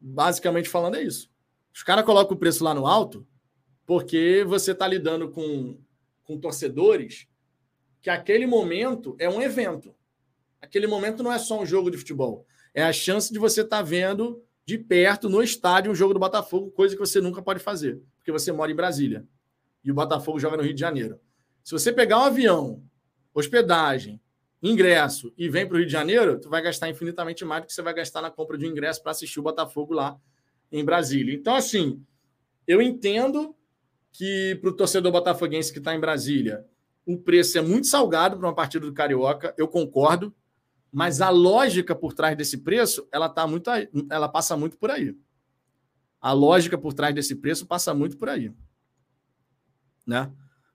Basicamente 0.00 0.68
falando, 0.68 0.96
é 0.96 1.02
isso. 1.02 1.30
Os 1.74 1.82
caras 1.82 2.04
colocam 2.04 2.34
o 2.34 2.38
preço 2.38 2.64
lá 2.64 2.74
no 2.74 2.86
alto 2.86 3.26
porque 3.86 4.44
você 4.46 4.72
está 4.72 4.86
lidando 4.86 5.30
com, 5.30 5.78
com 6.22 6.38
torcedores 6.38 7.28
que 8.00 8.08
aquele 8.08 8.46
momento 8.46 9.14
é 9.18 9.28
um 9.28 9.42
evento. 9.42 9.94
Aquele 10.60 10.86
momento 10.86 11.22
não 11.22 11.32
é 11.32 11.38
só 11.38 11.60
um 11.60 11.66
jogo 11.66 11.90
de 11.90 11.98
futebol. 11.98 12.46
É 12.72 12.82
a 12.82 12.92
chance 12.92 13.32
de 13.32 13.38
você 13.38 13.62
estar 13.62 13.78
tá 13.78 13.82
vendo 13.82 14.42
de 14.64 14.78
perto, 14.78 15.28
no 15.28 15.42
estádio, 15.42 15.90
um 15.90 15.94
jogo 15.94 16.14
do 16.14 16.20
Botafogo, 16.20 16.70
coisa 16.70 16.94
que 16.94 17.00
você 17.00 17.20
nunca 17.20 17.42
pode 17.42 17.58
fazer, 17.58 18.00
porque 18.16 18.30
você 18.30 18.52
mora 18.52 18.70
em 18.70 18.76
Brasília. 18.76 19.26
E 19.82 19.90
o 19.90 19.94
Botafogo 19.94 20.38
joga 20.38 20.56
no 20.56 20.62
Rio 20.62 20.74
de 20.74 20.80
Janeiro. 20.80 21.18
Se 21.62 21.72
você 21.72 21.92
pegar 21.92 22.18
um 22.18 22.24
avião, 22.24 22.82
hospedagem, 23.34 24.20
ingresso 24.62 25.32
e 25.36 25.48
vem 25.48 25.66
para 25.66 25.74
o 25.74 25.78
Rio 25.78 25.86
de 25.86 25.92
Janeiro, 25.92 26.38
tu 26.38 26.48
vai 26.48 26.62
gastar 26.62 26.88
infinitamente 26.88 27.44
mais 27.44 27.62
do 27.62 27.66
que 27.66 27.72
você 27.72 27.82
vai 27.82 27.94
gastar 27.94 28.20
na 28.20 28.30
compra 28.30 28.58
de 28.58 28.66
um 28.66 28.70
ingresso 28.70 29.02
para 29.02 29.12
assistir 29.12 29.40
o 29.40 29.42
Botafogo 29.42 29.94
lá 29.94 30.18
em 30.70 30.84
Brasília. 30.84 31.34
Então, 31.34 31.54
assim, 31.54 32.04
eu 32.66 32.80
entendo 32.82 33.56
que 34.12 34.58
para 34.60 34.70
o 34.70 34.76
torcedor 34.76 35.12
botafoguense 35.12 35.72
que 35.72 35.78
está 35.78 35.94
em 35.94 36.00
Brasília, 36.00 36.66
o 37.06 37.18
preço 37.18 37.58
é 37.58 37.60
muito 37.60 37.86
salgado 37.86 38.36
para 38.36 38.46
uma 38.46 38.54
partida 38.54 38.86
do 38.86 38.92
Carioca, 38.92 39.54
eu 39.56 39.66
concordo, 39.66 40.34
mas 40.92 41.20
a 41.20 41.30
lógica 41.30 41.94
por 41.94 42.12
trás 42.12 42.36
desse 42.36 42.58
preço, 42.58 43.06
ela 43.12 43.28
tá 43.28 43.46
muito 43.46 43.70
aí, 43.70 43.88
ela 44.10 44.28
passa 44.28 44.56
muito 44.56 44.76
por 44.76 44.90
aí. 44.90 45.16
A 46.20 46.32
lógica 46.32 46.76
por 46.76 46.92
trás 46.92 47.14
desse 47.14 47.36
preço 47.36 47.66
passa 47.66 47.94
muito 47.94 48.18
por 48.18 48.28
aí. 48.28 48.52
Né? 50.06 50.30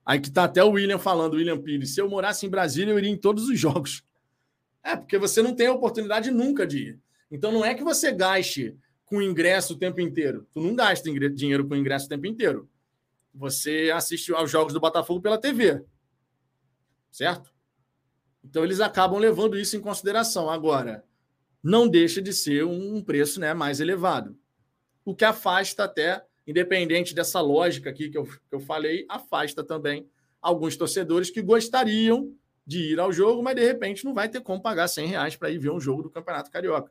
Aí 0.06 0.20
que 0.20 0.30
tá 0.30 0.44
até 0.44 0.62
o 0.62 0.70
William 0.70 1.00
falando, 1.00 1.34
William 1.34 1.60
Pires, 1.60 1.92
se 1.92 2.00
eu 2.00 2.08
morasse 2.08 2.46
em 2.46 2.48
Brasília, 2.48 2.92
eu 2.92 2.98
iria 2.98 3.10
em 3.10 3.16
todos 3.16 3.48
os 3.48 3.58
jogos. 3.58 4.04
É, 4.80 4.94
porque 4.94 5.18
você 5.18 5.42
não 5.42 5.52
tem 5.52 5.66
a 5.66 5.72
oportunidade 5.72 6.30
nunca 6.30 6.64
de 6.64 6.90
ir. 6.90 7.00
Então 7.28 7.50
não 7.50 7.64
é 7.64 7.74
que 7.74 7.82
você 7.82 8.12
gaste 8.12 8.78
com 9.04 9.20
ingresso 9.20 9.74
o 9.74 9.76
tempo 9.76 10.00
inteiro. 10.00 10.46
Tu 10.52 10.60
não 10.60 10.76
gasta 10.76 11.10
dinheiro 11.30 11.66
com 11.66 11.74
ingresso 11.74 12.06
o 12.06 12.08
tempo 12.08 12.24
inteiro. 12.24 12.70
Você 13.34 13.90
assiste 13.92 14.32
aos 14.32 14.48
jogos 14.48 14.72
do 14.72 14.78
Botafogo 14.78 15.20
pela 15.20 15.38
TV. 15.38 15.84
Certo? 17.10 17.52
Então 18.44 18.62
eles 18.62 18.78
acabam 18.78 19.18
levando 19.18 19.58
isso 19.58 19.76
em 19.76 19.80
consideração. 19.80 20.48
Agora, 20.48 21.04
não 21.60 21.88
deixa 21.88 22.22
de 22.22 22.32
ser 22.32 22.64
um 22.64 23.02
preço 23.02 23.40
né, 23.40 23.52
mais 23.52 23.80
elevado. 23.80 24.38
O 25.04 25.16
que 25.16 25.24
afasta 25.24 25.82
até 25.82 26.24
independente 26.46 27.14
dessa 27.14 27.40
lógica 27.40 27.90
aqui 27.90 28.08
que 28.08 28.16
eu, 28.16 28.24
que 28.24 28.52
eu 28.52 28.60
falei, 28.60 29.04
afasta 29.08 29.64
também 29.64 30.08
alguns 30.40 30.76
torcedores 30.76 31.28
que 31.28 31.42
gostariam 31.42 32.32
de 32.64 32.92
ir 32.92 33.00
ao 33.00 33.12
jogo, 33.12 33.42
mas 33.42 33.56
de 33.56 33.64
repente 33.64 34.04
não 34.04 34.14
vai 34.14 34.28
ter 34.28 34.40
como 34.40 34.62
pagar 34.62 34.86
100 34.86 35.06
reais 35.06 35.36
para 35.36 35.50
ir 35.50 35.58
ver 35.58 35.70
um 35.70 35.80
jogo 35.80 36.02
do 36.02 36.10
Campeonato 36.10 36.50
Carioca. 36.50 36.90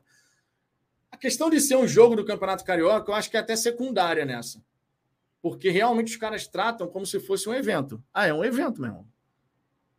A 1.10 1.16
questão 1.16 1.48
de 1.48 1.60
ser 1.60 1.76
um 1.76 1.88
jogo 1.88 2.16
do 2.16 2.24
Campeonato 2.24 2.64
Carioca, 2.64 3.10
eu 3.10 3.14
acho 3.14 3.30
que 3.30 3.36
é 3.36 3.40
até 3.40 3.56
secundária 3.56 4.24
nessa. 4.24 4.62
Porque 5.40 5.70
realmente 5.70 6.12
os 6.12 6.16
caras 6.16 6.46
tratam 6.46 6.86
como 6.88 7.06
se 7.06 7.20
fosse 7.20 7.48
um 7.48 7.54
evento. 7.54 8.02
Ah, 8.12 8.26
é 8.26 8.34
um 8.34 8.44
evento, 8.44 8.80
meu. 8.80 9.06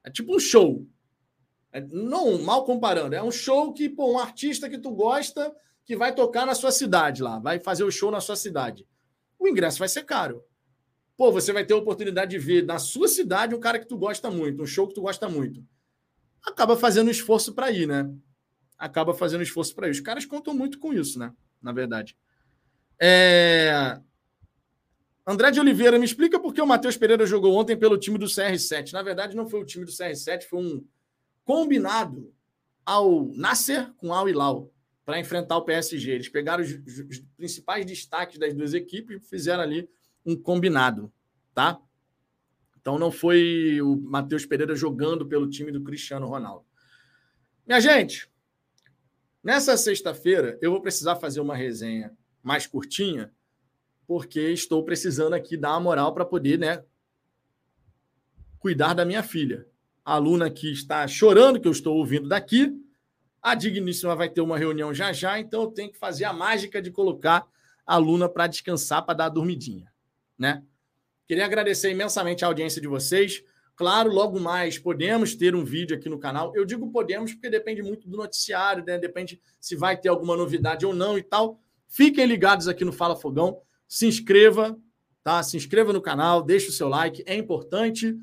É 0.03 0.11
tipo 0.11 0.35
um 0.35 0.39
show. 0.39 0.85
É, 1.71 1.81
não 1.81 2.41
mal 2.41 2.63
comparando, 2.65 3.15
é 3.15 3.23
um 3.23 3.31
show 3.31 3.73
que, 3.73 3.89
pô, 3.89 4.13
um 4.13 4.19
artista 4.19 4.69
que 4.69 4.77
tu 4.77 4.91
gosta 4.91 5.55
que 5.85 5.95
vai 5.95 6.13
tocar 6.13 6.45
na 6.45 6.53
sua 6.53 6.71
cidade 6.71 7.23
lá, 7.23 7.39
vai 7.39 7.59
fazer 7.59 7.83
o 7.83 7.91
show 7.91 8.11
na 8.11 8.19
sua 8.19 8.35
cidade 8.35 8.85
o 9.39 9.47
ingresso 9.47 9.79
vai 9.79 9.87
ser 9.87 10.03
caro. 10.03 10.43
Pô, 11.15 11.31
você 11.31 11.51
vai 11.51 11.65
ter 11.65 11.73
a 11.73 11.77
oportunidade 11.77 12.31
de 12.31 12.39
ver 12.39 12.63
na 12.63 12.77
sua 12.77 13.07
cidade 13.07 13.55
um 13.55 13.59
cara 13.59 13.79
que 13.79 13.87
tu 13.87 13.97
gosta 13.97 14.29
muito, 14.29 14.61
um 14.61 14.67
show 14.67 14.87
que 14.87 14.93
tu 14.93 15.01
gosta 15.01 15.27
muito. 15.27 15.65
Acaba 16.43 16.77
fazendo 16.77 17.09
esforço 17.09 17.53
para 17.53 17.71
ir, 17.71 17.87
né? 17.87 18.09
Acaba 18.77 19.13
fazendo 19.13 19.41
esforço 19.41 19.73
para 19.73 19.87
ir. 19.87 19.91
Os 19.91 19.99
caras 19.99 20.25
contam 20.25 20.53
muito 20.53 20.77
com 20.77 20.93
isso, 20.93 21.17
né? 21.17 21.33
Na 21.61 21.71
verdade. 21.71 22.15
É... 23.01 23.99
André 25.25 25.51
de 25.51 25.59
Oliveira, 25.59 25.97
me 25.97 26.05
explica 26.05 26.39
por 26.39 26.53
que 26.53 26.61
o 26.61 26.67
Matheus 26.67 26.95
Pereira 26.95 27.25
jogou 27.25 27.55
ontem 27.55 27.75
pelo 27.75 27.97
time 27.97 28.17
do 28.17 28.27
CR7. 28.27 28.93
Na 28.93 29.01
verdade, 29.01 29.35
não 29.35 29.49
foi 29.49 29.59
o 29.59 29.65
time 29.65 29.83
do 29.83 29.91
CR7, 29.91 30.43
foi 30.43 30.63
um 30.63 30.85
combinado 31.43 32.33
ao 32.85 33.25
Nasser 33.33 33.91
com 33.95 34.13
Al 34.13 34.29
Hilal 34.29 34.71
para 35.07 35.21
enfrentar 35.21 35.55
o 35.55 35.61
PSG. 35.61 36.11
Eles 36.11 36.27
pegaram 36.27 36.61
os, 36.61 36.69
os, 36.69 37.19
principais 37.37 37.85
destaques 37.85 38.37
das 38.37 38.53
duas 38.53 38.73
equipes 38.73 39.15
e 39.15 39.19
fizeram 39.29 39.63
ali 39.63 39.89
um 40.25 40.35
combinado, 40.35 41.09
tá? 41.53 41.79
Então 42.77 42.99
não 42.99 43.09
foi 43.09 43.81
o 43.81 43.95
Matheus 43.95 44.45
Pereira 44.45 44.75
jogando 44.75 45.25
pelo 45.25 45.49
time 45.49 45.71
do 45.71 45.81
Cristiano 45.81 46.27
Ronaldo. 46.27 46.65
Minha 47.65 47.79
gente, 47.79 48.29
nessa 49.41 49.77
sexta-feira 49.77 50.59
eu 50.61 50.71
vou 50.71 50.81
precisar 50.81 51.15
fazer 51.15 51.39
uma 51.39 51.55
resenha 51.55 52.11
mais 52.43 52.67
curtinha, 52.67 53.31
porque 54.05 54.41
estou 54.51 54.83
precisando 54.83 55.35
aqui 55.35 55.55
dar 55.55 55.71
uma 55.71 55.79
moral 55.79 56.13
para 56.13 56.25
poder, 56.25 56.59
né, 56.59 56.83
cuidar 58.59 58.93
da 58.93 59.05
minha 59.05 59.23
filha. 59.23 59.65
A 60.03 60.15
aluna 60.15 60.49
que 60.49 60.69
está 60.69 61.07
chorando 61.07 61.61
que 61.61 61.67
eu 61.67 61.71
estou 61.71 61.95
ouvindo 61.95 62.27
daqui, 62.27 62.77
a 63.51 63.55
Digníssima 63.55 64.15
vai 64.15 64.29
ter 64.29 64.41
uma 64.41 64.57
reunião 64.57 64.93
já 64.93 65.13
já, 65.13 65.39
então 65.39 65.63
eu 65.63 65.71
tenho 65.71 65.91
que 65.91 65.97
fazer 65.97 66.25
a 66.25 66.33
mágica 66.33 66.81
de 66.81 66.91
colocar 66.91 67.47
a 67.85 67.95
aluna 67.95 68.27
para 68.27 68.45
descansar, 68.45 69.05
para 69.05 69.13
dar 69.13 69.25
a 69.25 69.29
dormidinha, 69.29 69.89
né? 70.37 70.63
Queria 71.25 71.45
agradecer 71.45 71.89
imensamente 71.89 72.43
a 72.43 72.47
audiência 72.47 72.81
de 72.81 72.87
vocês. 72.87 73.43
Claro, 73.75 74.11
logo 74.11 74.39
mais 74.39 74.77
podemos 74.77 75.33
ter 75.35 75.55
um 75.55 75.63
vídeo 75.63 75.95
aqui 75.95 76.09
no 76.09 76.19
canal. 76.19 76.53
Eu 76.55 76.65
digo 76.65 76.91
podemos 76.91 77.33
porque 77.33 77.49
depende 77.49 77.81
muito 77.81 78.09
do 78.09 78.17
noticiário, 78.17 78.83
né? 78.85 78.97
Depende 78.97 79.41
se 79.59 79.75
vai 79.75 79.95
ter 79.95 80.09
alguma 80.09 80.35
novidade 80.35 80.85
ou 80.85 80.93
não 80.93 81.17
e 81.17 81.23
tal. 81.23 81.59
Fiquem 81.87 82.25
ligados 82.25 82.67
aqui 82.67 82.83
no 82.83 82.91
Fala 82.91 83.15
Fogão. 83.15 83.61
Se 83.87 84.05
inscreva, 84.07 84.77
tá? 85.23 85.41
Se 85.41 85.55
inscreva 85.55 85.93
no 85.93 86.01
canal, 86.01 86.41
deixe 86.41 86.67
o 86.67 86.73
seu 86.73 86.89
like, 86.89 87.23
é 87.25 87.35
importante 87.35 88.17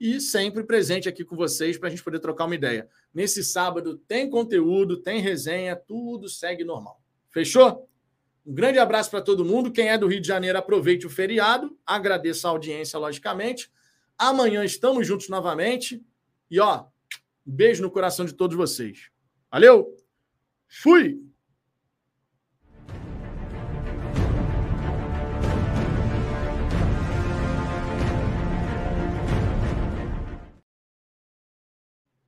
e 0.00 0.18
sempre 0.18 0.64
presente 0.64 1.08
aqui 1.08 1.24
com 1.24 1.36
vocês 1.36 1.76
para 1.76 1.88
a 1.88 1.90
gente 1.90 2.02
poder 2.02 2.18
trocar 2.18 2.46
uma 2.46 2.54
ideia. 2.54 2.88
Nesse 3.12 3.44
sábado 3.44 3.98
tem 4.08 4.30
conteúdo, 4.30 4.96
tem 4.96 5.20
resenha, 5.20 5.76
tudo 5.76 6.26
segue 6.28 6.64
normal. 6.64 6.98
Fechou? 7.28 7.86
Um 8.46 8.54
grande 8.54 8.78
abraço 8.78 9.10
para 9.10 9.20
todo 9.20 9.44
mundo. 9.44 9.70
Quem 9.70 9.90
é 9.90 9.98
do 9.98 10.06
Rio 10.06 10.20
de 10.20 10.26
Janeiro, 10.26 10.58
aproveite 10.58 11.06
o 11.06 11.10
feriado. 11.10 11.78
Agradeço 11.84 12.46
a 12.46 12.50
audiência, 12.50 12.98
logicamente. 12.98 13.70
Amanhã 14.16 14.64
estamos 14.64 15.06
juntos 15.06 15.28
novamente. 15.28 16.02
E 16.50 16.58
ó, 16.58 16.86
beijo 17.44 17.82
no 17.82 17.90
coração 17.90 18.24
de 18.24 18.32
todos 18.32 18.56
vocês. 18.56 19.10
Valeu! 19.50 19.94
Fui! 20.66 21.29